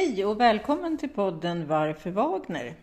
Hej 0.00 0.24
och 0.24 0.40
välkommen 0.40 0.98
till 0.98 1.08
podden 1.08 1.66
Varför 1.66 2.10
Wagner? 2.10 2.74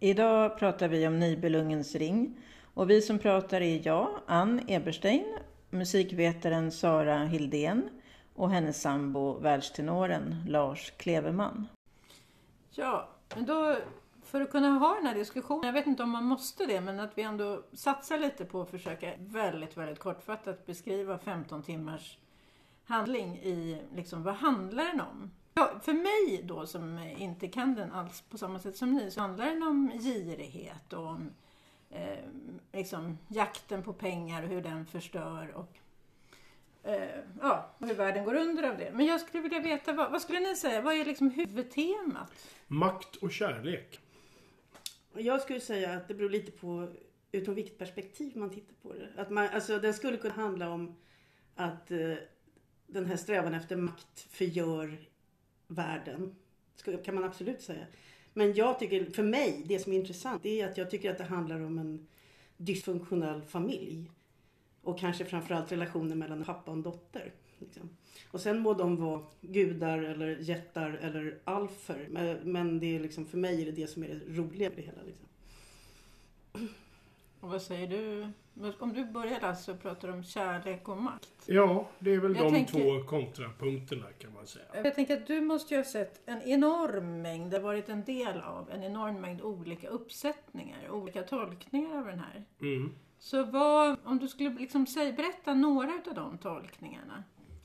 Idag 0.00 0.58
pratar 0.58 0.88
vi 0.88 1.06
om 1.06 1.18
Nibelungens 1.18 1.94
ring 1.94 2.36
och 2.74 2.90
vi 2.90 3.02
som 3.02 3.18
pratar 3.18 3.60
är 3.60 3.86
jag, 3.86 4.08
Ann 4.26 4.60
Eberstein, 4.68 5.38
musikvetaren 5.70 6.72
Sara 6.72 7.18
Hildén 7.18 7.88
och 8.34 8.50
hennes 8.50 8.80
sambo, 8.80 9.38
världstenoren 9.38 10.44
Lars 10.48 10.90
Kleveman. 10.90 11.68
Ja, 12.70 13.08
men 13.34 13.46
då 13.46 13.76
för 14.24 14.40
att 14.40 14.50
kunna 14.50 14.68
ha 14.68 14.94
den 14.94 15.06
här 15.06 15.14
diskussionen, 15.14 15.66
jag 15.66 15.72
vet 15.72 15.86
inte 15.86 16.02
om 16.02 16.10
man 16.10 16.24
måste 16.24 16.66
det, 16.66 16.80
men 16.80 17.00
att 17.00 17.18
vi 17.18 17.22
ändå 17.22 17.62
satsar 17.72 18.18
lite 18.18 18.44
på 18.44 18.62
att 18.62 18.70
försöka 18.70 19.12
väldigt, 19.18 19.76
väldigt 19.76 19.98
kortfattat 19.98 20.66
beskriva 20.66 21.18
15 21.18 21.62
timmars 21.62 22.18
handling 22.84 23.36
i, 23.36 23.82
liksom, 23.94 24.22
vad 24.22 24.34
handlar 24.34 24.84
den 24.84 25.00
om? 25.00 25.30
Ja, 25.60 25.80
för 25.82 25.92
mig 25.92 26.42
då 26.44 26.66
som 26.66 26.98
inte 26.98 27.48
kan 27.48 27.74
den 27.74 27.92
alls 27.92 28.20
på 28.20 28.38
samma 28.38 28.58
sätt 28.58 28.76
som 28.76 28.94
ni 28.94 29.10
så 29.10 29.20
handlar 29.20 29.46
den 29.46 29.62
om 29.62 29.92
girighet 30.00 30.92
och 30.92 31.06
om 31.06 31.30
eh, 31.90 32.18
liksom, 32.72 33.18
jakten 33.28 33.82
på 33.82 33.92
pengar 33.92 34.42
och 34.42 34.48
hur 34.48 34.62
den 34.62 34.86
förstör 34.86 35.52
och 35.54 35.78
eh, 36.90 37.20
ja, 37.40 37.70
hur 37.78 37.94
världen 37.94 38.24
går 38.24 38.34
under 38.34 38.70
av 38.70 38.78
det. 38.78 38.92
Men 38.94 39.06
jag 39.06 39.20
skulle 39.20 39.42
vilja 39.42 39.60
veta, 39.60 39.92
vad, 39.92 40.12
vad 40.12 40.22
skulle 40.22 40.40
ni 40.40 40.56
säga, 40.56 40.80
vad 40.80 40.94
är 40.94 41.04
liksom 41.04 41.30
huvudtemat? 41.30 42.48
Makt 42.66 43.16
och 43.16 43.32
kärlek. 43.32 44.00
Jag 45.12 45.40
skulle 45.40 45.60
säga 45.60 45.96
att 45.96 46.08
det 46.08 46.14
beror 46.14 46.30
lite 46.30 46.52
på 46.52 46.88
utifrån 47.32 47.54
vilket 47.54 47.78
perspektiv 47.78 48.36
man 48.36 48.50
tittar 48.50 48.74
på 48.82 48.92
det. 48.92 49.08
Att 49.16 49.30
man, 49.30 49.48
alltså, 49.48 49.78
den 49.78 49.94
skulle 49.94 50.16
kunna 50.16 50.34
handla 50.34 50.70
om 50.70 50.96
att 51.54 51.90
eh, 51.90 52.14
den 52.86 53.06
här 53.06 53.16
strävan 53.16 53.54
efter 53.54 53.76
makt 53.76 54.26
förgör 54.30 55.09
världen. 55.70 56.34
Kan 57.04 57.14
man 57.14 57.24
absolut 57.24 57.62
säga. 57.62 57.86
Men 58.32 58.54
jag 58.54 58.78
tycker, 58.78 59.04
för 59.04 59.22
mig, 59.22 59.64
det 59.66 59.78
som 59.78 59.92
är 59.92 59.96
intressant 59.96 60.42
det 60.42 60.60
är 60.60 60.68
att 60.68 60.78
jag 60.78 60.90
tycker 60.90 61.10
att 61.10 61.18
det 61.18 61.24
handlar 61.24 61.60
om 61.60 61.78
en 61.78 62.06
dysfunktionell 62.56 63.42
familj. 63.42 64.10
Och 64.82 64.98
kanske 64.98 65.24
framförallt 65.24 65.72
relationen 65.72 66.18
mellan 66.18 66.44
pappa 66.44 66.70
och 66.70 66.76
en 66.76 66.82
dotter. 66.82 67.32
Liksom. 67.58 67.90
Och 68.30 68.40
sen 68.40 68.58
må 68.58 68.74
de 68.74 68.96
vara 68.96 69.22
gudar 69.40 69.98
eller 69.98 70.36
jättar 70.36 70.90
eller 70.90 71.38
alfer. 71.44 72.08
Men 72.44 72.80
det 72.80 72.96
är 72.96 73.00
liksom, 73.00 73.26
för 73.26 73.38
mig 73.38 73.62
är 73.62 73.66
det 73.66 73.72
det 73.72 73.86
som 73.86 74.02
är 74.04 74.08
det 74.08 74.36
roliga 74.36 74.68
med 74.68 74.78
det 74.78 74.82
hela. 74.82 75.02
Liksom. 75.06 75.26
Och 77.40 77.48
vad 77.48 77.62
säger 77.62 77.88
du? 77.88 78.28
Om 78.78 78.92
du 78.92 79.04
börjar 79.04 79.40
alltså 79.40 79.76
prata 79.76 80.12
om 80.12 80.24
kärlek 80.24 80.88
och 80.88 80.96
makt. 80.96 81.28
Ja, 81.46 81.88
det 81.98 82.14
är 82.14 82.18
väl 82.18 82.36
jag 82.36 82.44
de 82.44 82.52
tänker, 82.52 82.72
två 82.72 83.06
kontrapunkterna 83.06 84.06
kan 84.18 84.34
man 84.34 84.46
säga. 84.46 84.64
Jag 84.74 84.94
tänker 84.94 85.16
att 85.16 85.26
du 85.26 85.40
måste 85.40 85.74
ju 85.74 85.80
ha 85.80 85.84
sett 85.84 86.20
en 86.26 86.42
enorm 86.42 87.22
mängd, 87.22 87.50
det 87.50 87.56
har 87.56 87.64
varit 87.64 87.88
en 87.88 88.04
del 88.04 88.40
av 88.40 88.70
en 88.70 88.84
enorm 88.84 89.20
mängd 89.20 89.42
olika 89.42 89.88
uppsättningar, 89.88 90.90
olika 90.90 91.22
tolkningar 91.22 91.98
av 91.98 92.06
den 92.06 92.18
här. 92.18 92.44
Mm. 92.60 92.92
Så 93.18 93.44
vad, 93.44 93.96
om 94.04 94.18
du 94.18 94.28
skulle 94.28 94.50
liksom 94.50 94.86
säga, 94.86 95.12
berätta 95.12 95.54
några 95.54 95.92
av 96.08 96.14
de 96.14 96.38
tolkningarna. 96.38 97.24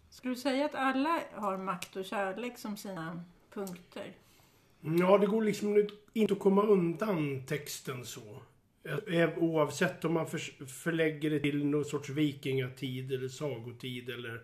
Skulle 0.10 0.34
du 0.34 0.40
säga 0.40 0.66
att 0.66 0.76
alla 0.76 1.20
har 1.34 1.58
makt 1.58 1.96
och 1.96 2.06
kärlek 2.06 2.58
som 2.58 2.78
sina 2.78 3.24
punkter? 3.54 4.14
Ja, 4.82 5.18
det 5.18 5.28
går 5.28 5.42
liksom 5.42 5.88
inte 6.14 6.34
att 6.34 6.40
komma 6.40 6.64
undan 6.64 7.46
texten 7.46 8.06
så. 8.06 8.42
Eh, 8.86 9.38
oavsett 9.38 10.06
om 10.06 10.14
man 10.14 10.28
förlägger 10.68 11.30
det 11.30 11.40
till 11.40 11.66
någon 11.66 11.86
sorts 11.86 12.10
vikingatid 12.10 13.12
eller 13.12 13.28
sagotid 13.28 14.10
eller 14.10 14.42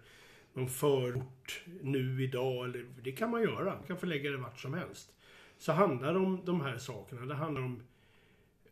någon 0.53 0.69
förort 0.69 1.63
nu 1.81 2.23
idag. 2.23 2.65
Eller, 2.65 2.85
det 3.03 3.11
kan 3.11 3.29
man 3.29 3.41
göra. 3.41 3.75
Man 3.75 3.83
kan 3.87 3.97
förlägga 3.97 4.31
det 4.31 4.37
vart 4.37 4.59
som 4.59 4.73
helst. 4.73 5.13
Så 5.57 5.71
handlar 5.71 6.13
det 6.13 6.19
om 6.19 6.41
de 6.45 6.61
här 6.61 6.77
sakerna. 6.77 7.25
Det 7.25 7.33
handlar 7.33 7.61
om, 7.61 7.83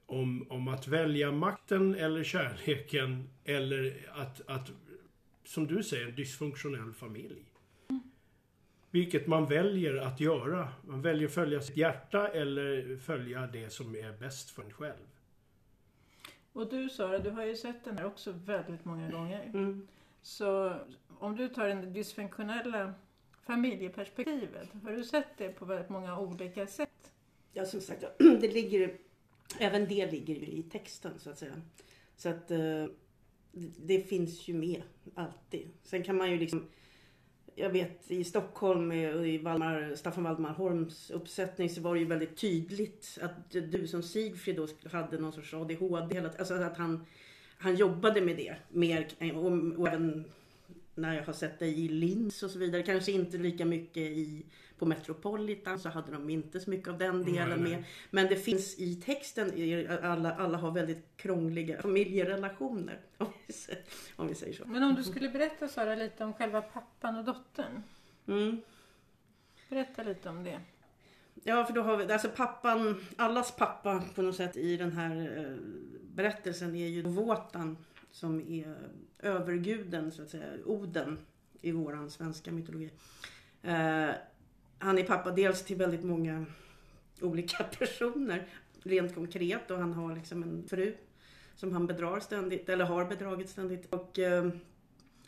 om, 0.06 0.52
om 0.52 0.68
att 0.68 0.88
välja 0.88 1.32
makten 1.32 1.96
eller 1.96 2.24
kärleken 2.24 3.30
eller 3.46 4.08
att, 4.14 4.42
att 4.50 4.72
som 5.44 5.68
du 5.68 5.84
säger, 5.84 6.08
en 6.08 6.16
dysfunktionell 6.16 6.94
familj. 6.94 7.46
Vilket 8.92 9.28
man 9.28 9.46
väljer 9.46 9.96
att 9.96 10.20
göra. 10.20 10.68
Man 10.88 11.02
väljer 11.02 11.28
att 11.28 11.34
följa 11.34 11.62
sitt 11.62 11.78
hjärta 11.78 12.28
eller 12.28 12.98
följa 12.98 13.48
det 13.48 13.70
som 13.70 13.96
är 13.96 14.18
bäst 14.20 14.50
för 14.50 14.64
en 14.64 14.74
själv. 14.74 15.08
Och 16.54 16.70
du 16.70 16.90
Sara, 16.90 17.20
du 17.20 17.30
har 17.30 17.46
ju 17.46 17.56
sett 17.56 17.84
den 17.84 17.98
här 17.98 18.06
också 18.06 18.32
väldigt 18.32 18.86
många 18.86 19.12
gånger. 19.12 19.44
Mm. 19.44 19.88
Så 20.22 20.76
om 21.20 21.36
du 21.36 21.48
tar 21.48 21.68
det 21.68 21.76
dysfunktionella 21.76 22.94
familjeperspektivet, 23.46 24.70
har 24.84 24.92
du 24.92 25.04
sett 25.04 25.38
det 25.38 25.50
på 25.50 25.66
väldigt 25.66 25.90
många 25.90 26.20
olika 26.20 26.68
sätt? 26.68 27.12
Ja, 27.54 27.66
som 27.66 27.82
sagt, 27.82 28.04
det 28.18 28.54
ligger, 28.54 28.98
även 29.60 29.88
det 29.88 30.12
ligger 30.12 30.36
i 30.36 30.64
texten 30.64 31.20
så 31.20 31.30
att 31.30 31.38
säga. 31.38 31.62
Så 32.16 32.30
att 32.30 32.52
eh, 32.52 32.86
det 33.78 34.02
finns 34.02 34.48
ju 34.48 34.54
med 34.54 34.82
alltid. 35.16 35.70
Sen 35.84 36.04
kan 36.04 36.18
man 36.18 36.32
ju 36.32 36.40
liksom 36.40 36.68
jag 37.60 37.70
vet 37.70 38.12
i 38.12 38.24
Stockholm 38.24 38.92
och 38.92 39.28
i 39.28 39.38
Valmar, 39.38 39.96
Staffan 39.96 40.24
Valdemar 40.24 40.54
Holms 40.54 41.12
uppsättning 41.12 41.70
så 41.70 41.82
var 41.82 41.94
det 41.94 42.00
ju 42.00 42.06
väldigt 42.06 42.38
tydligt 42.38 43.18
att 43.22 43.52
du 43.52 43.88
som 43.88 44.04
Sigfrid 44.04 44.56
då 44.56 44.68
hade 44.92 45.18
någon 45.18 45.34
sorts 45.34 45.54
ADHD. 45.54 46.20
Alltså 46.40 46.54
att 46.54 46.78
han, 46.78 47.06
han 47.58 47.76
jobbade 47.76 48.22
med 48.22 48.38
det 48.38 48.56
mer 48.70 49.08
och, 49.36 49.80
och 49.80 49.88
även 49.88 50.26
när 51.02 51.16
jag 51.16 51.24
har 51.24 51.34
sett 51.34 51.60
dig 51.60 51.86
i 51.86 51.88
Linz 51.88 52.44
och 52.44 52.52
så 52.52 52.60
vidare. 52.60 52.84
Kanske 52.84 53.12
inte 53.12 53.38
lika 53.38 53.66
mycket 53.66 53.98
i, 53.98 54.46
på 54.78 54.86
Metropolitan 54.86 55.80
så 55.80 55.90
hade 55.90 56.12
de 56.12 56.30
inte 56.30 56.60
så 56.60 56.70
mycket 56.70 56.88
av 56.88 56.98
den 56.98 57.24
delen 57.24 57.64
med. 57.64 57.84
Men 58.10 58.28
det 58.28 58.36
finns 58.36 58.80
i 58.80 58.96
texten, 58.96 59.52
alla, 60.04 60.36
alla 60.36 60.58
har 60.58 60.72
väldigt 60.72 61.18
krångliga 61.18 61.82
familjerelationer. 61.82 63.00
Om 63.18 63.28
vi, 63.48 63.54
säger, 63.54 63.84
om 64.16 64.28
vi 64.28 64.36
säger 64.36 64.54
så. 64.54 64.66
Men 64.66 64.84
om 64.84 64.96
du 64.96 65.04
skulle 65.04 65.30
berätta 65.30 65.68
Sara 65.68 65.96
lite 65.96 66.24
om 66.24 66.34
själva 66.34 66.62
pappan 66.62 67.16
och 67.16 67.26
dottern. 67.26 67.84
Mm. 68.28 68.62
Berätta 69.70 70.04
lite 70.04 70.30
om 70.30 70.44
det. 70.44 70.60
Ja, 71.44 71.66
för 71.66 71.74
då 71.74 71.82
har 71.82 71.98
vi, 71.98 72.14
alltså 72.14 72.30
pappan, 72.30 73.06
allas 73.16 73.56
pappa 73.56 74.04
på 74.16 74.22
något 74.22 74.36
sätt 74.36 74.58
i 74.58 74.78
den 74.78 74.92
här 74.92 75.38
eh, 75.38 75.58
berättelsen 76.02 76.76
är 76.76 76.88
ju 76.88 77.02
Våtan 77.02 77.78
som 78.12 78.42
är 78.42 78.76
överguden, 79.20 80.12
så 80.12 80.22
att 80.22 80.30
säga, 80.30 80.54
Oden 80.66 81.18
i 81.62 81.72
våran 81.72 82.10
svenska 82.10 82.52
mytologi. 82.52 82.92
Eh, 83.62 84.10
han 84.80 84.98
är 84.98 85.04
pappa 85.04 85.32
dels 85.32 85.64
till 85.64 85.78
väldigt 85.78 86.04
många 86.04 86.46
olika 87.22 87.64
personer, 87.80 88.48
rent 88.84 89.16
konkret, 89.16 89.72
och 89.72 89.80
han 89.80 89.94
har 89.94 90.16
liksom 90.16 90.44
en 90.44 90.68
fru 90.68 90.96
som 91.56 91.72
han 91.72 91.88
bedrar 91.88 92.20
ständigt, 92.20 92.70
eller 92.70 92.86
har 92.86 93.06
bedragit 93.06 93.50
ständigt. 93.50 93.94
Och 93.94 94.20
eh, 94.20 94.50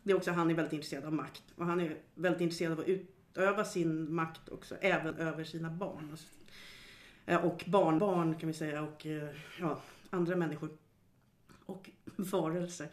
det 0.03 0.11
är 0.11 0.17
också 0.17 0.31
han 0.31 0.51
är 0.51 0.55
väldigt 0.55 0.73
intresserad 0.73 1.05
av 1.05 1.13
makt. 1.13 1.43
Och 1.55 1.65
han 1.65 1.79
är 1.79 1.97
väldigt 2.15 2.41
intresserad 2.41 2.71
av 2.71 2.79
att 2.79 2.87
utöva 2.87 3.65
sin 3.65 4.13
makt 4.13 4.49
också, 4.49 4.75
även 4.75 5.15
över 5.15 5.43
sina 5.43 5.69
barn. 5.69 6.17
Och 7.25 7.63
eh, 7.63 7.69
barnbarn 7.71 8.35
kan 8.35 8.47
vi 8.47 8.53
säga, 8.53 8.81
och 8.81 9.05
eh, 9.05 9.29
ja, 9.59 9.81
andra 10.09 10.35
människor 10.35 10.69
och 11.65 11.89
Varelse. 12.23 12.89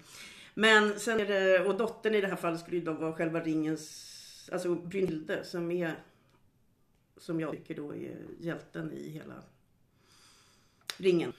Men 0.54 1.00
sen 1.00 1.20
är 1.20 1.26
det, 1.26 1.64
och 1.64 1.76
dottern 1.76 2.14
i 2.14 2.20
det 2.20 2.26
här 2.26 2.36
fallet 2.36 2.60
skulle 2.60 2.76
ju 2.76 2.84
då 2.84 2.92
vara 2.92 3.12
själva 3.12 3.40
ringens, 3.40 4.50
alltså 4.52 4.74
Brynhilde 4.74 5.44
som 5.44 5.70
är, 5.70 5.94
som 7.16 7.40
jag 7.40 7.52
tycker 7.52 7.74
då 7.74 7.94
är 7.94 8.16
hjälten 8.40 8.92
i 8.92 9.10
hela 9.10 9.42
ringen. 10.96 11.32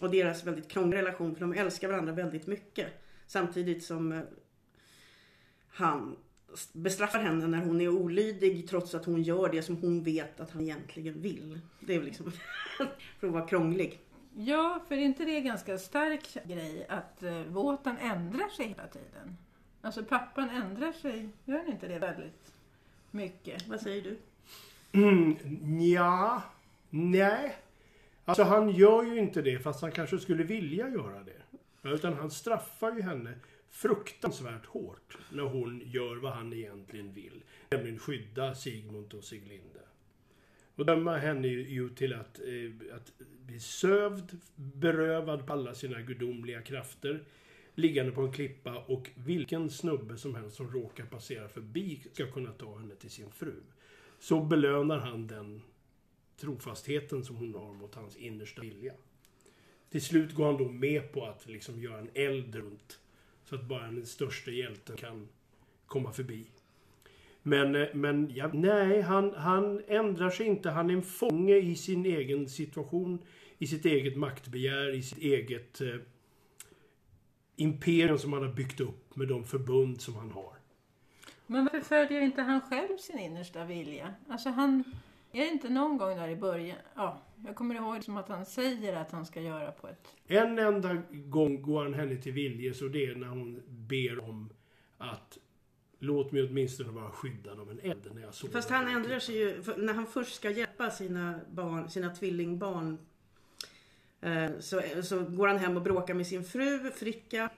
Och 0.00 0.10
deras 0.10 0.44
väldigt 0.44 0.68
krångliga 0.68 1.02
relation, 1.02 1.34
för 1.34 1.40
de 1.40 1.52
älskar 1.52 1.88
varandra 1.88 2.12
väldigt 2.12 2.46
mycket. 2.46 2.86
Samtidigt 3.26 3.84
som 3.84 4.12
eh, 4.12 4.22
han 5.68 6.16
bestraffar 6.72 7.18
henne 7.18 7.46
när 7.46 7.58
hon 7.58 7.80
är 7.80 7.88
olydig 7.88 8.68
trots 8.68 8.94
att 8.94 9.04
hon 9.04 9.22
gör 9.22 9.48
det 9.48 9.62
som 9.62 9.76
hon 9.76 10.02
vet 10.02 10.40
att 10.40 10.50
han 10.50 10.62
egentligen 10.62 11.22
vill. 11.22 11.60
Det 11.80 11.94
är 11.94 11.98
väl 11.98 12.06
liksom 12.06 12.32
för 13.18 13.26
att 13.26 13.32
vara 13.32 13.46
krånglig. 13.46 14.00
Ja, 14.38 14.80
för 14.88 14.94
är 14.94 14.98
inte 14.98 15.24
det 15.24 15.36
en 15.36 15.44
ganska 15.44 15.78
stark 15.78 16.36
grej 16.44 16.86
att 16.88 17.22
eh, 17.22 18.10
ändrar 18.10 18.48
sig 18.48 18.66
hela 18.66 18.86
tiden? 18.86 19.36
Alltså 19.82 20.04
pappan 20.04 20.50
ändrar 20.50 20.92
sig, 20.92 21.28
gör 21.44 21.58
han 21.58 21.66
inte 21.66 21.88
det 21.88 21.98
väldigt 21.98 22.52
mycket? 23.10 23.68
Vad 23.68 23.80
säger 23.80 24.02
du? 24.02 24.18
Mm, 24.92 25.36
ja, 25.80 26.42
nej. 26.90 27.56
Alltså 28.24 28.42
han 28.42 28.70
gör 28.70 29.02
ju 29.02 29.18
inte 29.18 29.42
det 29.42 29.58
fast 29.58 29.82
han 29.82 29.92
kanske 29.92 30.18
skulle 30.18 30.42
vilja 30.42 30.88
göra 30.88 31.22
det. 31.22 31.42
Utan 31.88 32.14
han 32.14 32.30
straffar 32.30 32.92
ju 32.92 33.02
henne 33.02 33.34
fruktansvärt 33.70 34.66
hårt 34.66 35.18
när 35.32 35.42
hon 35.42 35.82
gör 35.84 36.16
vad 36.16 36.32
han 36.32 36.52
egentligen 36.52 37.12
vill. 37.12 37.42
Nämligen 37.70 37.98
skydda 37.98 38.54
Sigmund 38.54 39.14
och 39.14 39.24
Siglinde. 39.24 39.80
Och 40.76 40.86
döma 40.86 41.16
henne 41.16 41.48
ju 41.48 41.88
till 41.88 42.14
att, 42.14 42.38
eh, 42.38 42.96
att 42.96 43.12
bli 43.46 43.60
sövd, 43.60 44.40
berövad 44.56 45.46
på 45.46 45.52
alla 45.52 45.74
sina 45.74 46.00
gudomliga 46.00 46.62
krafter, 46.62 47.24
liggande 47.74 48.12
på 48.12 48.20
en 48.20 48.32
klippa 48.32 48.78
och 48.78 49.10
vilken 49.14 49.70
snubbe 49.70 50.16
som 50.16 50.34
helst 50.34 50.56
som 50.56 50.72
råkar 50.72 51.06
passera 51.06 51.48
förbi 51.48 52.02
ska 52.12 52.30
kunna 52.30 52.52
ta 52.52 52.78
henne 52.78 52.94
till 52.94 53.10
sin 53.10 53.30
fru. 53.30 53.54
så 54.18 54.40
belönar 54.40 54.98
han 54.98 55.26
den 55.26 55.62
trofastheten 56.36 57.24
som 57.24 57.36
hon 57.36 57.54
har 57.54 57.74
mot 57.74 57.94
hans 57.94 58.16
innersta 58.16 58.62
vilja. 58.62 58.92
Till 59.90 60.02
slut 60.02 60.34
går 60.34 60.46
han 60.46 60.56
då 60.56 60.68
med 60.68 61.12
på 61.12 61.26
att 61.26 61.46
liksom 61.46 61.80
göra 61.80 61.98
en 61.98 62.10
eld 62.14 62.54
runt 62.54 63.00
så 63.44 63.54
att 63.54 63.64
bara 63.64 63.82
den 63.82 64.06
största 64.06 64.50
hjälten 64.50 64.96
kan 64.96 65.28
komma 65.86 66.12
förbi. 66.12 66.46
Men, 67.46 67.74
eh, 67.74 67.88
men 67.94 68.30
ja, 68.34 68.50
nej, 68.52 69.00
han, 69.00 69.34
han 69.34 69.82
ändrar 69.88 70.30
sig 70.30 70.46
inte. 70.46 70.70
Han 70.70 70.90
är 70.90 70.94
en 70.94 71.02
fånge 71.02 71.56
i 71.56 71.76
sin 71.76 72.06
egen 72.06 72.48
situation, 72.48 73.18
i 73.58 73.66
sitt 73.66 73.84
eget 73.84 74.16
maktbegär, 74.16 74.94
i 74.94 75.02
sitt 75.02 75.18
eget 75.18 75.80
eh, 75.80 75.94
imperium 77.56 78.18
som 78.18 78.32
han 78.32 78.42
har 78.42 78.52
byggt 78.52 78.80
upp 78.80 79.16
med 79.16 79.28
de 79.28 79.44
förbund 79.44 80.00
som 80.00 80.14
han 80.14 80.30
har. 80.30 80.52
Men 81.46 81.64
varför 81.64 81.80
följer 81.80 82.20
inte 82.20 82.42
han 82.42 82.60
själv 82.60 82.96
sin 82.96 83.18
innersta 83.18 83.64
vilja? 83.64 84.14
Alltså 84.28 84.48
han... 84.48 84.84
Är 85.32 85.40
det 85.40 85.48
inte 85.48 85.68
någon 85.68 85.98
gång 85.98 86.16
där 86.16 86.28
i 86.28 86.36
början? 86.36 86.78
Ja, 86.94 87.22
jag 87.46 87.56
kommer 87.56 87.74
ihåg 87.74 88.04
som 88.04 88.16
att 88.16 88.28
han 88.28 88.46
säger 88.46 88.96
att 88.96 89.10
han 89.10 89.26
ska 89.26 89.40
göra 89.40 89.70
på 89.70 89.88
ett... 89.88 90.08
En 90.26 90.58
enda 90.58 91.02
gång 91.10 91.62
går 91.62 91.82
han 91.82 91.94
henne 91.94 92.16
till 92.16 92.32
viljes 92.32 92.82
och 92.82 92.90
det 92.90 93.06
är 93.06 93.14
när 93.14 93.28
hon 93.28 93.62
ber 93.68 94.18
om 94.20 94.50
att 94.98 95.38
låt 95.98 96.32
mig 96.32 96.42
åtminstone 96.42 96.90
vara 96.90 97.10
skyddad 97.10 97.60
av 97.60 97.70
en 97.70 97.80
eld 97.80 98.10
när 98.14 98.22
jag 98.22 98.34
sover. 98.34 98.52
Fast 98.52 98.70
han 98.70 98.88
ändrar 98.88 99.18
sig 99.18 99.36
ju. 99.38 99.62
När 99.76 99.92
han 99.92 100.06
först 100.06 100.34
ska 100.34 100.50
hjälpa 100.50 100.90
sina, 100.90 101.40
barn, 101.50 101.90
sina 101.90 102.14
tvillingbarn 102.14 102.98
eh, 104.20 104.50
så, 104.60 104.82
så 105.02 105.24
går 105.24 105.48
han 105.48 105.58
hem 105.58 105.76
och 105.76 105.82
bråkar 105.82 106.14
med 106.14 106.26
sin 106.26 106.44
fru 106.44 106.90
Fricka. 106.90 107.50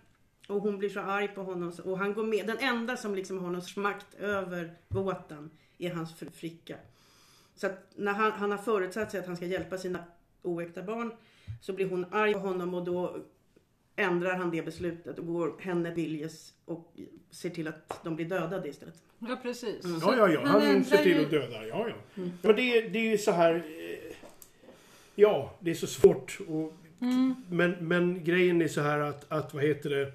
Och 0.49 0.63
hon 0.63 0.79
blir 0.79 0.89
så 0.89 1.01
arg 1.01 1.29
på 1.29 1.43
honom. 1.43 1.73
Och 1.85 1.99
han 1.99 2.15
går 2.15 2.25
med. 2.25 2.47
Den 2.47 2.59
enda 2.59 2.97
som 2.97 3.15
liksom 3.15 3.39
har 3.39 3.51
någon 3.51 3.63
makt 3.77 4.15
över 4.15 4.75
båten 4.89 5.51
är 5.79 5.91
hans 5.91 6.15
fru 6.15 6.31
Fricka. 6.31 6.77
Så 7.55 7.67
att 7.67 7.93
när 7.97 8.13
han, 8.13 8.33
han 8.33 8.51
har 8.51 8.59
förutsatt 8.59 9.11
sig 9.11 9.21
att 9.21 9.27
han 9.27 9.37
ska 9.37 9.47
hjälpa 9.47 9.79
sina 9.79 10.05
oäkta 10.43 10.83
barn 10.83 11.13
så 11.61 11.73
blir 11.73 11.89
hon 11.89 12.07
arg 12.11 12.33
på 12.33 12.39
honom 12.39 12.75
och 12.75 12.85
då 12.85 13.17
ändrar 13.99 14.37
han 14.37 14.51
det 14.51 14.63
beslutet 14.63 15.19
och 15.19 15.27
går 15.27 15.55
henne 15.61 15.95
viljes 15.95 16.55
och 16.65 16.93
ser 17.31 17.51
till 17.51 17.69
att 17.69 18.01
de 18.05 18.17
blir 18.17 18.27
dödade 18.27 18.69
istället. 18.69 19.03
Ja, 19.19 19.39
precis. 19.43 19.77
Ja, 20.03 20.17
ja, 20.17 20.29
ja. 20.29 20.47
Han 20.47 20.63
ändrar 20.63 20.83
ser 20.97 21.03
till 21.03 21.25
att 21.25 21.31
döda. 21.31 21.67
Ja, 21.67 21.89
ja. 21.89 21.95
Men 22.43 22.57
det, 22.57 22.63
är- 22.79 22.89
det 22.91 22.99
är 22.99 23.11
ju 23.11 23.19
så 23.19 23.31
här... 23.31 23.55
eh, 23.55 24.15
Ja, 25.15 25.57
det 25.61 25.71
är 25.71 25.75
så 25.75 25.87
svårt. 25.87 26.39
Och, 26.49 26.73
men, 27.49 27.71
men 27.89 28.25
grejen 28.25 28.63
är 28.63 28.69
så 28.69 28.81
här 28.81 28.99
att, 29.01 29.33
att 29.33 29.55
vad 29.55 29.63
heter 29.65 29.91
det? 29.91 30.13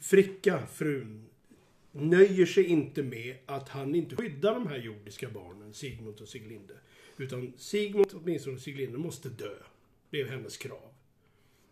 Fricka, 0.00 0.66
frun, 0.66 1.26
nöjer 1.92 2.46
sig 2.46 2.64
inte 2.64 3.02
med 3.02 3.36
att 3.46 3.68
han 3.68 3.94
inte 3.94 4.16
skyddar 4.16 4.54
de 4.54 4.66
här 4.66 4.76
jordiska 4.78 5.28
barnen, 5.30 5.74
Sigmund 5.74 6.20
och 6.20 6.28
Siglinde. 6.28 6.74
Utan 7.16 7.52
Sigmund, 7.56 8.06
åtminstone 8.14 8.58
Siglinde, 8.58 8.98
måste 8.98 9.28
dö. 9.28 9.54
Det 10.10 10.20
är 10.20 10.26
hennes 10.28 10.56
krav. 10.56 10.91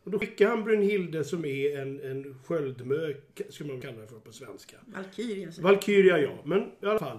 Och 0.04 0.10
då 0.10 0.18
skickar 0.18 0.48
han 0.48 0.64
Brunhilde 0.64 1.24
som 1.24 1.44
är 1.44 1.78
en, 1.78 2.00
en 2.00 2.34
sköldmö, 2.44 3.14
ska 3.48 3.64
man 3.64 3.80
kalla 3.80 4.00
det 4.00 4.06
för 4.06 4.18
på 4.20 4.32
svenska. 4.32 4.76
Valkyria. 4.86 5.52
säger- 5.52 5.68
Valkyria 5.68 6.18
ja, 6.18 6.38
men 6.44 6.60
i 6.62 6.86
alla 6.86 6.98
fall. 6.98 7.18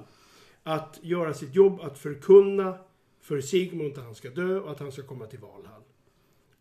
Att 0.64 1.00
göra 1.02 1.34
sitt 1.34 1.56
jobb, 1.56 1.80
att 1.82 1.98
förkunna 1.98 2.78
för 3.20 3.42
Sigmund 3.42 3.98
att 3.98 4.04
han 4.04 4.16
ska 4.16 4.30
dö 4.30 4.60
och 4.60 4.72
att 4.72 4.80
han 4.80 4.92
ska 4.92 5.04
komma 5.04 5.26
till 5.26 5.40
Valhall. 5.40 5.82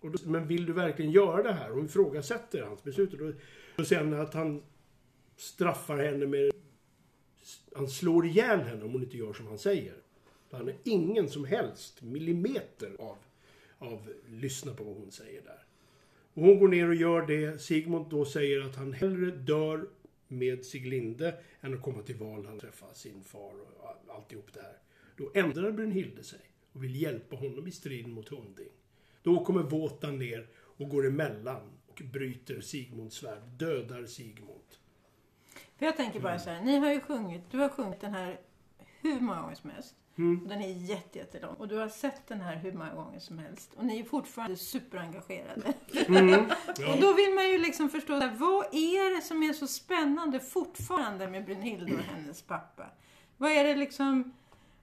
Då, 0.00 0.12
men 0.25 0.46
vill 0.46 0.67
du 0.67 0.72
verkligen 0.72 1.11
göra 1.11 1.43
det 1.43 1.52
här? 1.52 1.72
Och 1.72 1.84
ifrågasätter 1.84 2.62
hans 2.62 2.82
beslut. 2.84 3.12
Och 3.12 3.19
då, 3.19 3.32
då 3.76 3.84
säger 3.84 4.05
han 4.05 4.20
att 4.20 4.34
han 4.34 4.62
straffar 5.37 5.99
henne 5.99 6.26
med... 6.26 6.50
Han 7.76 7.88
slår 7.88 8.26
ihjäl 8.26 8.61
henne 8.61 8.84
om 8.84 8.93
hon 8.93 9.02
inte 9.02 9.16
gör 9.16 9.32
som 9.32 9.46
han 9.46 9.58
säger. 9.58 9.94
Han 10.50 10.61
har 10.64 10.75
ingen 10.84 11.28
som 11.28 11.44
helst 11.44 12.02
millimeter 12.02 12.96
av, 12.99 13.16
av 13.78 14.12
lyssna 14.28 14.75
på 14.75 14.84
vad 14.84 14.96
hon 14.96 15.11
säger 15.11 15.43
där. 15.43 15.64
Och 16.34 16.42
hon 16.42 16.58
går 16.58 16.68
ner 16.68 16.88
och 16.88 16.94
gör 16.94 17.26
det. 17.26 17.58
Sigmund 17.62 18.06
då 18.10 18.24
säger 18.24 18.60
att 18.60 18.76
han 18.76 18.92
hellre 18.92 19.30
dör 19.30 19.88
med 20.28 20.64
Siglinde 20.64 21.34
än 21.60 21.74
att 21.74 21.82
komma 21.82 22.02
till 22.02 22.16
Valhall 22.16 22.54
och 22.54 22.60
träffa 22.60 22.94
sin 22.94 23.22
far 23.24 23.52
och 23.60 23.88
all- 23.88 24.16
alltihop 24.16 24.52
det 24.52 24.60
här. 24.62 24.76
Då 25.16 25.30
ändrar 25.34 25.70
Brunhilde 25.72 26.24
sig 26.24 26.40
och 26.72 26.84
vill 26.84 27.02
hjälpa 27.02 27.36
honom 27.36 27.66
i 27.66 27.70
striden 27.70 28.12
mot 28.12 28.28
Hunding. 28.28 28.68
Då 29.22 29.44
kommer 29.44 29.62
Våtan 29.62 30.18
ner 30.18 30.46
och 30.54 30.88
går 30.88 31.06
emellan 31.06 31.62
och 31.86 32.02
bryter 32.12 32.60
Sigmunds 32.60 33.16
svärd, 33.16 33.42
dödar 33.58 34.06
Sigmund. 34.06 34.60
För 35.78 35.86
jag 35.86 35.96
tänker 35.96 36.20
bara 36.20 36.38
så 36.38 36.50
här, 36.50 36.64
ni 36.64 36.76
har 36.76 36.92
ju 36.92 37.00
sjungit, 37.00 37.42
du 37.50 37.58
har 37.58 37.68
sjungit 37.68 38.00
den 38.00 38.12
här 38.14 38.40
hur 39.00 39.20
många 39.20 39.40
gånger 39.42 39.54
som 39.54 39.70
helst. 39.70 39.94
Mm. 40.20 40.49
Den 40.49 40.62
är 40.62 40.69
jätte, 40.69 41.19
jättelång. 41.19 41.55
Och 41.55 41.69
du 41.69 41.76
har 41.76 41.88
sett 41.88 42.26
den 42.26 42.40
här 42.40 42.56
hur 42.56 42.72
många 42.72 42.94
gånger 42.94 43.19
som 43.19 43.38
helst. 43.38 43.75
Och 43.76 43.84
ni 43.84 44.00
är 44.00 44.05
fortfarande 44.05 44.56
superengagerade. 44.56 45.72
Mm. 46.08 46.34
Och 46.90 47.00
då 47.00 47.12
vill 47.12 47.34
man 47.34 47.50
ju 47.50 47.58
liksom 47.58 47.90
förstå, 47.90 48.12
vad 48.19 48.67
är 48.72 49.17
det 49.17 49.22
som 49.22 49.43
är 49.43 49.52
så 49.52 49.67
spännande 49.67 50.40
fortfarande 50.40 51.28
med 51.28 51.44
Brunhilde 51.44 51.94
och 51.94 52.00
hennes 52.00 52.43
pappa? 52.43 52.87
Vad 53.37 53.50
är 53.50 53.64
det 53.64 53.76
liksom... 53.76 54.32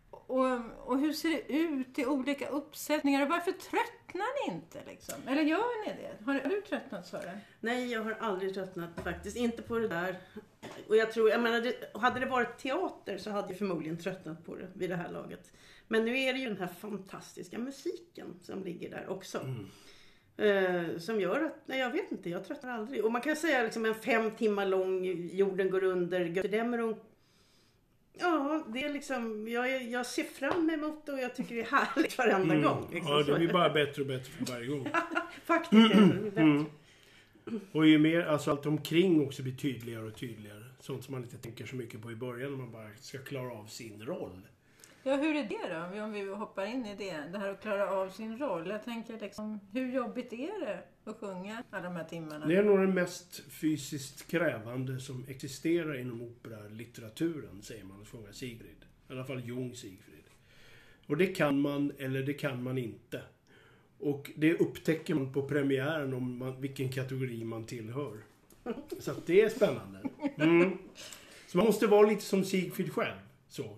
Och, 0.09 0.59
och 0.85 0.99
hur 0.99 1.13
ser 1.13 1.29
det 1.29 1.53
ut 1.53 1.99
i 1.99 2.05
olika 2.05 2.49
uppsättningar? 2.49 3.21
Och 3.21 3.29
varför 3.29 3.51
tröttnar 3.51 4.49
ni 4.49 4.53
inte 4.53 4.79
liksom? 4.87 5.15
Eller 5.27 5.41
gör 5.41 5.85
ni 5.87 5.93
det? 6.01 6.25
Har, 6.25 6.33
har 6.33 6.49
du 6.49 6.61
tröttnat 6.61 7.07
Sara? 7.07 7.31
Nej, 7.59 7.91
jag 7.91 8.03
har 8.03 8.11
aldrig 8.11 8.53
tröttnat 8.53 8.89
faktiskt. 9.03 9.37
Inte 9.37 9.61
på 9.61 9.77
det 9.77 9.87
där. 9.87 10.19
Och 10.87 10.95
jag 10.95 11.11
tror, 11.11 11.29
jag 11.29 11.41
menar, 11.41 11.61
det, 11.61 11.99
hade 11.99 12.19
det 12.19 12.25
varit 12.25 12.57
teater 12.57 13.17
så 13.17 13.29
hade 13.31 13.47
jag 13.47 13.57
förmodligen 13.57 13.97
tröttnat 13.97 14.45
på 14.45 14.55
det 14.55 14.67
vid 14.73 14.89
det 14.89 14.95
här 14.95 15.11
laget. 15.11 15.53
Men 15.87 16.05
nu 16.05 16.19
är 16.19 16.33
det 16.33 16.39
ju 16.39 16.47
den 16.47 16.57
här 16.57 16.67
fantastiska 16.67 17.57
musiken 17.57 18.39
som 18.41 18.63
ligger 18.63 18.89
där 18.89 19.09
också. 19.09 19.41
Eh, 20.37 20.97
som 20.97 21.21
gör 21.21 21.43
att, 21.43 21.61
nej 21.65 21.79
jag 21.79 21.91
vet 21.91 22.11
inte, 22.11 22.29
jag 22.29 22.45
tröttnar 22.45 22.71
aldrig. 22.71 23.05
Och 23.05 23.11
man 23.11 23.21
kan 23.21 23.35
säga 23.35 23.63
liksom 23.63 23.85
en 23.85 23.95
fem 23.95 24.31
timmar 24.31 24.65
lång 24.65 25.05
Jorden 25.31 25.69
går 25.69 25.83
under, 25.83 26.19
Götterdämmerung. 26.19 26.99
Ja, 28.19 28.63
det 28.67 28.83
är 28.83 28.93
liksom, 28.93 29.47
jag, 29.47 29.83
jag 29.83 30.05
ser 30.05 30.23
fram 30.23 30.69
emot 30.69 31.05
det 31.05 31.11
och 31.11 31.19
jag 31.19 31.35
tycker 31.35 31.55
det 31.55 31.61
är 31.61 31.65
härligt 31.65 32.17
varenda 32.17 32.55
gång. 32.55 32.87
Liksom. 32.91 33.11
Mm. 33.13 33.19
Ja, 33.27 33.33
det 33.33 33.39
blir 33.39 33.53
bara 33.53 33.69
bättre 33.69 34.01
och 34.01 34.07
bättre 34.07 34.31
för 34.31 34.53
varje 34.53 34.67
gång. 34.67 34.87
Faktiskt 35.45 35.95
är 35.95 36.01
det 36.01 36.21
bättre. 36.23 36.41
Mm. 36.41 36.65
Och 37.71 37.87
ju 37.87 37.97
mer, 37.97 38.21
alltså 38.25 38.51
allt 38.51 38.65
omkring 38.65 39.25
också 39.27 39.43
blir 39.43 39.55
tydligare 39.55 40.03
och 40.05 40.15
tydligare. 40.15 40.63
Sånt 40.79 41.03
som 41.03 41.11
man 41.11 41.23
inte 41.23 41.37
tänker 41.37 41.65
så 41.65 41.75
mycket 41.75 42.01
på 42.01 42.11
i 42.11 42.15
början 42.15 42.51
när 42.51 42.57
man 42.57 42.71
bara 42.71 42.89
ska 42.99 43.17
klara 43.17 43.51
av 43.53 43.65
sin 43.65 44.05
roll. 44.05 44.41
Ja, 45.03 45.15
hur 45.15 45.35
är 45.35 45.43
det 45.43 45.73
då? 45.73 45.85
Om 45.85 45.91
vi- 45.91 46.01
Om 46.01 46.11
vi 46.13 46.33
hoppar 46.35 46.65
in 46.65 46.85
i 46.85 46.95
det. 46.95 47.23
Det 47.31 47.37
här 47.37 47.49
att 47.49 47.61
klara 47.61 47.91
av 47.91 48.09
sin 48.09 48.37
roll. 48.37 48.67
Jag 48.69 48.83
tänker 48.83 49.19
liksom, 49.19 49.59
hur 49.73 49.91
jobbigt 49.93 50.33
är 50.33 50.65
det 50.65 50.79
och 51.07 51.19
sjunga 51.19 51.63
alla 51.71 51.83
de 51.83 51.95
här 51.95 52.03
timmarna? 52.03 52.45
Det 52.45 52.55
är 52.55 52.63
nog 52.63 52.79
det 52.79 52.87
mest 52.87 53.43
fysiskt 53.49 54.27
krävande 54.27 54.99
som 54.99 55.25
existerar 55.27 55.99
inom 55.99 56.21
operalitteraturen, 56.21 57.61
säger 57.61 57.83
man, 57.83 58.01
att 58.01 58.07
sjunga 58.07 58.33
Sigrid. 58.33 58.85
I 59.09 59.13
alla 59.13 59.25
fall 59.25 59.47
Jung 59.47 59.75
Sigfrid. 59.75 60.23
Och 61.05 61.17
det 61.17 61.27
kan 61.27 61.61
man, 61.61 61.91
eller 61.97 62.23
det 62.23 62.33
kan 62.33 62.63
man 62.63 62.77
inte. 62.77 63.21
Och 63.99 64.31
det 64.35 64.57
upptäcker 64.57 65.15
man 65.15 65.33
på 65.33 65.47
premiären 65.47 66.13
om 66.13 66.37
man, 66.37 66.61
vilken 66.61 66.91
kategori 66.91 67.43
man 67.43 67.65
tillhör. 67.65 68.17
Så 68.99 69.11
att 69.11 69.25
det 69.25 69.41
är 69.41 69.49
spännande. 69.49 70.01
Mm. 70.37 70.77
Så 71.47 71.57
man 71.57 71.65
måste 71.65 71.87
vara 71.87 72.07
lite 72.07 72.21
som 72.21 72.43
Sigfrid 72.43 72.93
själv. 72.93 73.17
Så. 73.47 73.77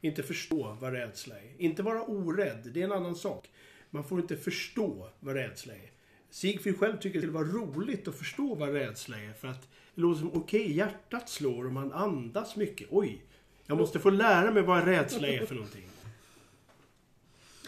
Inte 0.00 0.22
förstå 0.22 0.76
vad 0.80 0.92
rädsla 0.92 1.34
är. 1.38 1.54
Inte 1.58 1.82
vara 1.82 2.02
orädd, 2.02 2.70
det 2.74 2.80
är 2.80 2.84
en 2.84 2.92
annan 2.92 3.16
sak. 3.16 3.50
Man 3.90 4.04
får 4.04 4.20
inte 4.20 4.36
förstå 4.36 5.08
vad 5.20 5.34
rädsla 5.34 5.74
är. 5.74 5.90
Sigfrid 6.30 6.78
själv 6.78 6.98
tycker 6.98 7.20
det 7.20 7.26
vara 7.26 7.44
roligt 7.44 8.08
att 8.08 8.14
förstå 8.14 8.54
vad 8.54 8.72
rädsla 8.72 9.16
är. 9.16 9.32
För 9.32 9.48
att 9.48 9.68
det 9.94 10.00
låter 10.00 10.20
som, 10.20 10.30
okej, 10.34 10.72
hjärtat 10.72 11.28
slår 11.28 11.66
och 11.66 11.72
man 11.72 11.92
andas 11.92 12.56
mycket. 12.56 12.88
Oj, 12.90 13.24
jag 13.66 13.78
måste 13.78 13.98
få 13.98 14.10
lära 14.10 14.50
mig 14.50 14.62
vad 14.62 14.84
rädsla 14.84 15.28
är 15.28 15.46
för 15.46 15.54
någonting. 15.54 15.86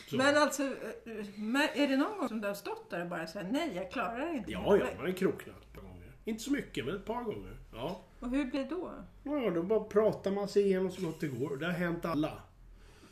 Så. 0.09 0.17
Men 0.17 0.37
alltså, 0.37 0.63
är 0.63 1.89
det 1.89 1.97
någon 1.97 2.19
gång 2.19 2.29
som 2.29 2.41
du 2.41 2.49
har 2.49 2.55
stått 2.55 2.91
där 2.91 3.03
och 3.03 3.09
bara 3.09 3.27
sagt 3.27 3.47
nej, 3.51 3.73
jag 3.75 3.91
klarar 3.91 4.27
det 4.27 4.37
inte? 4.37 4.53
Ja, 4.53 4.77
ja, 4.77 4.87
man 4.97 5.07
har 5.07 5.13
kroknat 5.13 5.57
ett 5.57 5.73
par 5.75 5.83
gånger. 5.83 6.13
Inte 6.25 6.43
så 6.43 6.53
mycket, 6.53 6.85
men 6.85 6.97
ett 6.97 7.05
par 7.05 7.23
gånger. 7.23 7.57
Ja. 7.73 8.01
Och 8.21 8.31
hur 8.31 8.45
blir 8.45 8.61
det 8.61 8.71
då? 8.71 8.91
Ja, 9.25 9.51
då 9.51 9.63
bara 9.63 9.85
pratar 9.85 10.31
man 10.31 10.49
sig 10.49 10.63
igenom 10.63 10.91
så 10.91 11.03
gott 11.03 11.21
det 11.21 11.29
går. 11.29 11.57
Det 11.57 11.67
har 11.67 11.73
hänt 11.73 12.05
alla. 12.05 12.43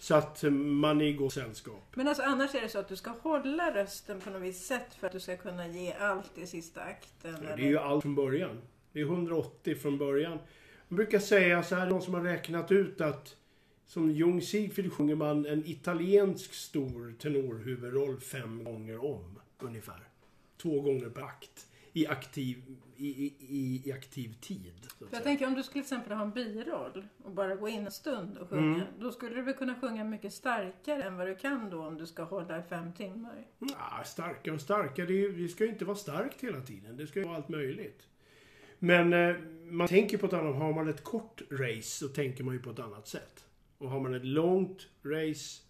Så 0.01 0.15
att 0.15 0.43
man 0.53 1.01
är 1.01 1.05
i 1.05 1.13
gott 1.13 1.33
sällskap. 1.33 1.97
Men 1.97 2.09
alltså 2.09 2.23
annars 2.23 2.55
är 2.55 2.61
det 2.61 2.69
så 2.69 2.79
att 2.79 2.89
du 2.89 2.97
ska 2.97 3.11
hålla 3.11 3.75
rösten 3.75 4.21
på 4.21 4.31
något 4.31 4.43
visst 4.43 4.67
sätt 4.67 4.95
för 4.95 5.07
att 5.07 5.13
du 5.13 5.21
ska 5.21 5.37
kunna 5.37 5.69
ge 5.69 5.93
allt 5.93 6.39
i 6.39 6.47
sista 6.47 6.81
akten? 6.81 7.33
Det 7.41 7.47
eller? 7.47 7.65
är 7.65 7.69
ju 7.69 7.79
allt 7.79 8.03
från 8.03 8.15
början. 8.15 8.63
Det 8.93 9.01
är 9.01 9.05
180 9.05 9.75
från 9.75 9.99
början. 9.99 10.39
Man 10.89 10.97
brukar 10.97 11.19
säga 11.19 11.63
så 11.63 11.75
här, 11.75 11.87
någon 11.87 12.03
som 12.03 12.15
har 12.15 12.21
räknat 12.21 12.73
ut 12.73 13.01
att 13.01 13.37
som 13.87 14.11
Jung 14.11 14.43
Sigfrid 14.43 14.93
sjunger 14.93 15.15
man 15.15 15.47
en 15.47 15.67
italiensk 15.67 16.55
stor 16.55 17.15
tenorhuvudroll 17.19 18.21
fem 18.21 18.65
gånger 18.65 19.05
om, 19.05 19.39
ungefär. 19.59 20.09
Två 20.63 20.81
gånger 20.81 21.09
per 21.09 21.23
akt. 21.23 21.67
I 22.01 22.07
aktiv, 22.07 22.63
i, 22.97 23.07
i, 23.07 23.83
i, 23.85 23.93
aktiv 23.93 24.35
tid. 24.41 24.73
jag 25.13 25.23
tänker 25.23 25.47
om 25.47 25.55
du 25.55 25.63
skulle 25.63 25.85
till 25.85 25.95
exempel 25.95 26.17
ha 26.17 26.23
en 26.23 26.31
biroll 26.31 27.05
och 27.25 27.31
bara 27.31 27.55
gå 27.55 27.69
in 27.69 27.87
en 27.87 27.93
stund 27.93 28.39
och 28.39 28.49
sjunga. 28.49 28.75
Mm. 28.75 28.87
Då 28.99 29.13
skulle 29.13 29.35
du 29.35 29.43
väl 29.43 29.55
kunna 29.55 29.75
sjunga 29.81 30.05
mycket 30.05 30.33
starkare 30.33 31.03
än 31.03 31.17
vad 31.17 31.27
du 31.27 31.35
kan 31.35 31.71
då 31.71 31.87
om 31.87 31.99
du 31.99 32.07
ska 32.07 32.23
hålla 32.23 32.59
i 32.59 32.63
fem 32.63 32.93
timmar. 32.93 33.47
Ja, 33.59 34.03
starka 34.05 34.53
och 34.53 34.61
starka. 34.61 35.05
Det, 35.05 35.25
är 35.25 35.29
det 35.29 35.49
ska 35.49 35.65
ju 35.65 35.71
inte 35.71 35.85
vara 35.85 35.97
starkt 35.97 36.41
hela 36.41 36.61
tiden. 36.61 36.97
Det 36.97 37.07
ska 37.07 37.19
ju 37.19 37.25
vara 37.25 37.37
allt 37.37 37.49
möjligt. 37.49 38.09
Men 38.79 39.13
eh, 39.13 39.37
man 39.65 39.89
tänker 39.89 40.19
på 40.19 40.27
ett 40.27 40.33
annat 40.33 40.57
Har 40.57 40.73
man 40.73 40.89
ett 40.89 41.05
kort 41.05 41.43
race 41.51 41.83
så 41.83 42.09
tänker 42.09 42.45
man 42.45 42.55
ju 42.55 42.61
på 42.61 42.71
ett 42.71 42.79
annat 42.79 43.09
sätt. 43.09 43.45
Och 43.79 43.91
har 43.91 44.01
man 44.01 44.15
ett 44.15 44.25
långt 44.25 44.89
race, 45.03 45.63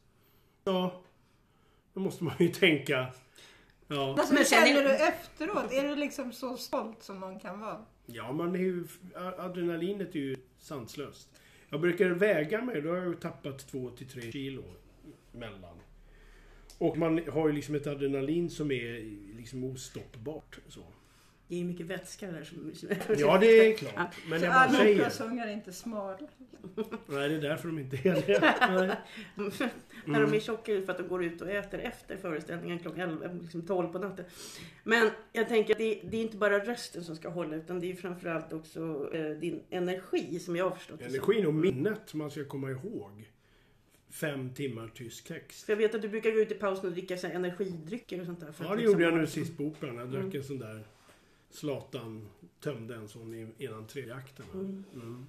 ja, 0.64 1.02
då 1.94 2.00
måste 2.00 2.24
man 2.24 2.34
ju 2.38 2.48
tänka, 2.52 3.06
ja, 3.90 4.14
Alltså, 4.18 4.34
Men 4.34 4.44
sen 4.44 4.66
känner 4.66 4.82
du 4.82 4.94
efteråt? 4.96 5.72
Är 5.72 5.88
du 5.88 5.96
liksom 5.96 6.32
så 6.32 6.56
stolt 6.56 7.02
som 7.02 7.20
någon 7.20 7.40
kan 7.40 7.60
vara? 7.60 7.84
ja 8.06 8.32
man 8.32 8.54
är 8.54 8.58
ju, 8.58 8.86
adrenalinet 9.38 10.14
är 10.14 10.18
ju 10.18 10.36
sanslöst. 10.58 11.28
Jag 11.68 11.80
brukar 11.80 12.10
väga 12.10 12.62
mig, 12.62 12.80
då 12.80 12.88
har 12.88 12.96
jag 12.96 13.06
ju 13.06 13.14
tappat 13.14 13.68
två 13.68 13.90
till 13.90 14.08
tre 14.08 14.32
kilo 14.32 14.64
mellan. 15.32 15.76
Och 16.78 16.98
man 16.98 17.20
har 17.32 17.48
ju 17.48 17.54
liksom 17.54 17.74
ett 17.74 17.86
adrenalin 17.86 18.50
som 18.50 18.70
är 18.70 19.16
liksom 19.36 19.64
ostoppbart. 19.64 20.58
Så. 20.68 20.84
Det 21.50 21.60
är 21.60 21.64
mycket 21.64 21.86
vätska 21.86 22.26
där 22.26 22.44
som... 22.44 22.72
Ja, 23.18 23.38
det 23.38 23.46
är 23.46 23.76
klart. 23.76 24.14
Men 24.28 24.42
jag 24.42 24.52
bara 24.52 24.60
alla 24.60 24.78
säger. 24.78 24.94
operasångare 24.94 25.50
är 25.50 25.54
inte 25.54 25.72
smala. 25.72 26.18
Nej, 27.06 27.28
det 27.28 27.34
är 27.34 27.40
därför 27.40 27.68
de 27.68 27.78
inte 27.78 27.96
är 27.96 28.14
det. 28.26 28.40
Nej. 28.60 28.96
När 30.04 30.20
de 30.20 30.34
är 30.34 30.40
tjocka 30.40 30.82
för 30.82 30.90
att 30.90 30.98
de 30.98 31.08
går 31.08 31.24
ut 31.24 31.40
och 31.40 31.50
äter 31.50 31.80
efter 31.80 32.16
föreställningen 32.16 32.78
klockan 32.78 33.00
11, 33.00 33.32
liksom 33.42 33.66
12 33.66 33.92
på 33.92 33.98
natten. 33.98 34.24
Men 34.84 35.10
jag 35.32 35.48
tänker 35.48 35.74
att 35.74 35.78
det, 35.78 36.00
det 36.10 36.16
är 36.16 36.20
inte 36.20 36.36
bara 36.36 36.58
rösten 36.58 37.04
som 37.04 37.16
ska 37.16 37.28
hålla 37.28 37.56
utan 37.56 37.80
det 37.80 37.90
är 37.90 37.94
framförallt 37.94 38.52
också 38.52 39.10
eh, 39.14 39.30
din 39.30 39.62
energi 39.70 40.38
som 40.38 40.56
jag 40.56 40.64
har 40.64 40.76
förstått. 40.76 41.00
Energin 41.00 41.46
och 41.46 41.54
minnet 41.54 42.14
man 42.14 42.30
ska 42.30 42.44
komma 42.44 42.70
ihåg. 42.70 43.30
Fem 44.10 44.54
timmar 44.54 44.88
tysk 44.94 45.28
text. 45.28 45.64
För 45.64 45.72
jag 45.72 45.78
vet 45.78 45.94
att 45.94 46.02
du 46.02 46.08
brukar 46.08 46.30
gå 46.30 46.40
ut 46.40 46.52
i 46.52 46.54
pausen 46.54 46.86
och 46.86 46.92
dricka 46.92 47.16
så 47.16 47.26
energidrycker 47.26 48.20
och 48.20 48.26
sånt 48.26 48.40
där. 48.40 48.54
Ja, 48.58 48.68
det 48.68 48.76
liksom 48.76 48.92
gjorde 48.92 49.04
jag 49.04 49.14
nu 49.14 49.26
sist 49.26 49.56
på 49.56 49.64
Operan. 49.64 49.96
Jag 49.96 50.08
drack 50.08 50.34
en 50.34 50.44
sån 50.44 50.58
där 50.58 50.84
Zlatan 51.50 52.28
tömde 52.60 52.94
en 52.94 53.08
sån 53.08 53.54
innan 53.58 53.86
tredje 53.86 54.14
akten. 54.14 54.46
Mm. 54.94 55.26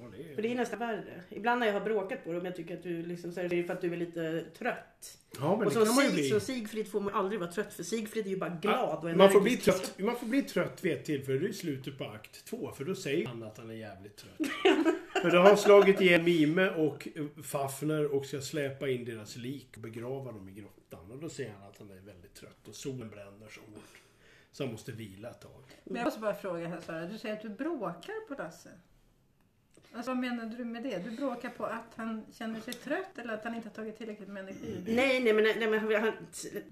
Ja, 0.00 0.06
det 0.16 0.34
För 0.34 0.42
det 0.42 0.48
är... 0.48 0.52
är 0.52 0.56
nästan 0.56 0.78
värre. 0.78 1.22
Ibland 1.28 1.60
när 1.60 1.66
jag 1.66 1.74
har 1.74 1.80
bråkat 1.80 2.24
på 2.24 2.32
dem, 2.32 2.44
jag 2.44 2.56
tycker 2.56 2.76
att 2.76 2.82
du 2.82 3.02
liksom, 3.02 3.32
så 3.32 3.40
är 3.40 3.48
det 3.48 3.64
för 3.64 3.74
att 3.74 3.80
du 3.80 3.92
är 3.92 3.96
lite 3.96 4.44
trött. 4.58 5.18
Ja, 5.38 5.56
men 5.56 5.58
och 5.58 5.64
det 5.64 5.70
som, 5.70 5.84
kan 5.84 5.94
man 5.94 6.04
ju 6.04 6.10
Sig, 6.10 6.20
bli. 6.20 6.28
som 6.28 6.40
Sigfrid 6.40 6.88
får 6.88 7.00
man 7.00 7.14
aldrig 7.14 7.40
vara 7.40 7.52
trött 7.52 7.74
för 7.74 7.82
Sigfrid 7.82 8.26
är 8.26 8.30
ju 8.30 8.36
bara 8.36 8.58
glad 8.62 8.98
och 8.98 9.16
man, 9.16 9.32
får 9.32 9.40
bli 9.40 9.52
energisk. 9.52 9.82
trött, 9.82 9.98
man 9.98 10.16
får 10.16 10.26
bli 10.26 10.42
trött 10.42 10.84
vid 10.84 10.92
ett 10.92 11.04
tillfälle. 11.04 11.38
Det 11.38 11.48
är 11.48 11.52
slutet 11.52 11.98
på 11.98 12.04
akt 12.04 12.44
två. 12.44 12.72
För 12.72 12.84
då 12.84 12.94
säger 12.94 13.26
han 13.26 13.42
att 13.42 13.58
han 13.58 13.70
är 13.70 13.74
jävligt 13.74 14.16
trött. 14.16 14.36
för 15.22 15.30
då 15.30 15.38
har 15.38 15.44
han 15.44 15.56
slagit 15.56 16.00
igen 16.00 16.24
Mime 16.24 16.70
och 16.70 17.08
Fafner 17.42 18.14
och 18.14 18.26
ska 18.26 18.40
släpa 18.40 18.88
in 18.88 19.04
deras 19.04 19.36
lik 19.36 19.68
och 19.74 19.82
begrava 19.82 20.32
dem 20.32 20.48
i 20.48 20.52
grottan. 20.52 21.10
Och 21.10 21.18
då 21.18 21.28
säger 21.28 21.52
han 21.52 21.70
att 21.70 21.78
han 21.78 21.90
är 21.90 22.00
väldigt 22.00 22.34
trött 22.34 22.68
och 22.68 22.74
solen 22.74 23.10
bränner 23.10 23.48
så 23.48 23.60
hårt. 23.60 24.00
Han 24.58 24.72
måste 24.72 24.92
vila 24.92 25.30
ett 25.30 25.40
tag. 25.40 25.62
Men 25.84 25.96
jag 25.96 26.04
måste 26.04 26.20
bara 26.20 26.34
fråga 26.34 26.68
här 26.68 26.80
Sara. 26.80 27.06
Du 27.06 27.18
säger 27.18 27.36
att 27.36 27.42
du 27.42 27.48
bråkar 27.48 28.28
på 28.28 28.34
Lasse. 28.42 28.70
Alltså 29.92 30.10
vad 30.10 30.18
menade 30.18 30.56
du 30.56 30.64
med 30.64 30.82
det? 30.82 30.98
Du 30.98 31.10
bråkar 31.10 31.50
på 31.50 31.64
att 31.64 31.94
han 31.94 32.24
känner 32.32 32.60
sig 32.60 32.74
trött 32.74 33.18
eller 33.18 33.34
att 33.34 33.44
han 33.44 33.54
inte 33.54 33.68
har 33.68 33.74
tagit 33.74 33.98
tillräckligt 33.98 34.28
med 34.28 34.42
energi? 34.42 34.82
Nej, 34.86 35.20
nej 35.20 35.32
men, 35.32 35.44
nej, 35.44 35.68
men 35.70 36.02
han, 36.02 36.12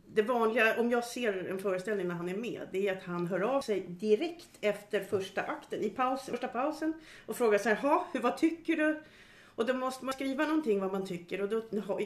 det 0.06 0.22
vanliga, 0.22 0.80
om 0.80 0.90
jag 0.90 1.04
ser 1.04 1.48
en 1.50 1.58
föreställning 1.58 2.08
när 2.08 2.14
han 2.14 2.28
är 2.28 2.36
med, 2.36 2.68
det 2.72 2.88
är 2.88 2.96
att 2.96 3.02
han 3.02 3.26
hör 3.26 3.40
av 3.40 3.60
sig 3.60 3.80
direkt 3.80 4.48
efter 4.60 5.00
första 5.04 5.42
akten, 5.42 5.82
i 5.82 5.90
pausen, 5.90 6.32
första 6.32 6.48
pausen 6.48 6.94
och 7.26 7.36
frågar 7.36 7.58
så 7.58 7.68
här, 7.68 7.76
"Ha, 7.76 8.08
hur, 8.12 8.20
vad 8.20 8.36
tycker 8.38 8.76
du? 8.76 9.02
Och 9.44 9.66
då 9.66 9.74
måste 9.74 10.04
man 10.04 10.14
skriva 10.14 10.44
någonting 10.46 10.80
vad 10.80 10.92
man 10.92 11.06
tycker 11.06 11.40
och 11.42 11.48
då 11.48 11.80
har, 11.80 12.02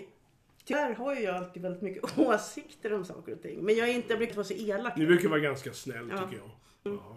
tyvärr 0.65 0.95
har 0.95 1.15
ju 1.15 1.21
jag 1.21 1.35
alltid 1.37 1.63
väldigt 1.63 1.83
mycket 1.83 2.19
åsikter 2.19 2.93
om 2.93 3.05
saker 3.05 3.33
och 3.33 3.43
ting. 3.43 3.65
Men 3.65 3.77
jag 3.77 3.89
är 3.89 3.93
inte, 3.93 4.09
jag 4.09 4.19
brukar 4.19 4.35
vara 4.35 4.45
så 4.45 4.55
elak. 4.55 4.97
Ni 4.97 5.07
brukar 5.07 5.29
vara 5.29 5.41
ganska 5.41 5.73
snäll 5.73 6.09
Ja. 6.11 6.19
tycker 6.25 6.37
jag. 6.43 6.51
Ja. 6.93 7.17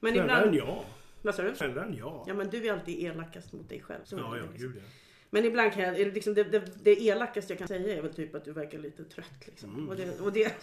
Men 0.00 0.12
Snällare 0.12 0.42
än 0.42 0.54
ibland, 0.54 0.68
jag. 0.68 0.84
vad 1.22 1.34
sa 1.34 1.42
du? 1.42 1.54
Snällare 1.54 1.84
än 1.84 1.96
jag. 1.96 2.24
Ja 2.28 2.34
men 2.34 2.50
du 2.50 2.66
är 2.66 2.72
alltid 2.72 2.98
elakast 3.04 3.52
mot 3.52 3.68
dig 3.68 3.80
själv. 3.80 4.00
Så 4.04 4.16
Ja, 4.16 4.30
det 4.30 4.38
ja, 4.38 4.44
liksom. 4.52 4.58
gud 4.72 4.76
ja. 4.76 4.82
Men 5.30 5.44
ibland 5.44 5.72
kan 5.72 5.82
jag, 5.82 5.98
liksom 5.98 6.34
det, 6.34 6.44
det, 6.44 6.84
det 6.84 7.00
elakaste 7.00 7.52
jag 7.52 7.58
kan 7.58 7.68
säga 7.68 7.96
är 7.98 8.02
väl 8.02 8.14
typ 8.14 8.34
att 8.34 8.44
du 8.44 8.52
verkar 8.52 8.78
lite 8.78 9.04
trött. 9.04 9.46
Liksom. 9.46 9.74
Mm. 9.74 9.88
Och 9.88 9.96
det, 9.96 10.20
och 10.20 10.32
det, 10.32 10.52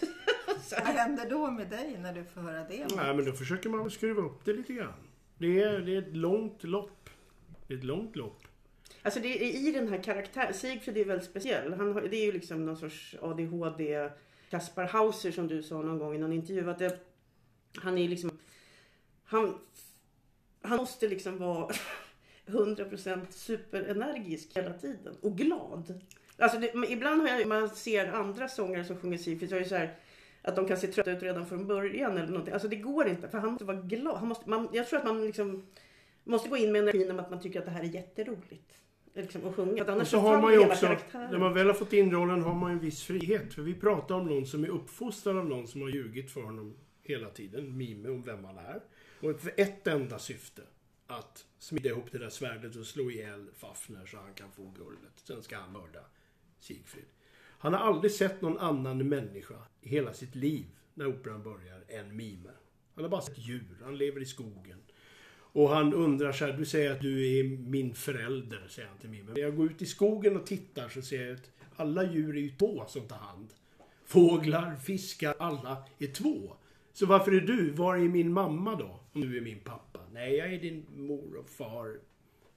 så 0.62 0.76
Vad 0.84 0.94
händer 0.94 1.30
då 1.30 1.50
med 1.50 1.68
dig 1.70 1.96
när 1.98 2.12
du 2.14 2.24
får 2.24 2.40
höra 2.40 2.64
det? 2.68 2.86
Nej, 2.96 3.14
men 3.14 3.24
då 3.24 3.32
försöker 3.32 3.68
man 3.68 3.90
skruva 3.90 4.22
upp 4.22 4.44
det 4.44 4.52
lite 4.52 4.72
grann. 4.72 5.08
Det 5.38 5.62
är, 5.62 5.78
det 5.78 5.94
är 5.94 5.98
ett 5.98 6.16
långt 6.16 6.64
lopp. 6.64 7.10
Det 7.66 7.74
är 7.74 7.78
ett 7.78 7.84
långt 7.84 8.16
lopp. 8.16 8.42
Alltså 9.04 9.20
det 9.20 9.44
är 9.44 9.68
i 9.68 9.72
den 9.72 9.88
här 9.88 10.02
karaktären, 10.02 10.54
Sigfrid 10.54 10.96
är 10.96 11.04
väldigt 11.04 11.30
speciell. 11.30 11.72
Han 11.72 11.92
har, 11.92 12.00
det 12.00 12.16
är 12.16 12.24
ju 12.24 12.32
liksom 12.32 12.66
någon 12.66 12.76
sorts 12.76 13.16
ADHD, 13.22 14.10
Kaspar 14.50 14.84
Hauser 14.84 15.32
som 15.32 15.48
du 15.48 15.62
sa 15.62 15.82
någon 15.82 15.98
gång 15.98 16.14
i 16.14 16.18
någon 16.18 16.32
intervju. 16.32 16.70
Att 16.70 16.78
det, 16.78 16.98
han 17.76 17.98
är 17.98 18.08
liksom, 18.08 18.38
han, 19.24 19.58
han 20.62 20.76
måste 20.76 21.08
liksom 21.08 21.38
vara 21.38 21.74
100% 22.46 23.20
superenergisk 23.30 24.56
hela 24.56 24.72
tiden 24.72 25.16
och 25.20 25.36
glad. 25.38 26.02
Alltså 26.38 26.58
det, 26.58 26.72
ibland 26.88 27.20
har 27.20 27.28
jag, 27.28 27.48
man 27.48 27.70
ser 27.70 28.12
andra 28.12 28.48
sångare 28.48 28.84
som 28.84 28.96
sjunger 28.96 29.18
Sigfrid 29.18 29.50
så 29.50 29.56
är 29.56 29.60
det 29.60 29.68
så 29.68 29.76
här 29.76 29.96
att 30.42 30.56
de 30.56 30.68
kan 30.68 30.76
se 30.76 30.86
trötta 30.86 31.10
ut 31.10 31.22
redan 31.22 31.46
från 31.46 31.66
början 31.66 32.18
eller 32.18 32.28
någonting. 32.28 32.54
Alltså 32.54 32.68
det 32.68 32.76
går 32.76 33.08
inte 33.08 33.28
för 33.28 33.38
han 33.38 33.50
måste 33.50 33.64
vara 33.64 33.80
glad. 33.80 34.16
Han 34.16 34.28
måste, 34.28 34.50
man, 34.50 34.68
jag 34.72 34.88
tror 34.88 34.98
att 34.98 35.06
man 35.06 35.26
liksom 35.26 35.66
måste 36.24 36.48
gå 36.48 36.56
in 36.56 36.72
med 36.72 36.82
energin 36.82 37.10
om 37.10 37.18
att 37.18 37.30
man 37.30 37.40
tycker 37.40 37.58
att 37.58 37.64
det 37.64 37.70
här 37.70 37.82
är 37.82 37.88
jätteroligt. 37.88 38.72
Liksom, 39.14 39.46
att 39.46 39.54
sjunga. 39.54 39.84
För 39.84 39.92
annars 39.92 40.02
Och 40.02 40.08
så 40.08 40.18
har 40.18 40.28
faller 40.28 40.42
man 40.42 40.52
ju 40.52 40.58
också, 40.58 40.86
karaktären. 40.86 41.30
när 41.30 41.38
man 41.38 41.54
väl 41.54 41.66
har 41.66 41.74
fått 41.74 41.92
in 41.92 42.10
rollen 42.12 42.42
har 42.42 42.54
man 42.54 42.70
en 42.70 42.78
viss 42.78 43.02
frihet. 43.02 43.54
För 43.54 43.62
vi 43.62 43.74
pratar 43.74 44.14
om 44.14 44.26
någon 44.26 44.46
som 44.46 44.64
är 44.64 44.68
uppfostrad 44.68 45.36
av 45.36 45.46
någon 45.46 45.66
som 45.66 45.80
har 45.80 45.88
ljugit 45.88 46.30
för 46.30 46.42
honom 46.42 46.76
hela 47.02 47.30
tiden. 47.30 47.76
Mime 47.76 48.08
om 48.08 48.22
vem 48.22 48.44
han 48.44 48.58
är. 48.58 48.80
Och 49.20 49.40
för 49.40 49.52
ett 49.56 49.86
enda 49.86 50.18
syfte. 50.18 50.62
Att 51.06 51.46
smida 51.58 51.88
ihop 51.88 52.12
det 52.12 52.18
där 52.18 52.30
svärdet 52.30 52.76
och 52.76 52.86
slå 52.86 53.10
ihjäl 53.10 53.46
Fafner 53.54 54.06
så 54.06 54.16
han 54.16 54.34
kan 54.34 54.50
få 54.52 54.62
guldet. 54.62 55.12
Sen 55.16 55.42
ska 55.42 55.56
han 55.56 55.72
mörda 55.72 56.00
Sigfrid. 56.60 57.04
Han 57.58 57.72
har 57.74 57.80
aldrig 57.80 58.12
sett 58.12 58.40
någon 58.42 58.58
annan 58.58 59.08
människa 59.08 59.54
i 59.80 59.88
hela 59.88 60.12
sitt 60.12 60.34
liv 60.34 60.66
när 60.94 61.06
operan 61.06 61.42
börjar 61.42 61.84
än 61.88 62.16
Mime. 62.16 62.50
Han 62.94 63.04
har 63.04 63.10
bara 63.10 63.22
sett 63.22 63.38
djur. 63.38 63.76
Han 63.82 63.96
lever 63.96 64.20
i 64.20 64.26
skogen. 64.26 64.78
Och 65.54 65.68
han 65.68 65.94
undrar 65.94 66.32
så 66.32 66.44
här, 66.44 66.52
du 66.52 66.64
säger 66.64 66.92
att 66.92 67.00
du 67.00 67.38
är 67.38 67.44
min 67.44 67.94
förälder, 67.94 68.66
säger 68.68 68.88
han 68.88 68.98
till 68.98 69.10
mig. 69.10 69.22
Men 69.22 69.34
När 69.34 69.40
jag 69.40 69.56
går 69.56 69.66
ut 69.66 69.82
i 69.82 69.86
skogen 69.86 70.36
och 70.36 70.46
tittar 70.46 70.88
så 70.88 71.02
ser 71.02 71.26
jag 71.26 71.34
att 71.34 71.50
alla 71.76 72.12
djur 72.12 72.36
är 72.36 72.40
ju 72.40 72.50
två 72.50 72.84
som 72.88 73.08
tar 73.08 73.16
hand. 73.16 73.48
Fåglar, 74.04 74.76
fiskar, 74.76 75.34
alla 75.38 75.84
är 75.98 76.06
två. 76.06 76.56
Så 76.92 77.06
varför 77.06 77.32
är 77.32 77.40
du? 77.40 77.70
Var 77.70 77.96
är 77.96 78.00
min 78.00 78.32
mamma 78.32 78.74
då? 78.74 79.00
Om 79.12 79.20
du 79.20 79.36
är 79.36 79.40
min 79.40 79.60
pappa? 79.60 80.00
Nej, 80.12 80.34
jag 80.36 80.54
är 80.54 80.60
din 80.60 80.86
mor 80.96 81.36
och 81.36 81.48
far. 81.48 81.98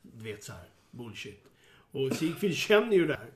Du 0.02 0.24
vet 0.24 0.44
så 0.44 0.52
här, 0.52 0.70
bullshit. 0.92 1.44
Och 1.92 2.14
Sigfrid 2.14 2.56
känner 2.56 2.94
ju 2.94 3.08
det 3.08 3.16
här. 3.16 3.32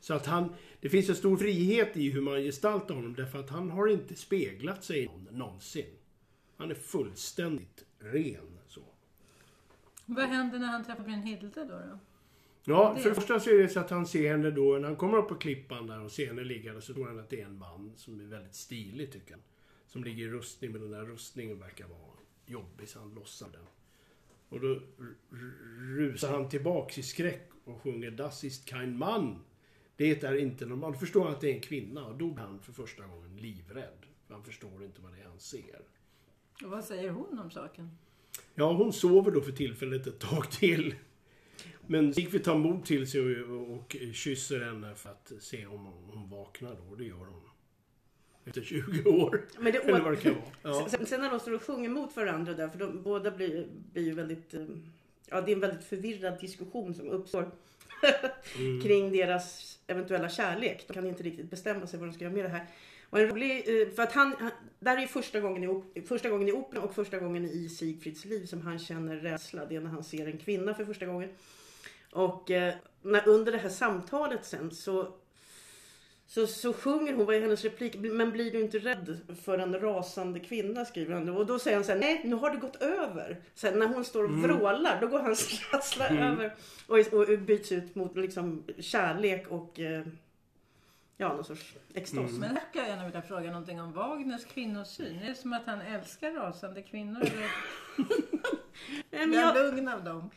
Så 0.00 0.14
att 0.14 0.26
han, 0.26 0.54
det 0.80 0.88
finns 0.88 1.08
en 1.08 1.16
stor 1.16 1.36
frihet 1.36 1.96
i 1.96 2.10
hur 2.10 2.20
man 2.20 2.42
gestaltar 2.42 2.94
honom 2.94 3.14
därför 3.14 3.38
att 3.38 3.50
han 3.50 3.70
har 3.70 3.88
inte 3.88 4.14
speglat 4.14 4.84
sig 4.84 5.02
i 5.02 5.06
någon 5.06 5.28
någonsin. 5.30 5.90
Han 6.56 6.70
är 6.70 6.74
fullständigt 6.74 7.84
ren. 7.98 8.54
Vad 10.06 10.24
händer 10.24 10.58
när 10.58 10.66
han 10.66 10.84
träffar 10.84 11.04
Brynhilde 11.04 11.64
då? 11.64 11.64
då? 11.64 11.98
Ja, 12.64 12.92
Det- 12.96 13.00
för 13.02 13.08
det 13.08 13.14
första 13.14 13.40
så 13.40 13.50
är 13.50 13.58
det 13.58 13.68
så 13.68 13.80
att 13.80 13.90
han 13.90 14.06
ser 14.06 14.30
henne 14.30 14.50
då, 14.50 14.78
när 14.78 14.88
han 14.88 14.96
kommer 14.96 15.18
upp 15.18 15.28
på 15.28 15.34
klippan 15.34 15.86
där 15.86 16.00
och 16.00 16.12
ser 16.12 16.26
henne 16.26 16.44
ligga 16.44 16.72
där 16.72 16.80
så 16.80 16.94
tror 16.94 17.06
han 17.06 17.18
att 17.18 17.30
det 17.30 17.40
är 17.40 17.44
en 17.46 17.58
man 17.58 17.92
som 17.96 18.20
är 18.20 18.24
väldigt 18.24 18.54
stilig 18.54 19.12
tycker 19.12 19.30
han. 19.34 19.42
Som 19.86 20.04
ligger 20.04 20.24
i 20.24 20.30
rustning, 20.30 20.72
men 20.72 20.80
den 20.80 20.90
där 20.90 21.04
rustningen 21.04 21.58
verkar 21.58 21.86
vara 21.86 21.98
jobbig 22.46 22.88
så 22.88 22.98
han 22.98 23.14
lossar 23.14 23.48
den. 23.52 23.66
Och 24.48 24.60
då 24.60 24.80
rusar 25.96 26.32
han 26.32 26.48
tillbaks 26.48 26.98
i 26.98 27.02
skräck 27.02 27.50
och 27.64 27.80
sjunger 27.80 28.10
Das 28.10 28.44
ist 28.44 28.68
kein 28.68 28.98
Mann. 28.98 29.38
Det 29.96 30.24
är 30.24 30.36
inte 30.36 30.66
normalt. 30.66 30.94
Då 30.94 31.00
förstår 31.00 31.24
han 31.24 31.32
att 31.34 31.40
det 31.40 31.50
är 31.50 31.54
en 31.54 31.60
kvinna 31.60 32.04
och 32.06 32.18
då 32.18 32.30
blir 32.30 32.44
han 32.44 32.60
för 32.60 32.72
första 32.72 33.06
gången 33.06 33.36
livrädd. 33.36 34.06
Han 34.28 34.44
förstår 34.44 34.84
inte 34.84 35.00
vad 35.00 35.12
det 35.12 35.20
är 35.20 35.24
han 35.24 35.38
ser. 35.38 35.80
Och 36.64 36.70
vad 36.70 36.84
säger 36.84 37.10
hon 37.10 37.38
om 37.38 37.50
saken? 37.50 37.90
Ja, 38.54 38.72
hon 38.72 38.92
sover 38.92 39.30
då 39.30 39.40
för 39.40 39.52
tillfället 39.52 40.06
ett 40.06 40.18
tag 40.18 40.50
till. 40.50 40.94
Men 41.86 42.14
Sigfrid 42.14 42.44
tar 42.44 42.58
mod 42.58 42.84
till 42.84 43.06
sig 43.10 43.42
och, 43.42 43.70
och 43.74 43.96
kysser 44.12 44.60
henne 44.60 44.94
för 44.94 45.10
att 45.10 45.32
se 45.40 45.66
om 45.66 45.84
hon, 45.86 46.30
vaknar 46.30 46.76
då. 46.88 46.94
Det 46.94 47.04
gör 47.04 47.16
hon. 47.16 47.40
Efter 48.44 48.62
20 48.62 49.10
år. 49.10 49.44
Men 49.58 49.72
det 49.72 49.78
Eller 49.88 50.00
vad 50.00 50.12
det 50.12 50.16
kan 50.16 50.34
vara. 50.34 50.44
Ja. 50.62 50.88
Sen, 50.90 51.06
sen 51.06 51.20
när 51.20 51.30
de 51.30 51.40
står 51.40 51.52
och 51.54 51.62
sjunger 51.62 51.88
mot 51.88 52.16
varandra 52.16 52.54
där, 52.54 52.68
för 52.68 52.78
de 52.78 53.02
båda 53.02 53.30
blir, 53.30 53.66
blir 53.92 54.02
ju 54.02 54.12
väldigt... 54.14 54.54
eh, 54.54 54.66
Ja, 55.30 55.40
det 55.40 55.50
är 55.52 55.54
en 55.54 55.60
väldigt 55.60 55.84
förvirrad 55.84 56.40
diskussion 56.40 56.94
som 56.94 57.08
uppstår 57.08 57.50
Mm. 58.58 58.80
kring 58.82 59.12
deras 59.12 59.78
eventuella 59.86 60.28
kärlek. 60.28 60.84
De 60.88 60.92
kan 60.94 61.06
inte 61.06 61.22
riktigt 61.22 61.50
bestämma 61.50 61.86
sig 61.86 61.98
vad 62.00 62.08
de 62.08 62.12
ska 62.12 62.24
göra 62.24 62.34
med 62.34 62.44
det 62.44 62.48
här. 62.48 62.66
Och 63.10 63.18
en 63.20 63.28
rolig, 63.28 63.82
eh, 63.82 63.88
för 63.94 64.02
att 64.02 64.12
han- 64.12 64.36
där 64.84 64.96
är 64.96 65.06
första 65.06 65.40
gången, 65.40 65.82
i, 65.94 66.02
första 66.02 66.28
gången 66.28 66.48
i 66.48 66.52
operan 66.52 66.84
och 66.84 66.94
första 66.94 67.18
gången 67.18 67.44
i 67.44 67.68
Sigfrids 67.68 68.24
liv 68.24 68.46
som 68.46 68.60
han 68.60 68.78
känner 68.78 69.16
rädsla. 69.16 69.66
Det 69.66 69.76
är 69.76 69.80
när 69.80 69.90
han 69.90 70.04
ser 70.04 70.26
en 70.26 70.38
kvinna 70.38 70.74
för 70.74 70.84
första 70.84 71.06
gången. 71.06 71.30
Och 72.12 72.50
eh, 72.50 72.74
när, 73.02 73.28
under 73.28 73.52
det 73.52 73.58
här 73.58 73.68
samtalet 73.68 74.44
sen 74.44 74.70
så, 74.70 75.08
så, 76.26 76.46
så 76.46 76.72
sjunger 76.72 77.14
hon, 77.14 77.26
vad 77.26 77.36
är 77.36 77.40
hennes 77.40 77.64
replik? 77.64 77.94
Men 77.96 78.30
blir 78.30 78.52
du 78.52 78.60
inte 78.60 78.78
rädd 78.78 79.18
för 79.44 79.58
en 79.58 79.80
rasande 79.80 80.40
kvinna? 80.40 80.84
skriver 80.84 81.14
han. 81.14 81.28
Och 81.28 81.46
då 81.46 81.58
säger 81.58 81.76
han 81.76 81.84
så 81.84 81.92
här, 81.92 81.98
nej 81.98 82.20
nu 82.24 82.36
har 82.36 82.50
det 82.50 82.56
gått 82.56 82.82
över. 82.82 83.40
Sen 83.54 83.78
när 83.78 83.86
hon 83.86 84.04
står 84.04 84.24
och 84.24 84.30
vrålar 84.30 85.00
då 85.00 85.06
går 85.06 85.18
hans 85.18 85.60
rädsla 85.72 86.08
över. 86.08 86.54
Och, 86.86 86.98
och 86.98 87.38
byts 87.38 87.72
ut 87.72 87.94
mot 87.94 88.16
liksom 88.16 88.64
kärlek 88.78 89.46
och 89.48 89.80
eh, 89.80 90.02
ja, 91.16 91.28
någon 91.28 91.44
sorts 91.44 91.74
extas. 91.94 92.32
Men 92.32 92.50
här 92.50 92.64
skulle 92.68 92.84
jag 92.84 92.88
gärna 92.88 93.04
vilja 93.04 93.22
fråga 93.22 93.50
någonting 93.50 93.80
om 93.80 93.92
Wagners 93.92 94.44
kvinnosyn. 94.44 95.18
Är 95.18 95.28
det 95.28 95.34
som 95.34 95.52
att 95.52 95.66
han 95.66 95.80
älskar 95.80 96.32
rasande 96.32 96.82
kvinnor? 96.82 97.22
Eller 99.10 99.26
men 99.26 99.34
är 99.34 99.38
jag, 99.38 99.46
han 99.46 99.54
lugn 99.54 99.88
av 99.88 100.04
dem? 100.04 100.30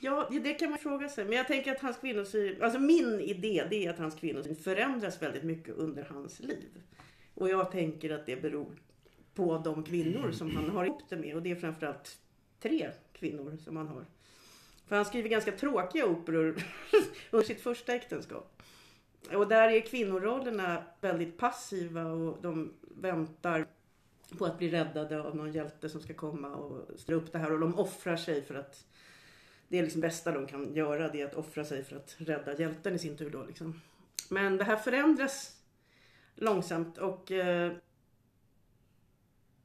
Ja, 0.00 0.28
det 0.42 0.54
kan 0.54 0.70
man 0.70 0.78
fråga 0.78 1.08
sig. 1.08 1.24
Men 1.24 1.36
jag 1.36 1.46
tänker 1.46 1.72
att 1.72 1.80
hans 1.80 1.96
kvinnosyn, 1.96 2.62
alltså 2.62 2.78
min 2.78 3.20
idé 3.20 3.66
det 3.70 3.86
är 3.86 3.90
att 3.90 3.98
hans 3.98 4.14
kvinnosyn 4.14 4.56
förändras 4.56 5.22
väldigt 5.22 5.42
mycket 5.42 5.74
under 5.74 6.04
hans 6.04 6.40
liv. 6.40 6.82
Och 7.34 7.48
jag 7.48 7.70
tänker 7.70 8.10
att 8.10 8.26
det 8.26 8.42
beror 8.42 8.78
på 9.34 9.58
de 9.58 9.82
kvinnor 9.82 10.32
som 10.32 10.56
han 10.56 10.70
har 10.70 10.84
ihop 10.84 11.02
det 11.08 11.16
med. 11.16 11.34
Och 11.34 11.42
det 11.42 11.50
är 11.50 11.56
framförallt 11.56 12.18
tre 12.60 12.90
kvinnor 13.12 13.56
som 13.64 13.76
han 13.76 13.88
har. 13.88 14.04
För 14.86 14.96
han 14.96 15.04
skriver 15.04 15.28
ganska 15.28 15.52
tråkiga 15.52 16.06
operor 16.06 16.56
under 17.30 17.46
sitt 17.46 17.60
första 17.60 17.94
äktenskap. 17.94 18.62
Och 19.34 19.48
där 19.48 19.68
är 19.68 19.80
kvinnorollerna 19.80 20.84
väldigt 21.00 21.36
passiva 21.36 22.04
och 22.04 22.38
de 22.42 22.72
väntar 22.80 23.66
på 24.38 24.46
att 24.46 24.58
bli 24.58 24.70
räddade 24.70 25.22
av 25.22 25.36
någon 25.36 25.52
hjälte 25.52 25.88
som 25.88 26.00
ska 26.00 26.14
komma 26.14 26.48
och 26.48 26.98
ställa 26.98 27.18
upp 27.18 27.32
det 27.32 27.38
här. 27.38 27.52
Och 27.52 27.60
de 27.60 27.78
offrar 27.78 28.16
sig 28.16 28.42
för 28.42 28.54
att 28.54 28.86
det 29.68 29.78
är 29.78 29.82
liksom 29.82 30.00
bästa 30.00 30.32
de 30.32 30.46
kan 30.46 30.74
göra, 30.74 31.08
det 31.08 31.20
är 31.20 31.26
att 31.26 31.34
offra 31.34 31.64
sig 31.64 31.84
för 31.84 31.96
att 31.96 32.16
rädda 32.18 32.58
hjälten 32.58 32.94
i 32.94 32.98
sin 32.98 33.16
tur 33.16 33.30
då 33.30 33.44
liksom. 33.44 33.80
Men 34.28 34.56
det 34.56 34.64
här 34.64 34.76
förändras 34.76 35.56
långsamt 36.34 36.98
och 36.98 37.32
eh, 37.32 37.72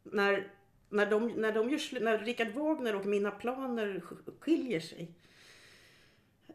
när, 0.03 0.47
när, 0.89 1.11
de, 1.11 1.27
när, 1.27 1.51
de 1.53 1.69
gör, 1.69 1.99
när 2.01 2.17
Richard 2.17 2.51
Wagner 2.53 2.95
och 2.95 3.05
Mina 3.05 3.31
Planer 3.31 4.03
skiljer 4.39 4.79
sig 4.79 5.11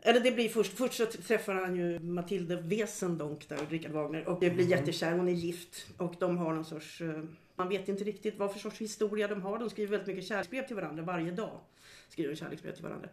eller 0.06 0.20
det 0.20 0.32
blir 0.32 0.48
först, 0.48 0.72
först 0.72 0.94
så 0.94 1.06
träffar 1.06 1.54
han 1.54 1.76
ju 1.76 1.98
Matilde 1.98 2.56
Wesendonck 2.56 3.48
där, 3.48 3.58
Richard 3.70 3.92
Wagner. 3.92 4.28
Och 4.28 4.40
det 4.40 4.50
blir 4.50 4.66
jättekär, 4.66 5.12
hon 5.12 5.28
är 5.28 5.32
gift. 5.32 5.86
Och 5.96 6.14
de 6.18 6.38
har 6.38 6.54
någon 6.54 6.64
sorts, 6.64 7.00
eh, 7.00 7.22
man 7.56 7.68
vet 7.68 7.88
inte 7.88 8.04
riktigt 8.04 8.38
vad 8.38 8.52
för 8.52 8.58
sorts 8.58 8.80
historia 8.80 9.28
de 9.28 9.42
har. 9.42 9.58
De 9.58 9.70
skriver 9.70 9.90
väldigt 9.90 10.06
mycket 10.06 10.24
kärleksbrev 10.24 10.66
till 10.66 10.76
varandra 10.76 11.02
varje 11.02 11.30
dag. 11.30 11.60
Skriver 12.08 12.34
kärleksbrev 12.34 12.72
till 12.72 12.82
varandra. 12.82 13.08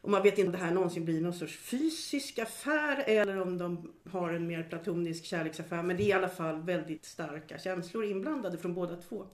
Och 0.00 0.10
man 0.10 0.22
vet 0.22 0.38
inte 0.38 0.46
om 0.46 0.52
det 0.52 0.58
här 0.58 0.74
någonsin 0.74 1.04
blir 1.04 1.20
någon 1.20 1.34
sorts 1.34 1.56
fysisk 1.56 2.38
affär 2.38 3.04
eller 3.06 3.40
om 3.40 3.58
de 3.58 3.92
har 4.10 4.30
en 4.30 4.46
mer 4.46 4.62
platonisk 4.62 5.24
kärleksaffär. 5.24 5.82
Men 5.82 5.96
det 5.96 6.02
är 6.02 6.08
i 6.08 6.12
alla 6.12 6.28
fall 6.28 6.62
väldigt 6.62 7.04
starka 7.04 7.58
känslor 7.58 8.04
inblandade 8.04 8.58
från 8.58 8.74
båda 8.74 8.96
två. 8.96 9.26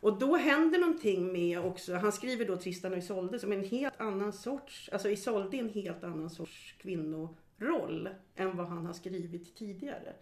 Och 0.00 0.18
då 0.18 0.36
händer 0.36 0.78
någonting 0.78 1.32
med 1.32 1.58
också, 1.58 1.94
han 1.94 2.12
skriver 2.12 2.44
då 2.44 2.56
Tristan 2.56 2.92
och 2.92 2.98
Isolde 2.98 3.38
som 3.38 3.52
en 3.52 3.64
helt 3.64 4.00
annan 4.00 4.32
sorts, 4.32 4.88
alltså 4.92 5.10
Isolde 5.10 5.56
är 5.56 5.60
en 5.60 5.68
helt 5.68 6.04
annan 6.04 6.30
sorts 6.30 6.74
kvinnoroll 6.78 8.08
än 8.36 8.56
vad 8.56 8.66
han 8.66 8.86
har 8.86 8.92
skrivit 8.92 9.54
tidigare. 9.54 10.14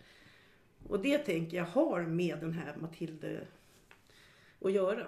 Och 0.88 1.00
det 1.00 1.18
tänker 1.18 1.56
jag 1.56 1.64
har 1.64 2.02
med 2.02 2.38
den 2.40 2.52
här 2.52 2.76
Matilde 2.76 3.47
att 4.61 4.73
göra. 4.73 5.06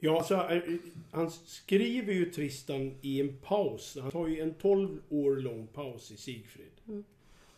Ja, 0.00 0.24
så, 0.24 0.34
eh, 0.34 0.62
han 1.10 1.30
skriver 1.30 2.12
ju 2.12 2.30
Tristan 2.30 2.94
i 3.00 3.20
en 3.20 3.36
paus. 3.36 3.98
Han 4.02 4.10
tar 4.10 4.26
ju 4.26 4.40
en 4.40 4.54
12 4.54 5.00
år 5.08 5.36
lång 5.36 5.66
paus 5.66 6.10
i 6.10 6.16
Sigfrid. 6.16 6.72
Mm. 6.88 7.04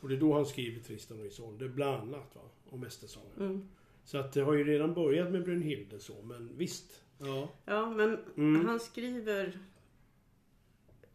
Och 0.01 0.09
det 0.09 0.14
är 0.14 0.20
då 0.20 0.35
han 0.35 0.46
skriver 0.46 0.81
Tristan 0.81 1.20
och 1.20 1.27
Isolde, 1.27 1.68
bland 1.68 2.03
annat. 2.03 2.35
Va? 2.35 2.42
Och 2.70 2.79
Mästersången. 2.79 3.31
Mm. 3.38 3.68
Så 4.05 4.19
att 4.19 4.33
det 4.33 4.41
har 4.41 4.53
ju 4.55 4.65
redan 4.65 4.95
börjat 4.95 5.31
med 5.33 5.45
Brunhilde 5.45 5.99
så, 6.01 6.23
men 6.23 6.51
visst. 6.57 7.03
Ja. 7.19 7.49
Ja, 7.65 7.91
men 7.91 8.19
Mm. 8.37 8.67
han 8.67 8.81
skriver 8.81 9.59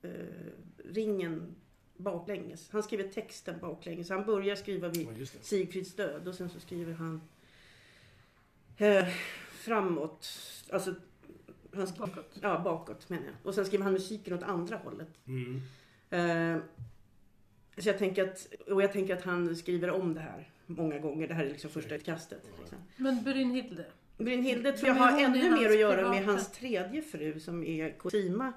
eh, 0.01 0.09
ringen 0.85 1.55
baklänges. 1.97 2.69
Han 2.69 2.83
skriver 2.83 3.07
texten 3.07 3.59
baklänges. 3.61 4.09
Han 4.09 4.25
börjar 4.25 4.55
skriva 4.55 4.87
vid 4.89 5.07
ja. 5.19 5.25
Sigfrids 5.41 5.93
död 5.95 6.27
och 6.27 6.35
sen 6.35 6.49
så 6.49 6.59
skriver 6.59 6.93
han 6.93 7.21
eh, 8.77 9.07
framåt. 9.51 10.27
Alltså, 10.69 10.95
han 11.73 11.85
sk- 11.85 11.99
Bakåt. 11.99 12.37
Ja, 12.41 12.61
bakåt 12.63 13.09
menar 13.09 13.23
jag. 13.25 13.35
Och 13.43 13.55
sen 13.55 13.65
skriver 13.65 13.83
han 13.83 13.93
musiken 13.93 14.33
åt 14.33 14.43
andra 14.43 14.77
hållet. 14.77 15.09
Mm. 15.27 15.61
Eh, 16.09 16.61
så 17.77 17.89
jag 17.89 17.97
tänker 17.97 18.23
att, 18.29 18.47
och 18.67 18.83
jag 18.83 18.91
tänker 18.93 19.15
att 19.15 19.23
han 19.23 19.55
skriver 19.55 19.89
om 19.91 20.13
det 20.13 20.19
här 20.19 20.49
många 20.65 20.99
gånger. 20.99 21.27
Det 21.27 21.33
här 21.33 21.45
är 21.45 21.49
liksom 21.49 21.69
första 21.69 21.95
utkastet. 21.95 22.41
Liksom. 22.59 22.77
Men 22.97 23.23
Brynhilde? 23.23 23.85
Brynhilde 24.17 24.71
tror 24.71 24.87
jag 24.87 24.95
har 24.95 25.21
ännu 25.21 25.51
mer 25.51 25.69
att 25.69 25.79
göra 25.79 26.09
med 26.09 26.25
hans 26.25 26.51
tredje 26.51 27.01
fru 27.01 27.39
som 27.39 27.63
är 27.63 27.97
Cosima. 27.97 28.53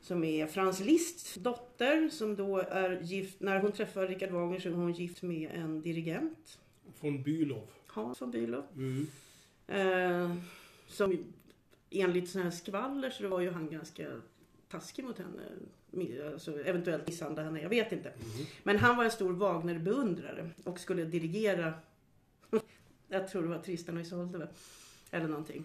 Som 0.00 0.24
är 0.24 0.46
Frans 0.46 0.80
Liszts 0.80 1.34
dotter 1.34 2.08
som 2.08 2.36
då 2.36 2.58
är 2.58 3.00
gift, 3.02 3.40
när 3.40 3.60
hon 3.60 3.72
träffar 3.72 4.06
Richard 4.06 4.30
Wagner 4.30 4.58
så 4.58 4.68
är 4.68 4.72
hon 4.72 4.92
gift 4.92 5.22
med 5.22 5.50
en 5.54 5.82
dirigent. 5.82 6.58
Von 7.00 7.22
Bülow. 7.22 7.66
Hans 7.86 8.22
von 8.22 8.30
Bülow. 8.30 8.64
Mm. 8.76 9.06
Eh, 9.66 10.36
som 10.86 11.24
enligt 11.90 12.28
sådana 12.28 12.50
här 12.50 12.56
skvaller 12.56 13.10
så 13.10 13.28
var 13.28 13.40
ju 13.40 13.50
han 13.50 13.70
ganska 13.70 14.06
taskig 14.74 15.04
mot 15.04 15.18
henne. 15.18 15.42
Alltså, 16.32 16.64
eventuellt 16.64 17.06
misshandla 17.06 17.42
henne, 17.42 17.60
jag 17.60 17.68
vet 17.68 17.92
inte. 17.92 18.08
Mm. 18.08 18.46
Men 18.62 18.78
han 18.78 18.96
var 18.96 19.04
en 19.04 19.10
stor 19.10 19.32
Wagner-beundrare 19.32 20.50
och 20.64 20.80
skulle 20.80 21.04
dirigera, 21.04 21.74
jag 23.08 23.28
tror 23.28 23.42
det 23.42 23.48
var 23.48 23.58
Tristan 23.58 23.96
och 23.96 24.02
Isolde 24.02 24.48
eller 25.10 25.28
någonting. 25.28 25.64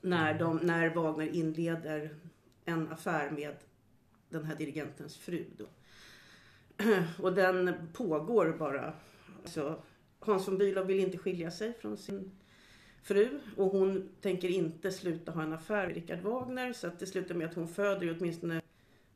När, 0.00 0.38
de, 0.38 0.56
när 0.56 0.94
Wagner 0.94 1.26
inleder 1.26 2.14
en 2.64 2.88
affär 2.88 3.30
med 3.30 3.56
den 4.28 4.44
här 4.44 4.56
dirigentens 4.56 5.16
fru. 5.16 5.44
Då. 5.56 5.66
Och 7.22 7.32
den 7.32 7.88
pågår 7.92 8.56
bara. 8.58 8.92
Alltså, 9.42 9.82
Hans 10.20 10.48
von 10.48 10.58
Bülow 10.58 10.84
vill 10.84 11.00
inte 11.00 11.18
skilja 11.18 11.50
sig 11.50 11.72
från 11.80 11.96
sin 11.96 12.30
fru 13.02 13.28
och 13.56 13.70
hon 13.72 14.08
tänker 14.20 14.48
inte 14.48 14.90
sluta 14.90 15.32
ha 15.32 15.42
en 15.42 15.52
affär 15.52 15.86
med 15.86 15.94
Richard 15.96 16.20
Wagner 16.20 16.72
så 16.72 16.86
att 16.86 16.98
det 16.98 17.06
slutar 17.06 17.34
med 17.34 17.46
att 17.48 17.54
hon 17.54 17.68
föder 17.68 18.16
åtminstone 18.20 18.60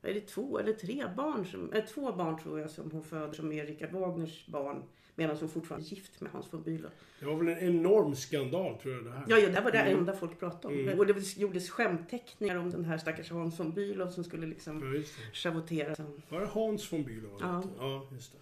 vad 0.01 0.11
är 0.11 0.15
det, 0.15 0.21
två 0.21 0.59
eller 0.59 0.73
tre 0.73 1.05
barn, 1.17 1.47
som, 1.47 1.73
äh, 1.73 1.85
två 1.85 2.13
barn 2.13 2.39
tror 2.39 2.61
jag 2.61 2.71
som 2.71 2.91
hon 2.91 3.05
föder 3.05 3.33
som 3.33 3.53
är 3.53 3.67
Richard 3.67 3.93
Wagners 3.93 4.47
barn 4.47 4.83
medan 5.15 5.37
hon 5.37 5.49
fortfarande 5.49 5.87
är 5.87 5.91
gift 5.91 6.21
med 6.21 6.33
Hans 6.33 6.53
von 6.53 6.63
Bülow. 6.63 6.91
Det 7.21 7.27
var 7.27 7.37
väl 7.37 7.49
en 7.49 7.59
enorm 7.59 8.15
skandal 8.15 8.79
tror 8.79 8.95
jag 8.95 9.05
det 9.05 9.11
här. 9.11 9.25
Ja, 9.29 9.39
ja, 9.39 9.49
det 9.49 9.61
var 9.61 9.71
det 9.71 9.79
Mm. 9.79 9.99
enda 9.99 10.13
folk 10.17 10.39
pratade 10.41 10.75
om. 10.75 10.81
Mm. 10.81 10.99
Och 10.99 11.07
det 11.07 11.37
gjordes 11.37 11.71
skämtteckningar 11.71 12.57
om 12.57 12.71
den 12.71 12.85
här 12.85 12.99
stackars 12.99 13.31
Hans 13.31 13.61
von 13.61 13.73
Bülow 13.75 14.09
som 14.11 14.25
skulle 14.25 14.47
liksom 14.47 14.95
Ja, 14.95 15.03
schavottera. 15.33 15.95
Var 16.29 16.41
det 16.41 16.47
Hans 16.47 16.93
von 16.93 17.05
Bülow? 17.05 17.39
Ja. 17.41 17.63
ja 17.79 18.07
just 18.13 18.33
det. 18.33 18.39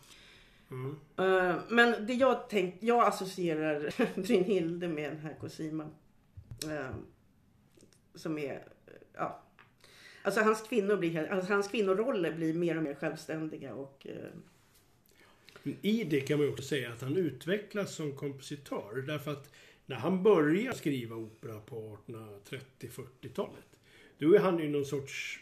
Mm. 0.70 0.96
Men 1.68 2.06
det 2.06 2.14
jag 2.14 2.48
tänkt, 2.48 2.82
jag 2.82 3.06
associerar 3.06 3.94
Brynhilde 4.22 4.88
med 4.88 5.10
den 5.12 5.20
här 5.20 5.34
Cosima. 5.40 5.90
Eh, 6.64 6.94
som 8.14 8.38
är, 8.38 8.62
ja. 9.12 9.42
Alltså 10.22 10.40
hans 10.40 10.62
kvinnor 10.68 10.96
blir, 10.96 11.32
alltså 11.32 11.52
hans 11.52 11.68
kvinnoroller 11.68 12.32
blir 12.32 12.54
mer 12.54 12.76
och 12.76 12.82
mer 12.82 12.94
självständiga 12.94 13.74
och 13.74 14.06
eh, 14.06 14.30
Men 15.62 15.76
I 15.82 16.04
det 16.04 16.20
kan 16.20 16.38
man 16.38 16.46
ju 16.46 16.52
också 16.52 16.64
säga 16.64 16.92
att 16.92 17.02
han 17.02 17.16
utvecklas 17.16 17.94
som 17.94 18.16
kompositör. 18.16 19.04
Därför 19.06 19.32
att 19.32 19.52
när 19.86 19.96
han 19.96 20.22
börjar 20.22 20.72
skriva 20.72 21.16
opera 21.16 21.60
på 21.60 21.98
1830-40-talet. 22.06 23.64
Då 24.18 24.34
är 24.34 24.38
han 24.38 24.58
ju 24.58 24.68
någon 24.68 24.84
sorts 24.84 25.40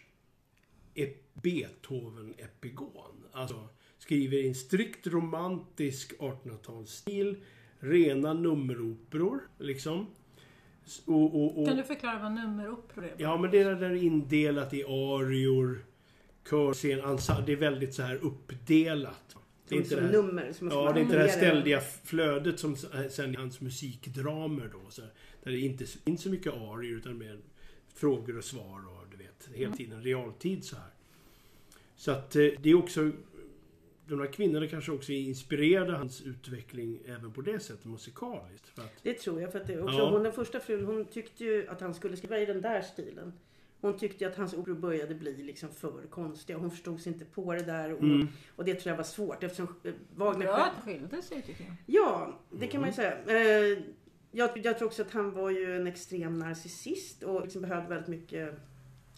Beethoven-epigon. 1.33 3.25
Alltså 3.33 3.69
skriver 4.09 4.37
i 4.37 4.49
en 4.49 4.55
strikt 4.55 5.07
romantisk 5.07 6.13
1800-talsstil. 6.19 7.37
Rena 7.79 8.33
nummeroperor, 8.33 9.41
liksom. 9.59 10.07
Och, 11.07 11.35
och, 11.45 11.59
och, 11.61 11.67
Kan 11.69 11.77
du 11.77 11.83
förklara 11.83 12.19
vad 12.19 12.33
nummeroperor 12.33 13.05
är? 13.05 13.15
Ja, 13.17 13.37
men 13.39 13.51
det 13.51 13.59
är 13.59 13.75
där 13.75 13.95
indelat 13.95 14.75
i 14.75 14.85
arior, 14.85 15.85
körscen, 16.51 17.01
ensemble. 17.01 17.47
Det 17.47 17.53
är 17.53 17.57
väldigt 17.57 17.95
så 17.95 18.03
här 18.03 18.17
uppdelat. 18.17 19.37
Det 19.69 19.75
är 19.75 19.79
inte 19.79 19.89
som 19.91 19.99
det 19.99 20.05
här, 20.05 20.13
nummer. 20.13 20.53
Som 20.53 20.69
ja, 20.69 20.93
det 20.93 21.01
är 21.01 21.03
inte 21.03 21.17
det 21.17 21.23
här 21.23 21.29
ständiga 21.29 21.81
flödet 22.05 22.61
som 22.61 22.73
s- 22.75 22.87
sen 23.15 23.35
i 23.35 23.37
hans 23.37 23.61
musikdramer 23.61 24.71
då. 24.73 24.91
Så 24.91 25.03
här, 25.03 25.13
där 25.43 25.51
det 25.51 25.59
inte 25.59 25.85
inte 26.05 26.23
så 26.23 26.29
mycket 26.31 26.53
arior 26.53 26.99
utan 26.99 27.19
mer 27.19 27.39
frågor 27.95 28.39
och 28.39 28.45
svar 28.45 28.79
och 28.89 29.05
du 29.11 29.17
vet, 29.17 29.49
hela 29.55 29.77
tiden 29.77 30.03
realtid 30.03 30.65
så 30.65 30.77
här. 30.77 30.91
Så 31.97 32.11
att 32.11 32.37
eh, 32.37 32.47
det 32.61 32.71
är 32.71 32.75
också 32.75 33.11
de 34.09 34.21
här 34.21 34.27
kvinnorna 34.33 34.67
kanske 34.67 34.93
också 34.93 35.13
inspirerade 35.13 35.93
hans 35.93 36.23
utveckling 36.23 36.99
även 37.07 37.33
på 37.33 37.41
det 37.41 37.61
sättet 37.61 37.85
musikaliskt. 37.85 38.69
För 38.69 38.83
att, 38.83 38.93
Det 39.03 39.15
tror 39.15 39.41
jag. 39.41 39.53
För 39.53 39.61
att 39.61 39.67
det 39.67 39.83
också, 39.83 39.99
Ja. 39.99 40.11
hon, 40.11 40.23
den 40.23 40.33
första 40.33 40.61
frun 40.61 40.85
hon 40.85 41.05
tyckte 41.05 41.45
ju 41.45 41.69
att 41.69 41.81
han 41.81 41.95
skulle 41.95 42.17
skriva 42.17 42.39
i 42.39 42.47
den 42.47 42.61
där 42.61 42.83
stilen. 42.83 43.33
Hon 43.81 43.99
tyckte 43.99 44.25
ju 44.25 44.31
att 44.31 44.37
hans 44.37 44.55
operor 44.55 44.75
började 44.75 45.15
bli 45.15 45.43
liksom 45.43 45.69
för 45.69 46.07
konstiga. 46.11 46.59
Hon 46.59 46.71
förstod 46.71 47.01
sig 47.01 47.13
inte 47.13 47.25
på 47.25 47.53
det 47.55 47.63
där. 47.63 47.93
Och, 47.93 48.03
Mm. 48.03 48.29
och 48.57 48.65
det 48.65 48.75
tror 48.75 48.91
jag 48.91 48.97
var 48.97 49.05
svårt 49.05 49.43
eftersom 49.43 49.75
eh, 49.85 49.93
Wagner 50.15 50.47
Bra 50.47 50.55
själv... 50.57 50.67
att 50.79 50.85
skilde 50.85 51.23
sig 51.23 51.43
tycker 51.43 51.65
jag. 51.65 51.75
Ja, 51.87 52.39
det 52.51 52.67
kan 52.67 52.81
man 52.81 52.91
ju 52.91 52.95
säga. 52.97 53.19
Eh, 53.27 53.79
jag, 54.31 54.51
jag 54.65 54.79
tror 54.79 54.87
också 54.89 55.03
att 55.03 55.11
han 55.11 55.31
var 55.35 55.51
ju 55.51 55.77
en 55.77 55.87
extrem 55.87 56.39
narcissist 56.39 57.23
och 57.23 57.43
liksom 57.43 57.63
behövde 57.63 57.89
väldigt 57.89 58.09
mycket 58.09 58.55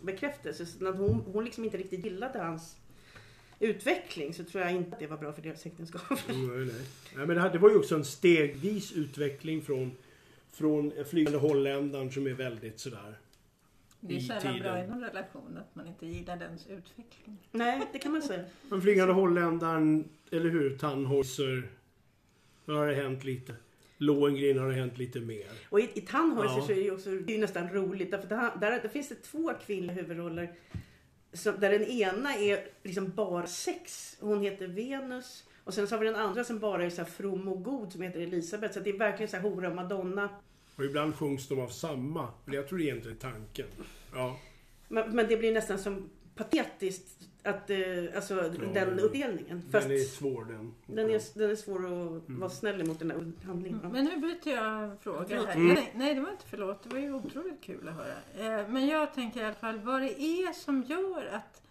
bekräftelse. 0.03 0.67
Så 0.67 0.85
när 0.85 0.93
hon, 0.93 1.15
hon 1.21 1.45
liksom 1.45 1.65
inte 1.65 1.77
riktigt 1.77 2.05
gillade 2.05 2.39
hans 2.39 2.77
utveckling 3.61 4.35
så 4.35 4.45
tror 4.45 4.63
jag 4.65 4.73
inte 4.73 4.93
att 4.93 4.99
det 4.99 5.07
var 5.07 5.17
bra 5.17 5.33
för 5.33 5.43
deras 5.43 5.67
äktenskap. 5.67 6.03
Nej, 6.29 6.37
nej. 6.37 6.67
Nej, 7.17 7.27
men 7.27 7.29
det, 7.29 7.41
här, 7.41 7.53
det 7.53 7.59
var 7.59 7.71
ju 7.71 7.77
också 7.77 7.95
en 7.95 8.05
stegvis 8.05 8.93
utveckling 8.93 9.63
från, 9.63 9.97
från 10.53 10.93
flygande 11.11 11.39
holländaren 11.39 12.13
som 12.13 12.27
är 12.27 12.35
väldigt 12.35 12.81
sådär. 12.81 13.19
Det 14.01 14.17
är 14.17 14.21
sällan 14.21 14.41
tiden. 14.43 14.59
bra 14.61 14.85
i 14.85 14.87
någon 14.87 15.01
relation 15.01 15.59
att 15.59 15.75
man 15.75 15.87
inte 15.87 16.07
gillar 16.07 16.37
dens 16.37 16.67
utveckling. 16.67 17.39
Nej, 17.53 17.83
det 17.93 17.99
kan 17.99 18.13
man 18.13 18.23
säga. 18.23 18.45
Men 18.69 18.83
flygande 18.83 19.13
holländaren, 19.15 20.09
eller 20.31 20.51
hur? 20.51 20.79
Tannhäuser. 20.79 21.71
Då 22.65 22.73
har 22.75 22.87
det 22.87 22.95
hänt 22.95 23.25
lite. 23.25 23.55
Lohengrin 23.97 24.59
har 24.59 24.69
det 24.69 24.75
hänt 24.75 24.99
lite 24.99 25.21
mer. 25.21 25.47
Och 25.69 25.81
i, 25.81 25.91
i 25.95 26.01
Tannhäuser 26.01 26.57
Ja. 26.59 26.67
så 26.67 26.73
är 26.73 26.77
det 26.77 26.83
ju 26.83 26.91
också, 26.91 27.11
det 27.11 27.35
är 27.35 27.39
nästan 27.39 27.69
roligt. 27.69 28.11
Därför 28.11 28.29
där, 28.29 28.51
där, 28.61 28.71
där 28.83 28.89
finns 28.89 29.09
det 29.09 29.15
två 29.15 29.53
kvinnliga 29.67 29.93
huvudroller. 29.97 30.55
Som, 31.33 31.61
där 31.61 31.71
den 31.71 31.85
ena 31.85 32.35
är 32.35 32.67
liksom 32.83 33.11
bara 33.11 33.47
sex. 33.47 34.17
Hon 34.21 34.43
heter 34.43 34.67
Venus. 34.67 35.45
Och 35.65 35.75
sen 35.75 35.89
så 35.89 35.95
har 35.95 36.01
vi 36.01 36.07
den 36.07 36.17
andra 36.17 36.45
som 36.45 36.59
bara 36.59 36.85
är 36.85 36.91
så 36.91 37.03
här 37.03 37.09
from 37.11 37.49
och 37.49 37.63
god 37.63 37.93
som 37.93 38.03
heter 38.03 38.21
Elisabeth. 38.21 38.75
Så 38.75 38.81
det 38.81 38.91
är 38.91 38.99
verkligen 38.99 39.31
så 39.31 39.37
här 39.37 39.43
hora 39.43 39.75
Madonna. 39.75 40.29
Och 40.77 40.85
ibland 40.85 41.15
sjungs 41.15 41.49
de 41.49 41.61
av 41.61 41.69
samma. 41.69 42.29
Men 42.45 42.55
jag 42.55 42.69
tror 42.69 42.79
det 42.79 42.85
egentligen 42.85 43.17
är 43.17 43.21
tanken. 43.21 43.67
Ja. 44.15 44.39
Men, 44.89 45.17
men 45.17 45.29
det 45.29 45.37
blir 45.37 45.53
nästan 45.53 45.79
som 45.79 46.11
patetiskt 46.45 47.29
att, 47.43 47.71
eh, 47.71 47.79
alltså 48.17 48.35
den 48.37 48.73
den- 48.75 48.99
uppdelningen. 49.01 49.63
Fast 49.73 49.89
Den 49.89 49.97
är 49.97 50.01
svår 50.05 50.45
den. 50.45 50.75
den 50.87 51.11
är, 51.11 51.39
den 51.39 51.51
är 51.51 51.57
svår 51.57 51.87
att 51.87 52.23
vara 52.27 52.51
snäll 52.51 52.81
emot 52.81 52.99
den 52.99 53.11
här 53.11 53.33
handlingen. 53.47 53.81
Men 53.93 54.05
nu 54.05 54.17
byter 54.17 54.49
jag 54.55 55.01
fråga 55.03 55.43
här. 55.47 55.57
Mm. 55.57 55.75
Nej, 55.75 55.93
nej, 55.95 56.15
det 56.15 56.21
var 56.21 56.31
inte 56.31 56.45
förlåt. 56.47 56.83
Det 56.83 56.89
var 56.89 56.99
ju 56.99 57.13
otroligt 57.15 57.61
kul 57.61 57.89
att 57.89 57.95
höra. 57.95 58.59
Eh, 58.61 58.69
Men 58.69 58.87
jag 58.87 59.15
tänker 59.15 59.41
i 59.41 59.45
alla 59.45 59.55
fall 59.55 59.79
vad 59.79 60.01
det 60.03 60.21
är 60.23 60.53
som 60.53 60.83
gör 60.83 61.27
att 61.33 61.63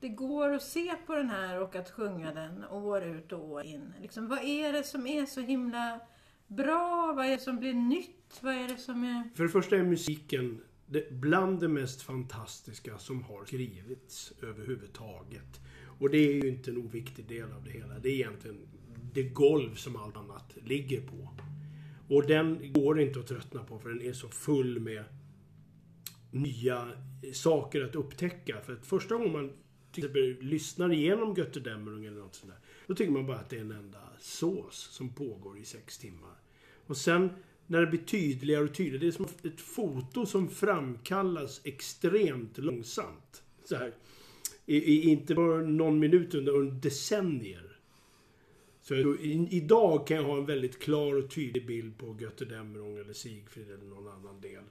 det 0.00 0.08
går 0.08 0.52
att 0.54 0.62
se 0.62 0.94
på 1.06 1.14
den 1.14 1.30
här 1.30 1.60
och 1.62 1.76
att 1.76 1.90
sjunga 1.90 2.34
den 2.34 2.64
år 2.64 3.04
ut 3.04 3.32
och 3.32 3.44
år 3.50 3.64
in. 3.64 3.92
Liksom, 4.02 4.28
vad 4.28 4.44
är 4.44 4.72
det 4.72 4.82
som 4.82 5.06
är 5.06 5.26
så 5.26 5.40
himla 5.40 6.00
bra? 6.46 7.12
Vad 7.16 7.26
är 7.26 7.30
det 7.30 7.38
som 7.42 7.56
blir 7.58 7.74
nytt? 7.74 8.38
Vad 8.40 8.54
är 8.54 8.68
det 8.68 8.76
som 8.76 9.04
är... 9.04 9.36
För 9.36 9.42
det 9.42 9.48
första 9.48 9.76
är 9.76 9.82
musiken 9.82 10.60
det, 10.86 11.10
bland 11.10 11.60
det 11.60 11.68
mest 11.68 12.02
fantastiska 12.02 12.98
som 12.98 13.22
har 13.22 13.44
skrivits 13.44 14.32
överhuvudtaget. 14.42 15.60
Och 15.98 16.10
det 16.10 16.18
är 16.18 16.32
ju 16.32 16.48
inte 16.48 16.70
en 16.70 16.76
oviktig 16.76 17.28
del 17.28 17.52
av 17.52 17.64
det 17.64 17.70
hela. 17.70 17.98
Det 17.98 18.08
är 18.08 18.14
egentligen 18.14 18.68
det 19.12 19.22
golv 19.22 19.74
som 19.74 19.96
allt 19.96 20.16
annat 20.16 20.56
ligger 20.64 21.00
på. 21.00 21.28
Och 22.08 22.26
den 22.26 22.72
går 22.72 23.00
inte 23.00 23.20
att 23.20 23.26
tröttna 23.26 23.64
på 23.64 23.78
för 23.78 23.88
den 23.88 24.02
är 24.02 24.12
så 24.12 24.28
full 24.28 24.80
med 24.80 25.04
nya 26.30 26.88
saker 27.32 27.84
att 27.84 27.94
upptäcka. 27.94 28.60
För 28.60 28.72
att 28.72 28.86
första 28.86 29.14
gången 29.14 29.32
man 29.32 29.52
lyssnar 30.40 30.92
igenom 30.92 31.34
Götterdämmerung 31.34 32.04
eller 32.04 32.20
något 32.20 32.34
sånt 32.34 32.52
där. 32.52 32.60
Då 32.86 32.94
tycker 32.94 33.12
man 33.12 33.26
bara 33.26 33.38
att 33.38 33.50
det 33.50 33.56
är 33.56 33.60
en 33.60 33.72
enda 33.72 34.02
sås 34.18 34.76
som 34.76 35.14
pågår 35.14 35.58
i 35.58 35.64
sex 35.64 35.98
timmar. 35.98 36.34
Och 36.86 36.96
sen 36.96 37.30
när 37.66 37.80
det 37.80 37.86
blir 37.86 38.00
tydligare 38.00 38.64
och 38.64 38.74
tydligare. 38.74 38.98
Det 38.98 39.06
är 39.06 39.12
som 39.12 39.26
ett 39.42 39.60
foto 39.60 40.26
som 40.26 40.48
framkallas 40.48 41.60
extremt 41.64 42.58
långsamt. 42.58 43.42
Så 43.64 43.76
här. 43.76 43.94
I, 44.66 44.76
i, 44.76 45.10
inte 45.10 45.34
bara 45.34 45.62
någon 45.62 45.98
minut 45.98 46.34
under, 46.34 46.52
under 46.52 46.74
decennier. 46.74 47.78
Så 48.82 48.94
i, 48.94 49.48
idag 49.50 50.06
kan 50.06 50.16
jag 50.16 50.24
ha 50.24 50.38
en 50.38 50.46
väldigt 50.46 50.78
klar 50.78 51.16
och 51.16 51.30
tydlig 51.30 51.66
bild 51.66 51.98
på 51.98 52.16
Götterdämmerung 52.20 52.98
eller 52.98 53.12
Sigfrid 53.12 53.70
eller 53.70 53.84
någon 53.84 54.08
annan 54.08 54.40
del. 54.40 54.62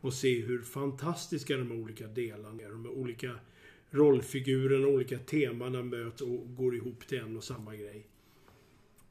Och 0.00 0.14
se 0.14 0.40
hur 0.40 0.62
fantastiska 0.62 1.56
de 1.56 1.72
olika 1.72 2.06
delarna 2.06 2.62
är. 2.62 2.68
De 2.68 2.86
olika 2.86 3.34
rollfigurerna, 3.90 4.86
olika 4.86 5.18
temana 5.18 5.82
möts 5.82 6.22
och 6.22 6.56
går 6.56 6.74
ihop 6.74 7.06
till 7.06 7.18
en 7.18 7.36
och 7.36 7.44
samma 7.44 7.76
grej. 7.76 8.06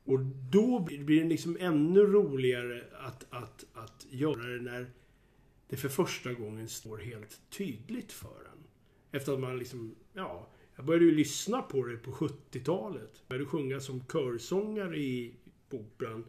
Och 0.07 0.19
då 0.51 0.79
blir 0.79 1.21
det 1.21 1.29
liksom 1.29 1.57
ännu 1.59 1.99
roligare 1.99 2.83
att, 2.99 3.25
att, 3.29 3.65
att 3.73 4.05
göra 4.09 4.47
det 4.47 4.61
när 4.61 4.91
det 5.67 5.77
för 5.77 5.89
första 5.89 6.33
gången 6.33 6.69
står 6.69 6.97
helt 6.97 7.41
tydligt 7.49 8.11
för 8.11 8.45
en. 8.53 8.63
Efter 9.11 9.33
att 9.33 9.39
man 9.39 9.57
liksom, 9.57 9.95
ja, 10.13 10.49
jag 10.75 10.85
började 10.85 11.05
ju 11.05 11.15
lyssna 11.15 11.61
på 11.61 11.83
det 11.83 11.97
på 11.97 12.11
70-talet. 12.11 13.11
Jag 13.13 13.27
började 13.27 13.45
sjunga 13.45 13.79
som 13.79 14.03
körsångare 14.11 14.97
i 14.97 15.33
operan 15.69 16.25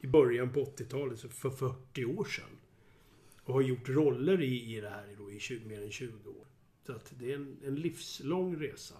i 0.00 0.06
början 0.06 0.52
på 0.52 0.64
80-talet, 0.64 1.18
så 1.18 1.28
för 1.28 1.50
40 1.50 2.04
år 2.04 2.24
sedan. 2.24 2.58
Och 3.42 3.54
har 3.54 3.60
gjort 3.60 3.88
roller 3.88 4.42
i, 4.42 4.76
i 4.76 4.80
det 4.80 4.88
här 4.88 5.16
då, 5.18 5.32
i 5.32 5.40
20, 5.40 5.68
mer 5.68 5.82
än 5.82 5.90
20 5.90 6.30
år. 6.30 6.46
Så 6.86 6.92
att 6.92 7.12
det 7.18 7.32
är 7.32 7.36
en, 7.36 7.56
en 7.64 7.74
livslång 7.74 8.56
resa. 8.56 8.94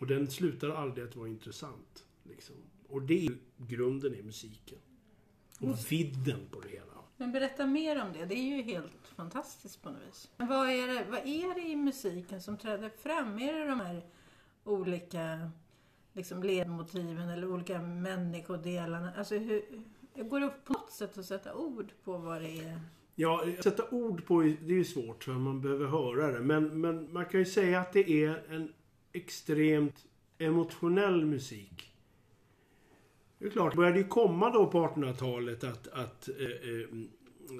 Och 0.00 0.06
den 0.06 0.30
slutar 0.30 0.70
aldrig 0.70 1.06
att 1.08 1.16
vara 1.16 1.28
intressant. 1.28 2.06
Liksom. 2.22 2.56
Och 2.88 3.02
det 3.02 3.26
är 3.26 3.38
grunden 3.56 4.14
i 4.14 4.22
musiken. 4.22 4.78
Och 5.60 5.92
vidden 5.92 6.40
på 6.50 6.60
det 6.60 6.68
hela. 6.68 6.96
Men 7.16 7.32
berätta 7.32 7.66
mer 7.66 8.02
om 8.02 8.12
det. 8.12 8.24
Det 8.24 8.34
är 8.34 8.56
ju 8.56 8.62
helt 8.62 9.08
fantastiskt 9.16 9.82
på 9.82 9.90
något 9.90 10.02
vis. 10.08 10.30
Men 10.36 10.48
vad 10.48 10.68
är 10.68 10.86
det, 10.86 11.06
vad 11.10 11.20
är 11.20 11.54
det 11.54 11.68
i 11.68 11.76
musiken 11.76 12.42
som 12.42 12.56
träder 12.56 12.88
fram? 12.88 13.38
Är 13.38 13.52
det 13.52 13.66
de 13.66 13.80
här 13.80 14.02
olika 14.64 15.50
liksom, 16.12 16.42
ledmotiven 16.42 17.28
eller 17.28 17.52
olika 17.52 17.82
människodelarna? 17.82 19.12
Alltså, 19.16 19.34
hur, 19.34 19.62
går 20.14 20.40
det 20.40 20.50
på 20.64 20.72
något 20.72 20.92
sätt 20.92 21.18
att 21.18 21.26
sätta 21.26 21.54
ord 21.54 21.92
på 22.04 22.18
vad 22.18 22.42
det 22.42 22.58
är? 22.58 22.80
Ja, 23.14 23.44
sätta 23.62 23.90
ord 23.90 24.26
på 24.26 24.40
det 24.40 24.48
är 24.48 24.70
ju 24.70 24.84
svårt 24.84 25.24
för 25.24 25.32
man 25.32 25.60
behöver 25.60 25.86
höra 25.86 26.32
det. 26.32 26.40
Men, 26.40 26.80
men 26.80 27.12
man 27.12 27.26
kan 27.26 27.40
ju 27.40 27.46
säga 27.46 27.80
att 27.80 27.92
det 27.92 28.24
är 28.24 28.52
en 28.54 28.72
extremt 29.12 30.06
emotionell 30.38 31.24
musik. 31.24 31.95
Det 33.38 33.46
är 33.46 33.50
klart, 33.50 33.72
det 33.72 33.76
började 33.76 33.98
ju 33.98 34.04
komma 34.04 34.50
då 34.50 34.66
på 34.66 34.86
1800-talet 34.86 35.64
att, 35.64 35.88
att 35.88 36.28
eh, 36.28 36.44
eh, 36.44 36.86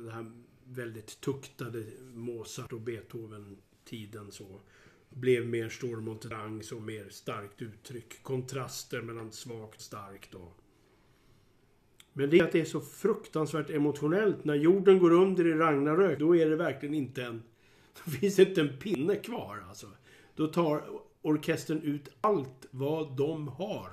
det 0.05 0.11
här 0.11 0.33
väldigt 0.65 1.21
tuktade 1.21 1.85
Mozart 2.15 2.73
och 2.73 2.81
Beethoven-tiden 2.81 4.33
så 4.33 4.61
blev 5.09 5.47
mer 5.47 5.69
storm 5.69 6.09
och 6.09 6.17
drang 6.17 6.63
och 6.73 6.83
mer 6.83 7.09
starkt 7.09 7.63
uttryck. 7.63 8.23
Kontraster 8.23 9.03
mellan 9.03 9.33
svagt 9.33 9.75
och 9.75 9.81
starkt 9.81 10.35
och 10.35 10.61
men 12.19 12.31
det 12.31 12.39
är 12.39 12.45
att 12.45 12.53
det 12.53 12.61
är 12.61 12.65
så 12.65 12.81
fruktansvärt 12.81 13.71
emotionellt. 13.71 14.45
När 14.45 14.55
jorden 14.55 14.99
går 14.99 15.13
under 15.13 15.47
i 15.47 15.55
Ragnarök, 15.55 16.19
då 16.19 16.37
är 16.37 16.51
det 16.51 16.57
verkligen 16.57 16.95
inte 16.95 17.23
en... 17.25 17.43
Då 18.05 18.11
finns 18.11 18.37
det 18.37 18.43
inte 18.43 18.61
en 18.61 18.79
pinne 18.79 19.17
kvar 19.17 19.65
alltså. 19.69 19.87
Då 20.37 20.47
tar 20.47 20.83
orkestern 21.23 21.83
ut 21.83 22.09
allt 22.21 22.67
vad 22.71 23.17
de 23.17 23.49
har. 23.49 23.91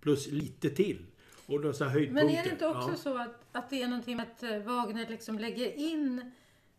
Plus 0.00 0.30
lite 0.30 0.70
till. 0.70 1.06
Och 1.46 1.60
då 1.60 1.72
så 1.72 1.84
höjdpunkter. 1.84 2.24
Men 2.26 2.34
är 2.34 2.42
det 2.44 2.50
inte 2.50 2.66
också 2.66 2.90
Ja. 2.90 2.96
så 2.96 3.18
att, 3.18 3.40
att 3.52 3.70
det 3.70 3.82
är 3.82 3.88
någonting 3.88 4.16
med 4.16 4.26
att 4.36 4.42
eh, 4.42 4.58
Wagner 4.58 5.06
liksom 5.08 5.38
lägger 5.38 5.72
in 5.78 6.32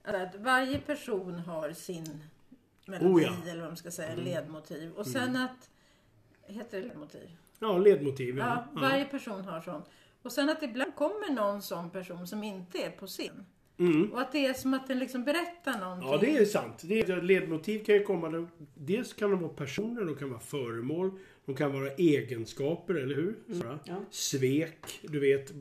att 0.03 0.35
varje 0.35 0.79
person 0.79 1.33
har 1.39 1.71
sin 1.73 2.23
melodi 2.85 3.13
Oh 3.13 3.23
ja. 3.23 3.33
Mm. 3.33 3.47
eller 3.49 3.59
vad 3.61 3.69
man 3.69 3.77
ska 3.77 3.91
säga, 3.91 4.15
ledmotiv. 4.15 4.91
Och 4.91 5.07
sen 5.07 5.35
att, 5.35 5.69
heter 6.47 6.81
det 6.81 6.87
ledmotiv? 6.87 7.29
Ja, 7.59 7.77
ledmotiv. 7.77 8.37
Ja, 8.37 8.67
Ja. 8.75 8.81
varje 8.81 9.05
person 9.05 9.41
har 9.45 9.61
sån. 9.61 9.81
Och 10.21 10.31
sen 10.31 10.49
att 10.49 10.63
ibland 10.63 10.95
kommer 10.95 11.33
någon 11.33 11.61
sån 11.61 11.89
person 11.89 12.27
som 12.27 12.43
inte 12.43 12.77
är 12.77 12.91
på 12.91 13.07
scen. 13.07 13.45
Mm. 13.77 14.11
Och 14.13 14.21
att 14.21 14.31
det 14.31 14.45
är 14.45 14.53
som 14.53 14.73
att 14.73 14.87
den 14.87 14.99
liksom 14.99 15.23
berättar 15.23 15.79
någonting. 15.79 16.09
Ja, 16.09 16.17
det 16.17 16.37
är 16.37 16.45
sant. 16.45 16.81
Det 16.83 16.99
är, 16.99 17.21
ledmotiv 17.21 17.83
kan 17.85 17.95
ju 17.95 18.03
komma... 18.03 18.47
Dels 18.75 19.13
kan 19.13 19.31
de 19.31 19.39
vara 19.41 19.53
personer, 19.53 20.05
de 20.05 20.15
kan 20.15 20.29
vara 20.29 20.39
föremål, 20.39 21.19
de 21.45 21.55
kan 21.55 21.73
vara 21.73 21.91
egenskaper, 21.91 22.95
eller 22.95 23.15
hur? 23.15 23.35
Så, 23.61 23.79
ja. 23.85 23.95
Svek, 24.09 24.99
du 25.01 25.19
vet, 25.19 25.53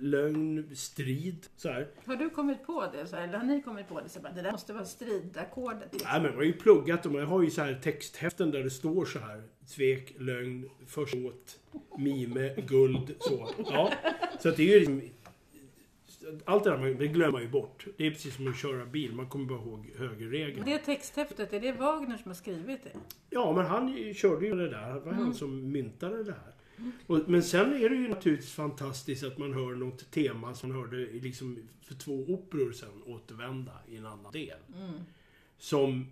lögn, 0.00 0.70
strid. 0.76 1.46
Så 1.56 1.68
här. 1.68 1.88
Har 2.04 2.16
du 2.16 2.30
kommit 2.30 2.66
på 2.66 2.90
det? 2.92 3.06
Så 3.06 3.16
här, 3.16 3.28
eller 3.28 3.38
har 3.38 3.44
ni 3.44 3.62
kommit 3.62 3.88
på 3.88 4.00
det? 4.00 4.08
Så 4.08 4.20
bara, 4.20 4.32
det 4.32 4.42
där 4.42 4.52
måste 4.52 4.72
vara 4.72 4.84
stridackordet. 4.84 5.88
Liksom. 5.92 6.08
Nej, 6.12 6.20
men 6.20 6.30
man 6.30 6.36
har 6.36 6.44
ju 6.44 6.52
pluggat 6.52 7.06
och 7.06 7.12
man 7.12 7.24
har 7.24 7.42
ju 7.42 7.50
så 7.50 7.62
här 7.62 7.80
texthäften 7.82 8.50
där 8.50 8.62
det 8.62 8.70
står 8.70 9.04
så 9.04 9.18
här. 9.18 9.42
Svek, 9.66 10.14
lögn, 10.18 10.70
försåt, 10.86 11.60
mime, 11.98 12.54
guld, 12.54 13.14
så. 13.18 13.50
Ja. 13.58 13.92
Så 14.40 14.48
att 14.48 14.56
det 14.56 14.62
är 14.62 14.72
ju 14.72 14.78
liksom... 14.78 15.02
Allt 16.44 16.64
det 16.64 16.70
där 16.70 16.94
det 16.94 17.08
glömmer 17.08 17.32
man 17.32 17.42
ju 17.42 17.48
bort. 17.48 17.86
Det 17.96 18.06
är 18.06 18.10
precis 18.10 18.36
som 18.36 18.48
att 18.48 18.56
köra 18.56 18.86
bil. 18.86 19.14
Man 19.14 19.28
kommer 19.28 19.46
bara 19.46 19.58
ihåg 19.58 19.92
högerregeln. 19.96 20.64
Det 20.64 20.78
texthäftet, 20.78 21.52
är 21.52 21.60
det 21.60 21.72
Wagner 21.72 22.16
som 22.16 22.30
har 22.30 22.34
skrivit 22.34 22.84
det? 22.84 22.98
Ja, 23.30 23.52
men 23.52 23.66
han 23.66 24.14
körde 24.14 24.46
ju 24.46 24.56
det 24.56 24.68
där. 24.68 24.94
Det 24.94 25.00
var 25.00 25.12
han 25.12 25.34
som 25.34 25.72
myntade 25.72 26.24
det 26.24 26.32
här. 26.32 26.54
Och, 27.06 27.28
men 27.28 27.42
sen 27.42 27.72
är 27.72 27.88
det 27.88 27.96
ju 27.96 28.08
naturligtvis 28.08 28.52
fantastiskt 28.52 29.24
att 29.24 29.38
man 29.38 29.52
hör 29.52 29.74
något 29.74 30.10
tema 30.10 30.54
som 30.54 30.68
man 30.68 30.78
hörde 30.78 30.96
liksom 30.96 31.68
för 31.82 31.94
två 31.94 32.12
operor 32.12 32.72
sen 32.72 33.02
återvända 33.06 33.72
i 33.88 33.96
en 33.96 34.06
annan 34.06 34.32
del. 34.32 34.58
Som... 35.58 36.06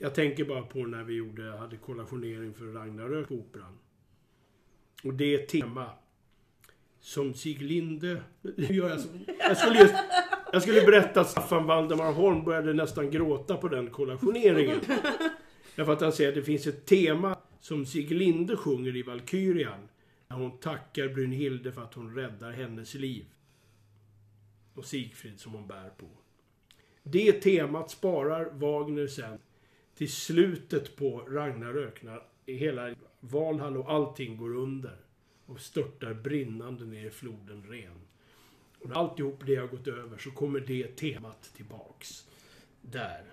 Jag 0.00 0.14
tänker 0.14 0.44
bara 0.44 0.62
på 0.62 0.78
när 0.78 1.04
vi 1.04 1.14
gjorde, 1.14 1.42
hade 1.42 1.76
kollationering 1.76 2.54
för 2.54 2.64
Ragnarök 2.64 3.28
på 3.28 3.34
Operan. 3.34 3.78
Och 5.04 5.14
det 5.14 5.48
tema 5.48 5.90
som 7.00 7.34
Sig 7.34 7.54
Linde... 7.54 8.22
jag, 8.56 9.00
jag, 9.38 9.56
skulle 9.56 9.78
just, 9.78 9.94
jag 10.52 10.62
skulle 10.62 10.82
berätta 10.82 11.20
att 11.20 11.30
Staffan 11.30 11.66
Valdemar 11.66 12.12
Holm 12.12 12.44
började 12.44 12.72
nästan 12.72 13.10
gråta 13.10 13.56
på 13.56 13.68
den 13.68 13.90
kollationeringen. 13.90 14.80
Därför 15.76 15.92
att 15.92 16.00
han 16.00 16.12
säger 16.12 16.28
att 16.28 16.34
det 16.34 16.42
finns 16.42 16.66
ett 16.66 16.86
tema 16.86 17.36
som 17.60 17.86
Siglinde 17.86 18.56
sjunger 18.56 18.96
i 18.96 19.02
Valkyrian. 19.02 19.88
När 20.28 20.36
hon 20.36 20.58
tackar 20.58 21.08
Brynhilde 21.08 21.72
för 21.72 21.82
att 21.82 21.94
hon 21.94 22.14
räddar 22.14 22.52
hennes 22.52 22.94
liv. 22.94 23.24
Och 24.74 24.84
Sigfrid 24.84 25.40
som 25.40 25.52
hon 25.52 25.66
bär 25.66 25.88
på. 25.88 26.06
Det 27.02 27.32
temat 27.32 27.90
sparar 27.90 28.50
Wagner 28.52 29.06
sen 29.06 29.38
till 29.94 30.12
slutet 30.12 30.96
på 30.96 31.18
Ragnarök 31.18 32.02
när 32.02 32.22
hela 32.46 32.94
Valhall 33.20 33.76
och 33.76 33.92
allting 33.92 34.36
går 34.36 34.56
under. 34.56 34.96
Och 35.48 35.60
störtar 35.60 36.14
brinnande 36.14 36.84
ner 36.84 37.06
i 37.06 37.10
floden 37.10 37.62
Ren. 37.68 38.00
Och 38.80 38.88
när 38.88 38.96
alltihop 38.96 39.42
det 39.46 39.56
har 39.56 39.66
gått 39.66 39.86
över 39.86 40.18
så 40.18 40.30
kommer 40.30 40.60
det 40.60 40.96
temat 40.96 41.50
tillbaks. 41.56 42.26
Där. 42.82 43.24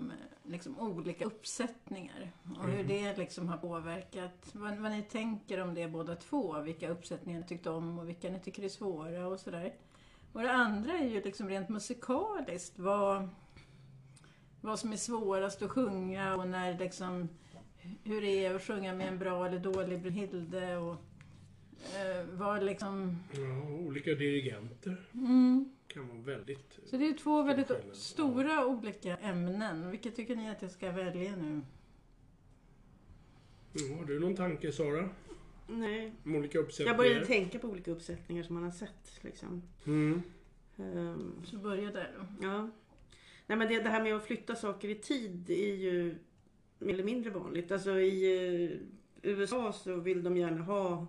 Om 0.00 0.12
liksom, 0.42 0.78
olika 0.78 1.24
uppsättningar 1.24 2.32
och 2.58 2.68
hur 2.68 2.84
det 2.84 3.18
liksom 3.18 3.48
har 3.48 3.56
påverkat. 3.56 4.50
Vad, 4.52 4.78
vad 4.78 4.90
ni 4.90 5.02
tänker 5.02 5.60
om 5.60 5.74
det 5.74 5.88
båda 5.88 6.16
två. 6.16 6.60
Vilka 6.60 6.88
uppsättningar 6.88 7.40
ni 7.40 7.46
tyckte 7.46 7.70
om 7.70 7.98
och 7.98 8.08
vilka 8.08 8.30
ni 8.30 8.40
tycker 8.40 8.62
är 8.62 8.68
svåra 8.68 9.28
och 9.28 9.40
sådär. 9.40 9.74
Och 10.32 10.42
det 10.42 10.52
andra 10.52 10.92
är 10.92 11.08
ju 11.08 11.22
liksom 11.22 11.48
rent 11.48 11.68
musikaliskt. 11.68 12.78
Vad, 12.78 13.28
vad 14.60 14.78
som 14.78 14.92
är 14.92 14.96
svårast 14.96 15.62
att 15.62 15.70
sjunga 15.70 16.34
och 16.34 16.48
när 16.48 16.78
liksom, 16.78 17.28
hur 18.02 18.20
det 18.20 18.44
är 18.44 18.54
att 18.54 18.62
sjunga 18.62 18.94
med 18.94 19.08
en 19.08 19.18
bra 19.18 19.46
eller 19.46 19.58
dålig 19.58 20.02
Brynhilde 20.02 20.76
och 20.76 20.96
eh, 21.96 22.26
vad 22.32 22.62
liksom... 22.62 23.18
Ja, 23.32 23.70
olika 23.70 24.10
dirigenter 24.10 24.96
Mm. 25.14 25.72
Kan 25.92 26.08
vara 26.08 26.18
väldigt... 26.18 26.78
Så 26.86 26.96
det 26.96 27.06
är 27.08 27.12
två 27.14 27.42
väldigt 27.42 27.68
skillnad. 27.68 27.96
stora 27.96 28.66
olika 28.66 29.16
ämnen. 29.16 29.90
Vilka 29.90 30.10
tycker 30.10 30.36
ni 30.36 30.50
att 30.50 30.62
jag 30.62 30.70
ska 30.70 30.90
välja 30.92 31.36
nu? 31.36 31.60
Ja, 33.72 33.96
har 33.96 34.04
du 34.04 34.20
någon 34.20 34.36
tanke 34.36 34.72
Sara? 34.72 35.08
Nej. 35.68 36.12
Om 36.24 36.36
olika 36.36 36.58
Jag 36.58 36.64
uppsättningar? 36.64 36.96
började 36.98 37.26
tänka 37.26 37.58
på 37.58 37.68
olika 37.68 37.90
uppsättningar 37.90 38.42
som 38.42 38.54
man 38.54 38.64
har 38.64 38.70
sett. 38.70 39.18
Liksom. 39.20 39.62
Mm. 39.86 40.22
Ehm, 40.78 41.42
Så 41.44 41.56
börja 41.58 41.90
där 41.92 42.14
då. 42.18 42.46
ja. 42.46 42.70
Nej, 43.46 43.58
men 43.58 43.68
det, 43.68 43.80
det 43.82 43.88
här 43.90 44.02
med 44.02 44.16
att 44.16 44.24
flytta 44.24 44.54
saker 44.54 44.88
i 44.88 44.94
tid 44.94 45.50
är 45.50 45.74
ju 45.74 46.18
mer 46.78 46.94
eller 46.94 47.04
mindre 47.04 47.30
vanligt. 47.30 47.72
Alltså 47.72 47.90
i 48.00 48.64
eh, 48.64 48.78
USA 49.30 49.72
så 49.72 49.96
vill 49.96 50.22
de 50.22 50.36
gärna 50.36 50.62
ha 50.62 51.06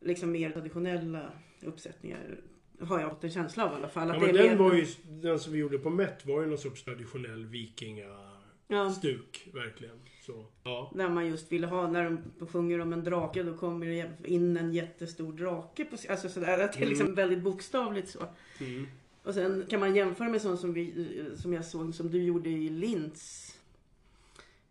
liksom 0.00 0.30
mer 0.32 0.50
traditionella 0.50 1.32
uppsättningar. 1.62 2.40
Har 2.86 3.00
jag 3.00 3.10
fått 3.10 3.24
en 3.24 3.30
känsla 3.30 3.64
av 3.64 3.72
i 3.72 3.74
alla 3.76 3.88
fall. 3.88 4.08
Ja, 4.08 4.14
Att 4.14 4.20
men 4.22 4.32
det 4.34 4.38
är 4.40 4.48
den 4.48 4.58
mer- 4.58 4.64
var 4.64 4.74
ju, 4.74 4.86
den 5.08 5.38
som 5.38 5.52
vi 5.52 5.58
gjorde 5.58 5.78
på 5.78 5.90
Met 5.90 6.26
var 6.26 6.40
ju 6.40 6.46
någon 6.46 6.58
sorts 6.58 6.82
traditionell 6.84 7.46
vikingastuk, 7.46 9.42
Ja, 9.52 9.60
verkligen. 9.60 10.00
Så, 10.26 10.46
ja. 10.64 10.92
där 10.94 11.08
man 11.08 11.26
just 11.26 11.52
ville 11.52 11.66
ha, 11.66 11.88
när 11.90 12.04
de 12.38 12.46
sjunger 12.46 12.80
om 12.80 12.92
en 12.92 13.04
drake 13.04 13.42
då 13.42 13.56
kommer 13.56 13.86
det 13.86 14.10
in 14.28 14.56
en 14.56 14.72
jättestor 14.72 15.32
drake. 15.32 15.84
På, 15.84 15.96
alltså 16.08 16.28
sådär, 16.28 16.58
att 16.64 16.72
det 16.72 16.84
är 16.84 16.88
liksom 16.88 17.14
väldigt 17.14 17.42
bokstavligt 17.42 18.08
så. 18.08 18.22
Mm. 18.60 18.86
Och 19.22 19.34
sen 19.34 19.66
kan 19.70 19.80
man 19.80 19.94
jämföra 19.96 20.28
med 20.28 20.42
sånt 20.42 20.60
som, 20.60 20.72
vi, 20.72 21.08
som 21.36 21.52
jag 21.52 21.64
såg 21.64 21.94
som 21.94 22.10
du 22.10 22.22
gjorde 22.22 22.50
i 22.50 22.68
Linz. 22.68 23.48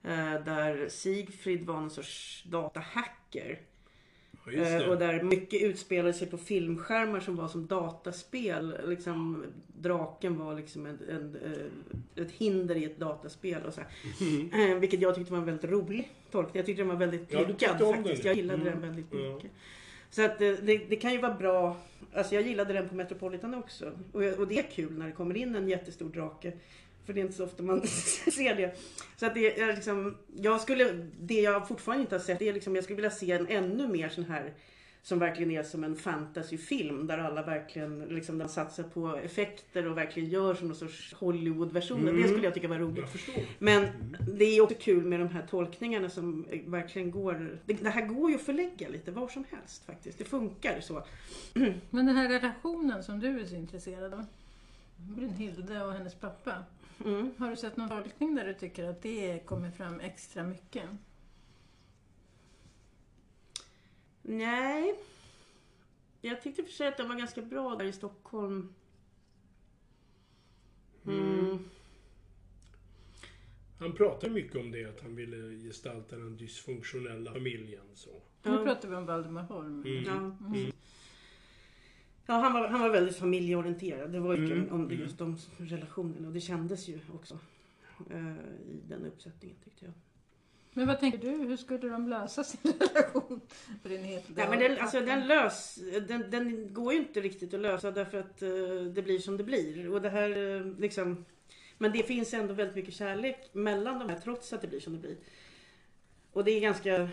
Eh, 0.04 0.43
där 0.45 0.89
Sigfrid 0.89 1.65
var 1.65 1.76
någon 1.76 1.89
sorts 1.89 2.43
datahacker. 2.47 3.60
Ja, 4.45 4.51
Eh, 4.51 4.89
och 4.89 4.97
där 4.97 5.23
mycket 5.23 5.62
utspelade 5.62 6.13
sig 6.13 6.27
på 6.27 6.38
filmskärmar 6.38 7.19
som 7.19 7.36
var 7.36 7.47
som 7.47 7.67
dataspel. 7.67 8.77
Liksom, 8.88 9.45
draken 9.82 10.38
var 10.38 10.56
liksom 10.56 10.86
en, 10.86 10.99
en, 11.10 11.36
eh, 12.15 12.23
ett 12.23 12.32
hinder 12.32 12.75
i 12.75 12.86
ett 12.86 12.99
dataspel. 12.99 13.62
Och 13.67 13.73
så. 13.73 13.82
Mm. 14.21 14.71
Eh, 14.71 14.77
vilket 14.80 15.01
jag 15.01 15.15
tyckte 15.15 15.32
var 15.32 15.39
en 15.39 15.45
väldigt 15.45 15.71
rolig 15.71 16.12
tolkning. 16.32 16.58
Jag 16.60 16.65
tyckte 16.65 16.82
den 16.82 16.89
var 16.89 16.95
väldigt 16.95 17.34
Ja, 17.34 17.47
lyckad 17.47 17.82
om 17.82 17.93
faktiskt. 17.95 18.23
den. 18.23 18.30
Jag 18.30 18.36
gillade 18.38 18.62
Mm. 18.62 18.73
den 18.73 18.82
väldigt 18.82 19.06
Ja. 19.12 19.34
mycket. 19.34 19.51
Så 20.10 20.25
att 20.25 20.39
det, 20.39 20.56
det 20.89 20.95
kan 20.95 21.12
ju 21.12 21.17
vara 21.21 21.34
bra. 21.34 21.77
Alltså 22.13 22.36
jag 22.36 22.47
gillade 22.47 22.73
den 22.73 22.89
på 22.89 22.95
Metropolitan 22.95 23.54
också. 23.54 23.91
Och, 24.12 24.21
och 24.23 24.47
det 24.47 24.60
är 24.60 24.63
kul 24.71 24.97
när 24.97 25.06
det 25.06 25.12
kommer 25.12 25.38
in 25.38 25.56
en 25.56 25.69
jättestor 25.69 26.10
drake. 26.10 26.51
För 27.05 27.13
det 27.13 27.19
är 27.19 27.21
inte 27.21 27.37
så 27.37 27.43
ofta 27.43 27.63
man 27.63 27.81
ser 27.87 28.55
det. 28.55 28.75
Så 29.17 29.25
att 29.25 29.33
det 29.33 29.59
är 29.61 29.75
liksom, 29.75 30.17
jag 30.35 30.61
skulle, 30.61 31.07
det 31.19 31.41
jag 31.41 31.67
fortfarande 31.67 32.01
inte 32.01 32.15
har 32.15 32.19
sett, 32.19 32.39
det 32.39 32.49
är 32.49 32.53
liksom, 32.53 32.75
jag 32.75 32.83
skulle 32.83 32.95
vilja 32.95 33.11
se 33.11 33.31
en 33.31 33.47
ännu 33.47 33.87
mer 33.87 34.09
sån 34.09 34.25
här 34.25 34.53
som 35.03 35.19
verkligen 35.19 35.51
är 35.51 35.63
som 35.63 35.83
en 35.83 35.95
fantasyfilm 35.95 37.07
där 37.07 37.17
alla 37.17 37.43
verkligen 37.43 37.99
liksom, 37.99 38.37
de 38.37 38.47
satsar 38.47 38.83
på 38.83 39.15
effekter 39.15 39.87
och 39.87 39.97
verkligen 39.97 40.29
gör 40.29 40.55
som 40.55 40.67
någon 40.67 40.77
sorts 40.77 41.13
Hollywood-version. 41.13 42.01
Mm. 42.01 42.21
Det 42.21 42.27
skulle 42.27 42.43
jag 42.43 42.53
tycka 42.53 42.67
var 42.67 42.79
roligt. 42.79 43.29
Men 43.59 43.87
det 44.37 44.45
är 44.45 44.61
också 44.61 44.77
kul 44.79 45.05
med 45.05 45.19
de 45.19 45.29
här 45.29 45.47
tolkningarna 45.49 46.09
som 46.09 46.45
verkligen 46.65 47.11
går... 47.11 47.59
Det, 47.65 47.73
det 47.73 47.89
här 47.89 48.05
går 48.05 48.29
ju 48.29 48.35
att 48.35 48.41
förlägga 48.41 48.89
lite 48.89 49.11
var 49.11 49.27
som 49.27 49.43
helst 49.49 49.85
faktiskt. 49.85 50.17
Det 50.17 50.25
funkar 50.25 50.81
så. 50.81 51.03
Men 51.89 52.05
den 52.05 52.15
här 52.15 52.29
relationen 52.29 53.03
som 53.03 53.19
du 53.19 53.39
är 53.39 53.45
så 53.45 53.55
intresserad 53.55 54.13
av. 54.13 54.25
Brynhilde 54.97 55.83
och 55.83 55.93
hennes 55.93 56.15
pappa. 56.15 56.53
Mm. 57.06 57.32
Har 57.38 57.49
du 57.49 57.56
sett 57.56 57.77
någon 57.77 57.89
tolkning 57.89 58.36
där 58.36 58.45
du 58.45 58.54
tycker 58.54 58.84
att 58.84 59.01
det 59.01 59.45
kommer 59.45 59.71
fram 59.71 59.99
extra 59.99 60.43
mycket? 60.43 60.89
Nej. 64.21 64.99
Jag 66.21 66.41
tyckte 66.41 66.63
för 66.63 66.71
sig 66.71 66.88
att 66.88 66.97
den 66.97 67.10
var 67.10 67.15
ganska 67.15 67.41
bra 67.41 67.75
där 67.75 67.86
i 67.86 67.93
Stockholm. 67.93 68.73
Mm. 71.06 71.69
Han 73.80 73.93
pratar 73.93 74.30
mycket 74.30 74.56
om 74.56 74.71
det, 74.71 74.86
att 74.86 75.01
han 75.01 75.15
ville 75.15 75.38
gestalta 75.38 76.15
den 76.15 76.38
dysfunktionella 76.38 77.34
familjen. 77.34 77.86
Så. 77.93 78.21
Nu 78.43 78.63
pratar 78.63 78.89
vi 78.89 78.95
om 78.95 79.06
Valdemar 79.06 79.43
Holm. 79.43 79.84
Mm. 79.86 80.04
Ja. 80.04 80.36
Ja, 82.31 82.37
han 82.37 82.53
var, 82.53 82.67
han 82.67 82.81
var 82.81 82.89
väldigt 82.89 83.17
familjeorienterad. 83.17 84.11
Det 84.11 84.19
var 84.19 84.37
mycket 84.37 84.57
Mm, 84.57 84.71
om 84.71 84.87
det, 84.87 84.93
mm. 84.93 85.05
just 85.05 85.17
de 85.17 85.37
relationerna 85.57 86.27
och 86.27 86.33
det 86.33 86.41
kändes 86.41 86.87
ju 86.87 86.99
också 87.13 87.39
eh, 88.09 88.31
i 88.71 88.81
den 88.89 89.05
uppsättningen 89.05 89.57
tyckte 89.63 89.85
jag. 89.85 89.93
Men 90.73 90.87
vad 90.87 90.99
tänker 90.99 91.17
du? 91.17 91.29
Hur 91.29 91.57
skulle 91.57 91.89
de 91.89 92.09
lösa 92.09 92.43
sin 92.43 92.73
relation? 92.79 93.41
Brynhilde 93.83 94.21
Nej, 94.35 94.49
men 94.49 94.59
den, 94.59 94.77
alltså, 94.77 94.99
den, 94.99 95.27
lös, 95.27 95.79
den, 96.07 96.31
den 96.31 96.73
går 96.73 96.93
ju 96.93 96.99
inte 96.99 97.21
riktigt 97.21 97.53
att 97.53 97.59
lösa 97.59 97.91
därför 97.91 98.17
att 98.19 98.43
uh, 98.43 98.83
det 98.83 99.01
blir 99.01 99.19
som 99.19 99.37
det 99.37 99.43
blir. 99.43 99.91
Och 99.91 100.01
det 100.01 100.09
här 100.09 100.37
uh, 100.37 100.79
liksom... 100.79 101.25
Men 101.77 101.91
det 101.91 102.03
finns 102.03 102.33
ändå 102.33 102.53
väldigt 102.53 102.75
mycket 102.75 102.93
kärlek 102.93 103.49
mellan 103.51 103.99
de 103.99 104.09
här 104.09 104.19
trots 104.19 104.53
att 104.53 104.61
det 104.61 104.67
blir 104.67 104.79
som 104.79 104.93
det 104.93 104.99
blir. 104.99 105.17
Och 106.31 106.43
det 106.43 106.51
är 106.51 106.59
ganska... 106.61 107.09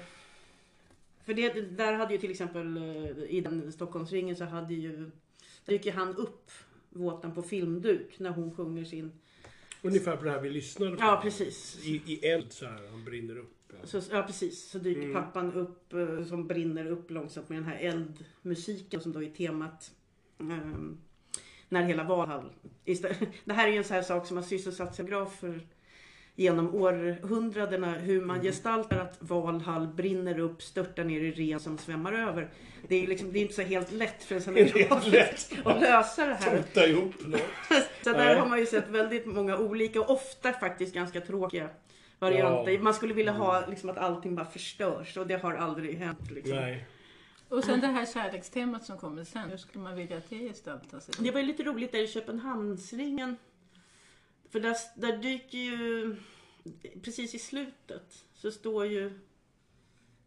För 1.28 1.34
det, 1.34 1.76
där 1.76 1.92
hade 1.92 2.12
ju 2.12 2.18
till 2.18 2.30
exempel 2.30 2.78
uh, 2.78 3.24
i 3.28 3.40
den 3.40 3.72
Stockholmsringen 3.72 4.36
så 4.36 4.44
hade 4.44 4.74
ju... 4.74 5.10
dyker 5.66 5.92
han 5.92 6.16
upp, 6.16 6.50
Våtan 6.90 7.34
på 7.34 7.42
filmduk, 7.42 8.18
när 8.18 8.30
hon 8.30 8.54
sjunger 8.54 8.84
sin 8.84 9.12
Ungefär 9.82 10.16
på 10.16 10.24
det 10.24 10.30
här 10.30 10.40
vi 10.40 10.50
lyssnade 10.50 10.96
på. 10.96 11.02
Ja, 11.02 11.20
precis. 11.22 11.84
I, 11.84 12.02
i 12.06 12.26
eld 12.26 12.52
så 12.52 12.66
här, 12.66 12.88
han 12.90 13.04
brinner 13.04 13.38
upp. 13.38 13.72
Så, 13.84 14.00
ja 14.10 14.22
precis, 14.22 14.70
så 14.70 14.78
dyker 14.78 15.02
mm. 15.02 15.12
pappan 15.12 15.52
upp 15.52 15.92
eh, 15.92 16.24
som 16.24 16.46
brinner 16.46 16.86
upp 16.86 17.10
långsamt 17.10 17.48
med 17.48 17.58
den 17.58 17.64
här 17.64 17.78
eldmusiken 17.78 19.00
som 19.00 19.12
då 19.12 19.22
är 19.22 19.30
temat 19.30 19.90
um, 20.38 20.98
när 21.68 21.82
hela 21.82 22.04
Valhall... 22.04 22.52
Det 23.44 23.52
här 23.52 23.68
är 23.68 23.72
ju 23.72 23.78
en 23.78 23.84
sån 23.84 23.94
här 23.94 24.02
sak 24.02 24.26
som 24.26 24.36
har 24.36 24.44
sysselsatt 24.44 24.94
scenografer 24.94 25.66
genom 26.38 26.74
århundradena 26.74 27.92
hur 27.92 28.20
man 28.20 28.36
mm. 28.36 28.46
gestaltar 28.46 28.98
att 28.98 29.16
Valhall 29.18 29.86
brinner 29.88 30.38
upp, 30.38 30.62
störtar 30.62 31.04
ner 31.04 31.20
i 31.20 31.30
ren 31.30 31.60
som 31.60 31.78
svämmar 31.78 32.12
över. 32.12 32.48
Det 32.88 33.02
är, 33.02 33.06
liksom, 33.06 33.32
det 33.32 33.38
är 33.38 33.42
inte 33.42 33.54
så 33.54 33.62
helt 33.62 33.92
lätt 33.92 34.24
för 34.24 34.34
en 34.34 34.40
scenograf 34.40 34.92
att 35.64 35.80
lösa 35.80 36.26
det 36.26 36.34
här. 36.34 36.62
Tota 36.62 36.86
ihop 36.86 37.14
så 38.04 38.12
där 38.12 38.36
har 38.36 38.48
man 38.48 38.58
ju 38.58 38.66
sett 38.66 38.88
väldigt 38.88 39.26
många 39.26 39.58
olika 39.58 40.00
och 40.00 40.10
ofta 40.10 40.52
faktiskt 40.52 40.94
ganska 40.94 41.20
tråkiga 41.20 41.68
varianter. 42.18 42.72
Ja. 42.72 42.80
Man 42.80 42.94
skulle 42.94 43.14
vilja 43.14 43.32
ha 43.32 43.66
liksom, 43.66 43.90
att 43.90 43.98
allting 43.98 44.34
bara 44.34 44.46
förstörs 44.46 45.16
och 45.16 45.26
det 45.26 45.42
har 45.42 45.54
aldrig 45.54 45.98
hänt. 45.98 46.30
Liksom. 46.30 46.56
Nej. 46.56 46.86
Och 47.48 47.64
sen 47.64 47.80
det 47.80 47.86
här 47.86 48.06
kärlekstemat 48.06 48.84
som 48.84 48.98
kommer 48.98 49.24
sen, 49.24 49.50
hur 49.50 49.56
skulle 49.56 49.84
man 49.84 49.96
vilja 49.96 50.16
att 50.16 50.30
det 50.30 50.38
gestaltar 50.38 51.00
sig? 51.00 51.14
Det 51.18 51.30
var 51.30 51.40
ju 51.40 51.46
lite 51.46 51.62
roligt 51.62 51.92
där 51.92 52.04
i 52.04 52.08
Köpenhamnsringen 52.08 53.36
för 54.50 54.60
där, 54.60 54.76
där 54.96 55.16
dyker 55.16 55.58
ju, 55.58 56.16
precis 57.02 57.34
i 57.34 57.38
slutet, 57.38 58.24
så 58.34 58.50
står 58.50 58.86
ju 58.86 59.10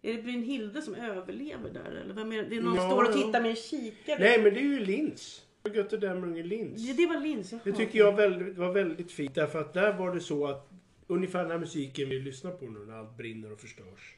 är 0.02 0.14
det 0.14 0.22
Brynhilde 0.22 0.82
som 0.82 0.96
överlever 0.96 1.70
där 1.70 1.92
eller 1.92 2.14
vem 2.14 2.32
är 2.32 2.38
det? 2.38 2.50
Det 2.50 2.58
är 2.58 2.62
någon 2.62 2.76
som 2.76 2.90
står 2.90 3.04
och 3.04 3.14
tittar 3.14 3.42
med 3.42 3.50
en 3.50 3.56
kikare. 3.56 4.20
Nej 4.20 4.44
men 4.44 4.54
det 4.54 4.60
är 4.60 4.64
ju 4.64 4.80
Lins. 4.80 5.46
Götterdämmerung 5.74 6.44
Lins. 6.44 6.88
Det, 6.88 6.94
det 6.94 7.08
var 7.08 7.20
Lins, 7.20 7.54
Det 7.64 7.72
tycker 7.72 8.00
jag 8.00 8.16
väldigt, 8.16 8.58
var 8.58 8.74
väldigt 8.74 9.12
fint 9.12 9.36
därför 9.36 9.62
att 9.62 9.74
där 9.74 9.98
var 9.98 10.16
det 10.16 10.20
så 10.20 10.48
att 10.48 10.70
ungefär 11.08 11.42
den 11.42 11.52
här 11.52 11.60
musiken 11.60 12.10
vi 12.10 12.20
lyssnar 12.20 12.52
på 12.52 12.66
nu 12.66 12.80
när 12.80 12.94
allt 12.94 13.18
brinner 13.18 13.52
och 13.52 13.60
förstörs. 13.60 14.16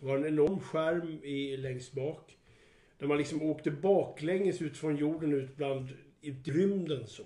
Det 0.00 0.06
var 0.06 0.16
en 0.16 0.26
enorm 0.26 0.60
skärm 0.60 1.24
i, 1.24 1.56
längst 1.56 1.92
bak. 1.92 2.36
Där 2.98 3.06
man 3.06 3.18
liksom 3.18 3.42
åkte 3.42 3.70
baklänges 3.70 4.62
ut 4.62 4.76
från 4.76 4.96
jorden 4.96 5.32
ut 5.32 5.56
bland 5.56 5.88
i 6.20 6.30
rymden 6.30 7.06
så. 7.06 7.24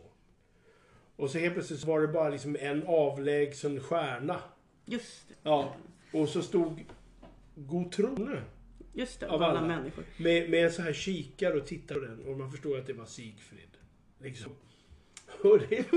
Och 1.17 1.31
så 1.31 1.39
helt 1.39 1.55
plötsligt 1.55 1.81
så 1.81 1.87
var 1.87 2.01
det 2.01 2.09
bara 2.09 2.29
liksom 2.29 2.57
en 2.61 2.83
avlägsen 2.87 3.81
stjärna. 3.81 4.41
Just 4.87 5.29
det. 5.29 5.35
Ja. 5.43 5.75
Och 6.13 6.29
så 6.29 6.43
stod 6.43 6.85
God 7.55 7.93
Trone. 7.93 8.43
Just 8.93 9.21
det, 9.21 9.29
av 9.29 9.43
alla, 9.43 9.59
alla 9.59 9.67
människor. 9.67 10.05
Med, 10.17 10.51
med 10.51 10.65
en 10.65 10.73
så 10.73 10.83
här 10.83 10.93
kikare 10.93 11.55
och 11.55 11.67
tittade 11.67 12.01
på 12.01 12.07
den 12.07 12.25
och 12.27 12.39
man 12.39 12.51
förstår 12.51 12.79
att 12.79 12.87
det 12.87 12.93
var 12.93 13.07
Sigfrid. 13.07 13.69
Liksom. 14.19 14.53
Och 15.43 15.59
det... 15.59 15.79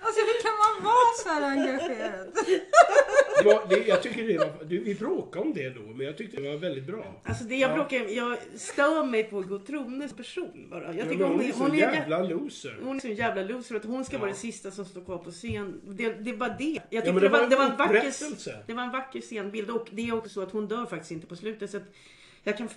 alltså 0.00 0.20
hur 0.20 0.42
kan 0.42 0.54
man 0.64 0.84
vara 0.84 1.14
så 1.22 1.28
här 1.28 1.42
engagerad? 1.50 2.32
Det 3.38 3.44
var, 3.44 3.66
det, 3.68 3.86
jag 3.86 4.02
tycker 4.02 4.28
det 4.28 4.38
var, 4.38 4.64
vi 4.64 4.94
bråkade 4.94 5.44
om 5.44 5.54
det 5.54 5.70
då, 5.70 5.80
men 5.80 6.06
jag 6.06 6.16
tyckte 6.16 6.40
det 6.40 6.48
var 6.48 6.56
väldigt 6.56 6.86
bra. 6.86 7.20
Alltså 7.24 7.44
det 7.44 7.56
jag 7.56 7.70
ja. 7.70 7.74
bråkar, 7.74 7.96
jag 7.96 8.38
stör 8.54 9.04
mig 9.04 9.24
på 9.24 9.40
Gotrones 9.40 10.12
person 10.12 10.66
bara. 10.70 10.94
Jag 10.94 11.08
tycker 11.08 11.20
ja, 11.20 11.26
hon, 11.26 11.36
hon, 11.36 11.44
är 11.44 11.52
hon 11.52 11.78
jävla 11.78 12.22
loser. 12.22 12.76
Hon 12.82 12.96
är 12.96 13.00
så 13.00 13.08
jävla 13.08 13.42
loser 13.42 13.74
att 13.74 13.84
hon 13.84 14.04
ska 14.04 14.16
ja. 14.16 14.20
vara 14.20 14.30
det 14.30 14.36
sista 14.36 14.70
som 14.70 14.84
står 14.84 15.04
kvar 15.04 15.18
på 15.18 15.30
scen. 15.30 15.80
Det, 15.84 16.12
det 16.12 16.30
är 16.30 16.36
bara 16.36 16.56
det. 16.58 16.80
Jag 16.90 17.04
tyckte 17.04 17.08
ja, 17.08 17.20
det, 17.20 17.28
var, 17.28 17.48
det, 17.48 17.56
var, 17.56 17.64
en 17.64 17.76
vacker, 17.76 18.66
det 18.66 18.74
var 18.74 18.82
en 18.82 18.90
vacker 18.90 19.20
scenbild 19.20 19.70
och 19.70 19.88
det 19.90 20.08
är 20.08 20.14
också 20.14 20.30
så 20.30 20.42
att 20.42 20.50
hon 20.50 20.68
dör 20.68 20.86
faktiskt 20.86 21.10
inte 21.10 21.26
på 21.26 21.36
slutet. 21.36 21.70
Så 21.70 21.76
att 21.76 21.94
jag 22.42 22.58
kan 22.58 22.68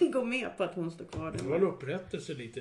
gå 0.12 0.24
med 0.24 0.56
på 0.56 0.64
att 0.64 0.74
hon 0.74 0.90
står 0.90 1.04
kvar. 1.04 1.32
Det 1.38 1.48
var 1.48 1.56
en 1.56 1.62
upprättelse 1.62 2.34
lite, 2.34 2.60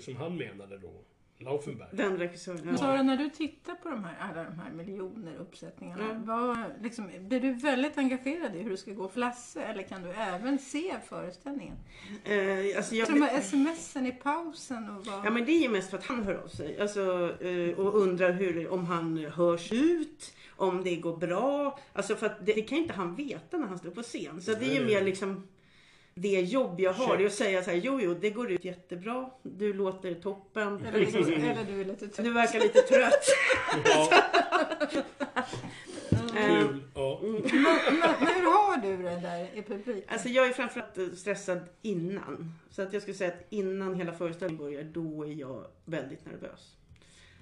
som 0.00 0.16
han 0.16 0.36
menade 0.36 0.78
då. 0.78 1.04
Laufenberg. 1.38 1.88
Den 1.92 2.18
regissören. 2.18 2.68
Ja. 2.70 2.76
Sara, 2.76 3.02
när 3.02 3.16
du 3.16 3.28
tittar 3.28 3.74
på 3.74 3.88
de 3.88 4.04
här, 4.04 4.16
alla 4.20 4.44
de 4.44 4.58
här 4.58 4.70
miljoner 4.70 5.36
uppsättningarna. 5.36 6.04
Mm. 6.04 6.26
Vad, 6.26 6.58
liksom, 6.82 7.10
blir 7.20 7.40
du 7.40 7.52
väldigt 7.52 7.98
engagerad 7.98 8.56
i 8.56 8.62
hur 8.62 8.70
det 8.70 8.76
ska 8.76 8.92
gå 8.92 9.08
för 9.08 9.20
Lasse? 9.20 9.62
Eller 9.62 9.82
kan 9.82 10.02
du 10.02 10.10
även 10.10 10.58
se 10.58 10.94
föreställningen? 11.08 11.76
Eh, 12.24 12.76
alltså 12.76 12.94
jag, 12.94 13.08
de 13.08 13.22
här 13.22 13.40
smsen 13.40 14.06
i 14.06 14.12
pausen 14.12 14.90
och 14.90 15.06
vad... 15.06 15.26
Ja 15.26 15.30
men 15.30 15.44
det 15.44 15.52
är 15.52 15.62
ju 15.62 15.68
mest 15.68 15.90
för 15.90 15.98
att 15.98 16.06
han 16.06 16.22
hör 16.22 16.34
av 16.34 16.48
sig. 16.48 16.80
Alltså, 16.80 17.34
eh, 17.44 17.78
och 17.78 17.96
undrar 17.96 18.32
hur, 18.32 18.68
om 18.68 18.84
han 18.86 19.18
hörs 19.18 19.72
ut. 19.72 20.34
Om 20.58 20.84
det 20.84 20.96
går 20.96 21.16
bra. 21.16 21.78
Alltså 21.92 22.16
för 22.16 22.26
att 22.26 22.46
det, 22.46 22.52
det 22.52 22.62
kan 22.62 22.78
inte 22.78 22.94
han 22.94 23.14
veta 23.14 23.56
när 23.56 23.66
han 23.66 23.78
står 23.78 23.90
på 23.90 24.02
scen. 24.02 24.42
Så 24.42 24.52
det 24.52 24.76
är 24.76 24.80
ju 24.80 24.86
mer 24.86 25.02
liksom 25.02 25.48
det 26.18 26.40
jobb 26.40 26.80
jag 26.80 26.92
har, 26.92 27.18
är 27.18 27.26
att 27.26 27.32
säga 27.32 27.62
så 27.62 27.70
här, 27.70 27.76
jo 27.76 28.00
jo 28.00 28.14
det 28.14 28.30
går 28.30 28.50
ut 28.50 28.64
jättebra, 28.64 29.30
du 29.42 29.72
låter 29.72 30.14
toppen. 30.14 30.86
Eller, 30.86 30.96
eller 30.98 31.64
du 31.64 31.80
är 31.80 31.84
lite 31.84 32.08
trött. 32.08 32.24
Du 32.24 32.32
verkar 32.32 32.60
lite 32.60 32.82
trött. 32.82 33.24
Kul. 36.36 36.82
Ja. 36.94 37.20
Men, 37.22 37.42
men, 38.00 38.28
hur 38.34 38.52
har 38.52 38.82
du 38.82 38.96
det 38.96 39.20
där 39.20 39.58
i 39.58 39.62
publiken? 39.62 40.02
Alltså 40.08 40.28
jag 40.28 40.46
är 40.46 40.52
framförallt 40.52 41.18
stressad 41.18 41.60
innan. 41.82 42.52
Så 42.70 42.82
att 42.82 42.92
jag 42.92 43.02
skulle 43.02 43.16
säga 43.16 43.32
att 43.32 43.46
innan 43.50 43.94
hela 43.94 44.12
föreställningen 44.12 44.64
börjar, 44.64 44.82
då 44.82 45.26
är 45.26 45.32
jag 45.32 45.66
väldigt 45.84 46.26
nervös. 46.26 46.76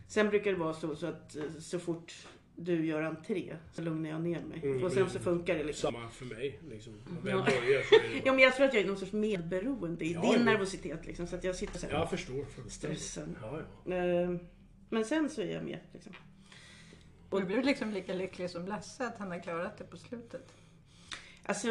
Sen 0.08 0.28
brukar 0.28 0.50
det 0.50 0.58
vara 0.58 0.74
så, 0.74 0.96
så 0.96 1.06
att 1.06 1.36
så 1.58 1.78
fort 1.78 2.26
du 2.56 2.86
gör 2.86 3.02
entré 3.02 3.56
så 3.72 3.82
lugnar 3.82 4.10
jag 4.10 4.20
ner 4.20 4.40
mig. 4.40 4.60
Mm, 4.62 4.84
och 4.84 4.92
sen 4.92 5.10
så 5.10 5.18
funkar 5.18 5.54
det 5.54 5.64
liksom. 5.64 5.92
Samma 5.92 6.08
för 6.08 6.24
mig. 6.24 6.60
Liksom. 6.68 6.92
Ja. 7.08 7.20
Börjar, 7.22 7.82
så 7.82 7.94
det 7.94 8.22
ja 8.24 8.32
men 8.32 8.42
jag 8.42 8.56
tror 8.56 8.66
att 8.66 8.74
jag 8.74 8.82
är 8.82 8.86
någon 8.86 8.96
sorts 8.96 9.12
medberoende 9.12 10.04
i 10.04 10.12
ja, 10.12 10.20
din 10.20 10.32
ja. 10.32 10.44
nervositet. 10.44 11.06
Liksom, 11.06 11.26
så 11.26 11.36
att 11.36 11.44
jag 11.44 11.56
sitter 11.56 11.78
så 11.78 11.86
här 11.86 11.92
Jag 11.94 12.10
förstår. 12.10 12.46
Stressen. 12.68 13.36
Ja, 13.42 13.60
ja. 13.84 13.94
Ehm, 13.94 14.38
men 14.88 15.04
sen 15.04 15.30
så 15.30 15.40
är 15.40 15.54
jag 15.54 15.64
med. 15.64 15.78
Liksom. 15.92 16.12
Och 17.30 17.40
du 17.40 17.46
blev 17.46 17.64
liksom 17.64 17.90
lika 17.90 18.14
lycklig 18.14 18.50
som 18.50 18.66
Lasse 18.66 19.06
att 19.06 19.18
han 19.18 19.30
har 19.30 19.42
klarat 19.42 19.78
det 19.78 19.84
på 19.84 19.96
slutet? 19.96 20.52
Alltså 21.46 21.68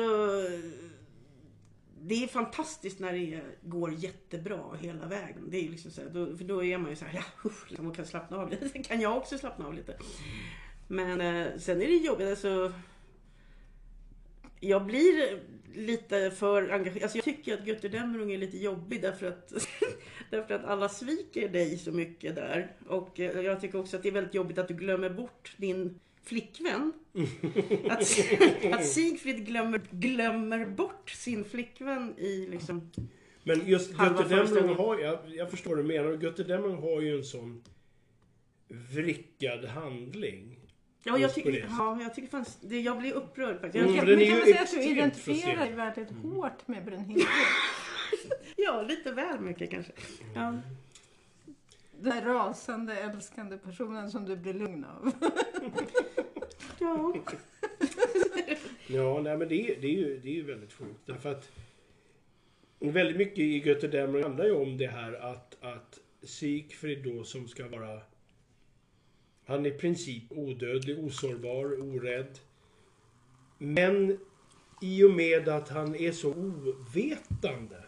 det 2.05 2.23
är 2.23 2.27
fantastiskt 2.27 2.99
när 2.99 3.13
det 3.13 3.41
går 3.61 3.93
jättebra 3.93 4.75
hela 4.79 5.07
vägen. 5.07 5.49
Det 5.49 5.57
är 5.65 5.69
liksom 5.69 5.91
så 5.91 6.01
här, 6.01 6.09
då, 6.09 6.37
för 6.37 6.43
då 6.43 6.63
är 6.63 6.77
man 6.77 6.89
ju 6.89 6.95
så 6.95 7.05
här, 7.05 7.13
ja, 7.15 7.49
usch, 7.49 7.69
liksom, 7.69 7.87
och 7.87 7.95
kan 7.95 8.05
slappna 8.05 8.37
av 8.37 8.49
lite. 8.49 8.79
kan 8.83 9.01
jag 9.01 9.17
också 9.17 9.37
slappna 9.37 9.65
av 9.65 9.73
lite. 9.73 9.97
Men 10.93 11.21
eh, 11.21 11.57
sen 11.57 11.81
är 11.81 11.87
det 11.87 11.95
jobbigt. 11.95 12.27
Alltså, 12.27 12.73
jag 14.59 14.85
blir 14.85 15.39
lite 15.73 16.31
för 16.31 16.69
engagerad. 16.69 17.03
Alltså, 17.03 17.17
jag 17.17 17.25
tycker 17.25 17.53
att 17.53 17.67
Götterdämmerung 17.67 18.31
är 18.31 18.37
lite 18.37 18.57
jobbig 18.57 19.01
därför 19.01 19.27
att, 19.27 19.53
därför 20.29 20.53
att 20.53 20.65
alla 20.65 20.89
sviker 20.89 21.49
dig 21.49 21.77
så 21.77 21.91
mycket 21.91 22.35
där. 22.35 22.75
Och 22.87 23.19
eh, 23.19 23.41
jag 23.41 23.61
tycker 23.61 23.79
också 23.79 23.97
att 23.97 24.03
det 24.03 24.09
är 24.09 24.13
väldigt 24.13 24.33
jobbigt 24.33 24.57
att 24.57 24.67
du 24.67 24.73
glömmer 24.73 25.09
bort 25.09 25.53
din 25.57 25.99
flickvän. 26.23 26.93
Att, 27.89 28.01
att 28.73 28.85
Sigfrid 28.85 29.45
glömmer, 29.45 29.81
glömmer 29.91 30.65
bort 30.65 31.09
sin 31.09 31.43
flickvän 31.43 32.13
i 32.17 32.47
liksom 32.47 32.91
Men 33.43 33.67
just 33.67 33.91
Götterdämmerung 33.91 34.75
har, 34.75 34.99
jag, 34.99 35.19
jag 35.27 35.51
förstår 35.51 35.75
vad 35.75 35.79
du 35.79 35.83
menar. 35.83 36.23
Götterdämmerung 36.23 36.77
har 36.77 37.01
ju 37.01 37.17
en 37.17 37.23
sån 37.23 37.63
vrickad 38.67 39.65
handling. 39.65 40.62
Ja, 41.05 41.17
jag, 41.17 41.33
tycker, 41.33 41.65
ja, 41.69 42.01
jag 42.01 42.15
tycker 42.15 42.29
fanns, 42.29 42.57
det, 42.61 42.81
jag 42.81 42.99
blir 42.99 43.13
upprörd 43.13 43.61
faktiskt. 43.61 43.85
Mm, 43.85 43.95
jag, 43.95 44.07
men 44.07 44.27
kan 44.27 44.37
man 44.37 44.45
säga 44.45 44.61
att 44.61 44.71
du 44.71 44.83
identifierar 44.83 45.65
dig 45.65 45.73
väldigt 45.73 46.11
mm. 46.11 46.31
hårt 46.31 46.67
med 46.67 46.85
Brynhilde? 46.85 47.25
ja, 48.55 48.81
lite 48.81 49.11
väl 49.11 49.39
mycket 49.39 49.71
kanske. 49.71 49.91
Ja. 50.35 50.57
Den 51.99 52.23
rasande, 52.23 52.95
älskande 52.97 53.57
personen 53.57 54.11
som 54.11 54.25
du 54.25 54.35
blir 54.35 54.53
lugn 54.53 54.85
av. 54.85 55.11
ja. 56.79 57.15
ja, 58.87 59.21
nej 59.21 59.37
men 59.37 59.47
det, 59.47 59.77
det, 59.81 59.87
är 59.87 59.97
ju, 59.97 60.19
det 60.19 60.29
är 60.29 60.33
ju 60.33 60.43
väldigt 60.43 60.73
sjukt. 60.73 60.99
Därför 61.05 61.31
att 61.31 61.51
väldigt 62.79 63.17
mycket 63.17 63.39
i 63.39 63.57
Götterdämmerung 63.57 64.23
handlar 64.23 64.45
ju 64.45 64.55
om 64.55 64.77
det 64.77 64.87
här 64.87 65.13
att, 65.13 65.63
att 65.63 65.99
Sigfrid 66.21 67.03
då 67.03 67.23
som 67.23 67.47
ska 67.47 67.67
vara 67.67 68.01
han 69.45 69.65
är 69.65 69.69
i 69.69 69.77
princip 69.77 70.23
odödlig, 70.29 70.99
osårbar, 70.99 71.81
orädd. 71.81 72.39
Men 73.57 74.17
i 74.81 75.03
och 75.03 75.11
med 75.11 75.49
att 75.49 75.69
han 75.69 75.95
är 75.95 76.11
så 76.11 76.33
ovetande. 76.33 77.83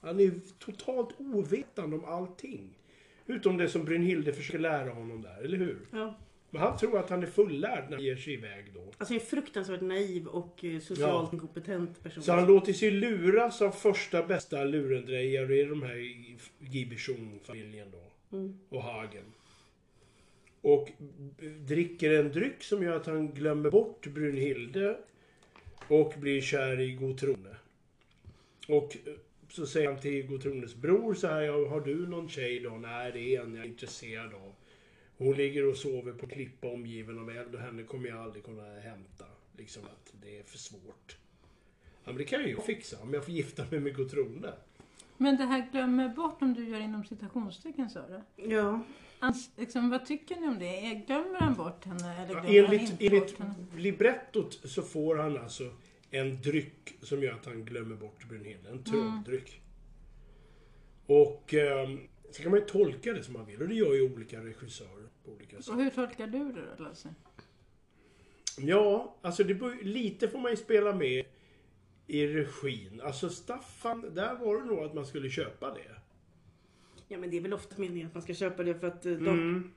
Han 0.00 0.20
är 0.20 0.32
totalt 0.58 1.08
ovetande 1.18 1.96
om 1.96 2.04
allting. 2.04 2.78
Utom 3.26 3.56
det 3.56 3.68
som 3.68 3.84
Brynhilde 3.84 4.32
försöker 4.32 4.58
lära 4.58 4.90
honom 4.90 5.22
där, 5.22 5.44
eller 5.44 5.58
hur? 5.58 5.78
Ja. 5.90 6.14
Men 6.50 6.62
han 6.62 6.76
tror 6.76 6.98
att 6.98 7.10
han 7.10 7.22
är 7.22 7.26
fullärd 7.26 7.84
när 7.84 7.96
han 7.96 8.04
ger 8.04 8.16
sig 8.16 8.32
iväg 8.32 8.64
då. 8.74 8.92
Alltså 8.98 9.14
en 9.14 9.20
fruktansvärt 9.20 9.80
naiv 9.80 10.26
och 10.26 10.64
eh, 10.64 10.80
socialt 10.80 11.32
inkompetent 11.32 12.02
person. 12.02 12.22
Så 12.22 12.32
han 12.32 12.46
låter 12.46 12.72
sig 12.72 12.90
luras 12.90 13.62
av 13.62 13.70
första 13.70 14.22
bästa 14.22 14.64
lurendrejare 14.64 15.56
i 15.56 15.64
de 15.64 15.82
här 15.82 15.96
Gibichon-familjen 16.58 17.88
då. 17.92 18.36
Mm. 18.36 18.58
Och 18.68 18.82
Hagen. 18.82 19.24
Och 20.66 20.92
dricker 21.66 22.10
en 22.10 22.32
dryck 22.32 22.62
som 22.62 22.82
gör 22.82 22.96
att 22.96 23.06
han 23.06 23.34
glömmer 23.34 23.70
bort 23.70 24.06
Brunhilde. 24.06 24.98
Och 25.88 26.12
blir 26.16 26.40
kär 26.40 26.80
i 26.80 26.92
Gotrone. 26.92 27.56
Och 28.68 28.96
så 29.48 29.66
säger 29.66 29.88
han 29.88 30.00
till 30.00 30.26
Gotrones 30.26 30.74
bror 30.74 31.14
så 31.14 31.26
här, 31.26 31.40
"Ja, 31.40 31.68
har 31.68 31.80
du 31.80 32.06
någon 32.06 32.28
tjej 32.28 32.60
då? 32.60 32.70
Nej, 32.70 33.12
det 33.12 33.36
är 33.36 33.42
en 33.42 33.54
jag 33.54 33.64
är 33.64 33.68
intresserad 33.68 34.34
av. 34.34 34.52
Hon 35.18 35.36
ligger 35.36 35.66
och 35.66 35.76
sover 35.76 36.12
på 36.12 36.26
klippa 36.26 36.68
omgiven 36.68 37.18
av 37.18 37.30
eld 37.30 37.54
och 37.54 37.60
henne 37.60 37.82
kommer 37.82 38.08
jag 38.08 38.18
aldrig 38.18 38.44
kunna 38.44 38.80
hämta. 38.80 39.24
Liksom 39.56 39.82
att 39.84 40.12
det 40.22 40.38
är 40.38 40.42
för 40.42 40.58
svårt. 40.58 41.16
Ja, 42.04 42.10
men 42.10 42.16
det 42.16 42.24
kan 42.24 42.42
ju 42.42 42.50
jag 42.50 42.64
fixa 42.64 43.02
om 43.02 43.14
jag 43.14 43.24
får 43.24 43.34
gifta 43.34 43.64
mig 43.70 43.80
med 43.80 43.96
Gotrone. 43.96 44.52
Men 45.16 45.36
det 45.36 45.44
här 45.44 45.68
glömmer 45.72 46.08
bort 46.08 46.42
om 46.42 46.54
du 46.54 46.68
gör 46.68 46.80
inom 46.80 47.04
citationstecken 47.04 47.90
Sara. 47.90 48.22
Ja. 48.36 48.80
Ans, 49.26 49.50
liksom, 49.56 49.90
vad 49.90 50.06
tycker 50.06 50.36
ni 50.36 50.48
om 50.48 50.58
det? 50.58 51.02
Glömmer 51.06 51.40
han 51.40 51.54
bort 51.54 51.84
henne 51.84 52.22
eller 52.22 52.34
Ja, 52.34 52.40
glömmer 52.40 52.62
han 52.62 52.74
enligt, 52.74 52.90
inte 52.90 53.06
enligt 53.06 53.38
bort 53.38 53.46
henne? 53.46 53.54
librettot 53.76 54.60
så 54.64 54.82
får 54.82 55.16
han 55.16 55.38
alltså 55.38 55.70
en 56.10 56.40
dryck 56.42 56.96
som 57.02 57.22
gör 57.22 57.32
att 57.32 57.46
han 57.46 57.64
glömmer 57.64 57.96
bort 57.96 58.28
Brunhilde. 58.28 58.68
Mm. 58.68 58.78
En 58.78 58.84
trolldryck. 58.84 59.60
Och 61.06 61.54
ehm, 61.54 62.00
så 62.30 62.42
kan 62.42 62.50
man 62.50 62.60
ju 62.60 62.66
tolka 62.66 63.12
det 63.12 63.22
som 63.22 63.32
man 63.32 63.46
vill 63.46 63.62
och 63.62 63.68
det 63.68 63.74
gör 63.74 63.94
ju 63.94 64.14
olika 64.14 64.44
regissörer 64.44 65.08
på 65.24 65.30
olika 65.30 65.56
sätt. 65.56 65.74
Och 65.74 65.82
hur 65.82 65.90
tolkar 65.90 66.26
du 66.26 66.52
det 66.52 66.76
då 66.78 66.84
Lasse? 66.84 67.14
Ja, 68.58 69.16
alltså 69.22 69.44
det 69.44 69.82
lite 69.82 70.28
får 70.28 70.38
man 70.38 70.50
ju 70.50 70.56
spela 70.56 70.94
med 70.94 71.24
i 72.06 72.26
regin. 72.26 73.00
Alltså 73.04 73.30
Staffan, 73.30 74.14
där 74.14 74.34
var 74.34 74.60
det 74.60 74.64
nog 74.64 74.78
att 74.78 74.94
man 74.94 75.06
skulle 75.06 75.30
köpa 75.30 75.74
det. 75.74 75.96
Ja, 77.08 77.18
men 77.18 77.30
det 77.30 77.36
är 77.36 77.40
väl 77.40 77.54
ofta 77.54 77.74
meningen 77.78 78.06
att 78.06 78.14
man 78.14 78.22
ska 78.22 78.34
köpa 78.34 78.62
det 78.62 78.74
för 78.74 78.86
att 78.86 79.06
eh, 79.06 79.12
de... 79.12 79.28
Mm. 79.28 79.70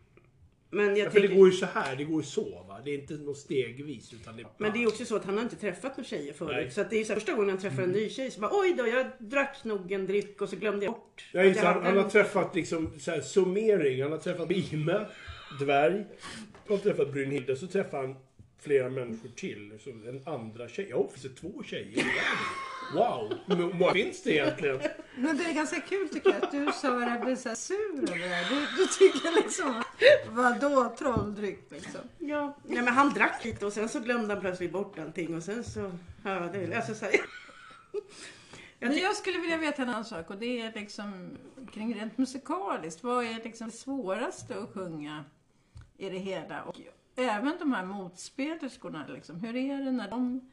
Men 0.72 0.96
jag 0.96 1.08
Ja, 1.08 1.12
för 1.12 1.20
det 1.20 1.28
går 1.28 1.48
ju 1.48 1.54
så 1.54 1.66
här, 1.66 1.96
det 1.96 2.04
går 2.04 2.22
ju 2.22 2.28
så 2.28 2.64
va. 2.68 2.82
Det 2.86 2.92
är 2.92 2.96
inte 3.00 3.14
något 3.14 3.38
stegvis 3.38 4.14
utan 4.14 4.36
det 4.36 4.42
är 4.42 4.48
Men 4.58 4.74
det 4.74 4.84
är 4.84 4.88
också 4.88 5.06
så 5.06 5.16
att 5.16 5.26
han 5.26 5.38
har 5.38 5.44
inte 5.44 5.56
träffat 5.56 5.98
några 5.98 6.08
tjejer 6.08 6.34
förut. 6.34 6.52
Nej. 6.56 6.72
Så 6.72 6.82
att 6.82 6.90
det 6.90 6.98
är 6.98 7.04
så 7.04 7.14
här, 7.14 7.20
första 7.20 7.34
gången 7.34 7.50
han 7.50 7.60
träffar 7.60 7.84
en 7.84 7.90
ny 7.90 8.10
tjej 8.10 8.32
så 8.32 8.42
bara 8.42 8.52
oj 8.54 8.74
då, 8.78 8.88
jag 8.88 9.06
drack 9.18 9.64
nog 9.64 9.92
en 9.92 10.06
dryck 10.06 10.42
och 10.42 10.50
så 10.50 10.56
glömde 10.56 10.86
jag 10.86 10.94
bort. 10.94 11.30
Ja, 11.32 11.44
just, 11.44 11.60
han, 11.60 11.74
hade 11.74 11.86
han 11.86 11.98
har 11.98 12.10
träffat 12.10 12.56
liksom 12.56 13.00
så 13.00 13.12
här, 13.12 13.22
summering. 13.22 14.02
Han 14.02 14.12
har 14.12 14.20
träffat 14.20 14.48
Bime, 14.48 15.06
dvärg. 15.60 16.06
Och 16.64 16.70
har 16.70 16.78
träffat 16.78 17.14
Brynhilde. 17.14 17.56
Så 17.56 17.68
träffar 17.68 17.98
han 17.98 18.16
flera 18.62 18.90
människor 18.90 19.30
till. 19.30 19.80
Så 19.84 19.90
en 19.90 20.22
andra 20.26 20.70
tjej. 20.70 20.88
Ja, 20.90 21.08
finns 21.08 21.24
det 21.24 21.42
två 21.42 21.64
tjejer 21.64 22.00
i? 22.00 22.06
Wow! 22.94 23.34
Men 23.46 23.80
vad 23.80 23.94
finns 23.94 24.24
det 24.24 24.32
egentligen? 24.32 24.80
Men 25.16 25.38
det 25.38 25.44
är 25.44 25.54
ganska 25.54 25.82
kul 25.82 26.10
tycker 26.10 26.30
jag 26.30 26.44
att 26.44 26.52
du 26.52 26.72
Sara 26.72 27.20
blir 27.26 27.36
så 27.36 27.50
här 27.50 27.56
sur 27.56 28.10
över 28.10 28.20
det 28.20 28.28
här. 28.28 28.50
Du, 28.50 28.84
du 28.84 28.88
tycker 28.88 29.44
liksom, 29.44 29.84
vadå 30.28 30.96
trolldryck 30.98 31.72
liksom? 31.72 32.02
Ja, 32.18 32.58
nej 32.64 32.84
men 32.84 32.94
han 32.94 33.14
drack 33.14 33.46
lite 33.46 33.66
och 33.66 33.74
sen 33.74 33.90
så 33.90 34.00
glömde 34.00 34.34
han 34.34 34.42
plötsligt 34.42 34.72
bort 34.72 35.00
allting 35.00 35.36
och 35.36 35.44
sen 35.44 35.64
så... 35.64 35.92
Ja, 36.24 36.50
det, 36.54 36.76
alltså 36.76 36.96
så 36.96 37.06
här, 37.06 37.14
jag 38.80 38.90
Men 38.90 38.98
jag 38.98 39.16
skulle 39.16 39.40
vilja 39.40 39.58
veta 39.58 39.82
en 39.82 39.90
annan 39.90 40.06
sak 40.06 40.30
och 40.30 40.38
det 40.38 40.62
är 40.62 40.74
liksom 40.74 41.38
kring 41.74 41.96
rent 41.96 42.18
musikaliskt. 42.18 43.04
Vad 43.04 43.26
är 43.26 43.44
liksom 43.44 43.68
det 43.68 43.76
svåraste 43.76 44.60
att 44.60 44.74
sjunga 44.74 45.26
i 45.98 46.10
det 46.10 46.18
hela? 46.18 46.64
Och 46.64 46.80
även 47.20 47.58
de 47.60 47.72
här 47.72 47.86
motspelerskorna 47.86 49.08
liksom. 49.08 49.36
Hur 49.36 49.56
är 49.56 49.84
det 49.84 49.92
när 49.92 50.10
de 50.10 50.50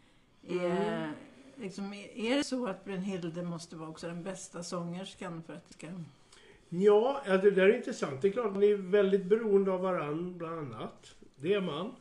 är... 0.48 1.12
Liksom, 1.58 1.92
är 2.14 2.36
det 2.36 2.44
så 2.44 2.66
att 2.66 2.84
Brunhilde 2.84 3.42
måste 3.42 3.76
vara 3.76 3.88
också 3.88 4.06
den 4.06 4.22
bästa 4.22 4.62
sångerskan 4.62 5.42
för 5.42 5.52
att 5.52 5.68
det 5.68 5.74
ska... 5.74 5.86
Ja, 6.68 7.22
det 7.26 7.50
där 7.50 7.68
är 7.68 7.76
intressant. 7.76 8.22
Det 8.22 8.28
är 8.28 8.32
klart, 8.32 8.56
ni 8.56 8.70
är 8.70 8.76
väldigt 8.76 9.24
beroende 9.24 9.72
av 9.72 9.80
varann, 9.80 10.38
bland 10.38 10.58
annat. 10.58 11.14
Det 11.36 11.54
är 11.54 11.60
man. 11.60 11.94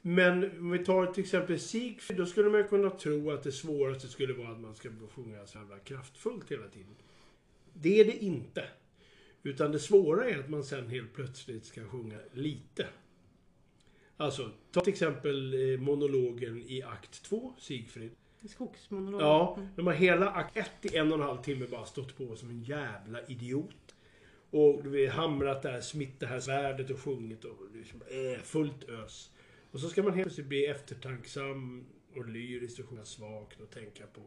Men 0.00 0.58
om 0.58 0.70
vi 0.70 0.84
tar 0.84 1.06
till 1.06 1.24
exempel 1.24 1.60
Sigfrid, 1.60 2.18
då 2.18 2.26
skulle 2.26 2.50
man 2.50 2.68
kunna 2.68 2.90
tro 2.90 3.30
att 3.30 3.42
det 3.42 3.52
svåraste 3.52 4.08
skulle 4.08 4.32
vara 4.32 4.48
att 4.48 4.60
man 4.60 4.74
ska 4.74 4.88
sjunga 5.14 5.46
så 5.46 5.58
jävla 5.58 5.78
kraftfullt 5.78 6.52
hela 6.52 6.68
tiden. 6.68 6.94
Det 7.72 8.00
är 8.00 8.04
det 8.04 8.24
inte. 8.24 8.64
Utan 9.42 9.72
det 9.72 9.78
svåra 9.78 10.30
är 10.30 10.38
att 10.38 10.50
man 10.50 10.64
sen 10.64 10.88
helt 10.88 11.14
plötsligt 11.14 11.64
ska 11.64 11.88
sjunga 11.88 12.18
lite. 12.32 12.86
Alltså, 14.16 14.50
ta 14.72 14.80
till 14.80 14.92
exempel 14.92 15.54
eh, 15.54 15.80
monologen 15.80 16.62
i 16.66 16.82
akt 16.82 17.22
2, 17.22 17.54
Sigfrid. 17.58 18.10
Skogsmonolog. 18.48 19.20
Ja, 19.20 19.58
de 19.76 19.86
har 19.86 19.94
hela 19.94 20.30
akt 20.30 20.56
1 20.56 20.70
i 20.82 20.96
en 20.96 21.12
och 21.12 21.18
en 21.18 21.24
halv 21.24 21.42
timme 21.42 21.66
bara 21.70 21.84
stått 21.84 22.16
på 22.16 22.36
som 22.36 22.50
en 22.50 22.62
jävla 22.62 23.26
idiot. 23.26 23.94
Och 24.50 24.94
vi 24.94 25.06
har 25.06 25.22
hamrat 25.22 25.62
det 25.62 25.70
här, 25.70 25.80
smitt 25.80 26.20
det 26.20 26.26
här 26.26 26.40
svärdet 26.40 26.90
och 26.90 27.00
sjungit 27.00 27.44
och 27.44 27.56
liksom, 27.74 28.02
äh, 28.02 28.42
fullt 28.42 28.88
ös. 28.88 29.30
Och 29.70 29.80
så 29.80 29.88
ska 29.88 30.02
man 30.02 30.12
helt 30.12 30.26
plötsligt 30.26 30.46
bli 30.46 30.66
eftertanksam 30.66 31.86
och 32.16 32.28
lyrisk 32.28 32.78
och 32.78 32.88
sjunga 32.88 33.04
svagt 33.04 33.60
och 33.60 33.70
tänka 33.70 34.06
på 34.06 34.20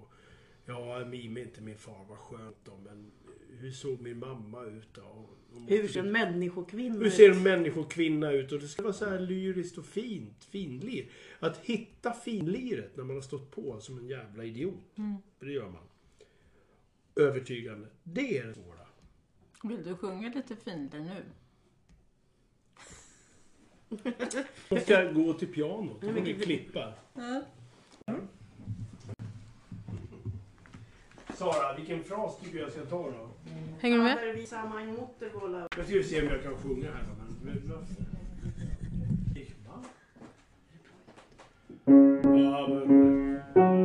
Ja, 0.66 1.06
Mime 1.06 1.40
är 1.40 1.44
inte 1.44 1.62
min 1.62 1.78
far, 1.78 2.06
vad 2.10 2.18
skönt 2.18 2.58
då, 2.64 2.78
men 2.84 3.12
hur 3.60 3.72
såg 3.72 4.02
min 4.02 4.20
mamma 4.20 4.64
ut 4.66 4.94
då? 4.94 5.30
Hur 5.68 5.88
ser 5.88 6.00
en 6.00 6.12
människokvinna 6.12 7.00
hur 7.00 7.10
ser 7.10 7.32
en 7.32 7.44
människokvinna 7.44 8.32
ut? 8.32 8.52
Och 8.52 8.60
det 8.60 8.68
ska 8.68 8.84
vara 8.84 8.94
så 8.94 9.10
här 9.10 9.20
lyriskt 9.20 9.78
och 9.78 9.86
fint. 9.86 10.44
Finlir. 10.44 11.06
Att 11.40 11.58
hitta 11.58 12.14
finliret 12.14 12.98
när 12.98 13.04
man 13.04 13.16
har 13.16 13.22
stått 13.22 13.52
på 13.52 13.80
som 13.80 13.98
en 13.98 14.08
jävla 14.08 14.44
idiot. 14.44 14.96
För 15.40 15.46
det 15.46 15.52
gör 15.52 15.70
man. 15.70 15.84
Övertygande. 17.16 17.88
Det 18.04 18.38
är 18.38 18.46
det 18.48 18.54
svåra. 18.54 18.88
Vill 19.64 19.84
du 19.84 19.96
sjunga 19.96 20.34
lite 20.36 20.56
finare 20.56 21.04
nu? 21.04 21.24
Man 24.70 24.80
ska 24.80 25.12
gå 25.12 25.34
till 25.34 25.48
pianot. 25.54 26.02
Ni 26.02 26.12
vilket- 26.12 26.44
klippa. 26.44 26.94
Ja. 27.14 27.44
Sara, 31.36 31.76
vilken 31.78 32.04
fras 32.04 32.38
tycker 32.44 32.60
jag 32.60 32.72
ska 32.72 32.82
ta 32.82 32.98
då? 32.98 33.30
Hänger 33.80 33.98
du 33.98 34.04
med? 34.04 34.18
Jag 35.78 35.86
ska 35.86 36.04
se 36.04 36.22
om 36.22 36.28
jag 36.28 36.44
kan 36.44 36.56
sjunga 36.56 36.88
här. 36.92 37.04
Men... 37.44 37.72
Ja, 42.44 42.68
men... 42.68 43.85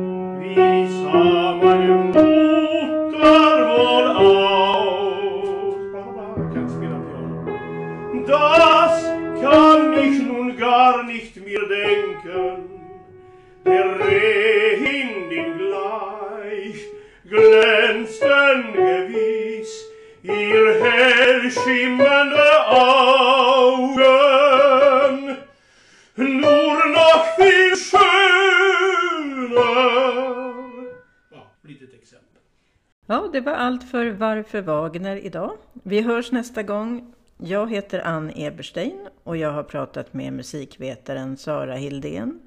det 33.31 33.41
var 33.41 33.53
allt 33.53 33.83
för 33.83 34.09
Varför 34.09 34.61
Wagner 34.61 35.15
idag. 35.15 35.51
Vi 35.73 36.01
hörs 36.01 36.31
nästa 36.31 36.63
gång. 36.63 37.13
Jag 37.37 37.71
heter 37.71 37.99
Ann 37.99 38.31
Eberstein 38.35 39.07
och 39.23 39.37
jag 39.37 39.51
har 39.51 39.63
pratat 39.63 40.13
med 40.13 40.33
musikvetaren 40.33 41.37
Sara 41.37 41.75
Hildén 41.75 42.39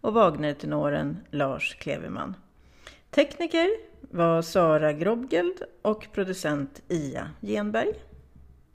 och 0.00 0.12
Wagner-tenoren 0.12 1.16
Lars 1.30 1.74
Kleveman. 1.74 2.34
Tekniker 3.10 3.68
var 4.00 4.42
Sara 4.42 4.92
Grobgeld 4.92 5.62
och 5.82 6.06
producent 6.12 6.82
Ia 6.88 7.30
Genberg. 7.40 7.94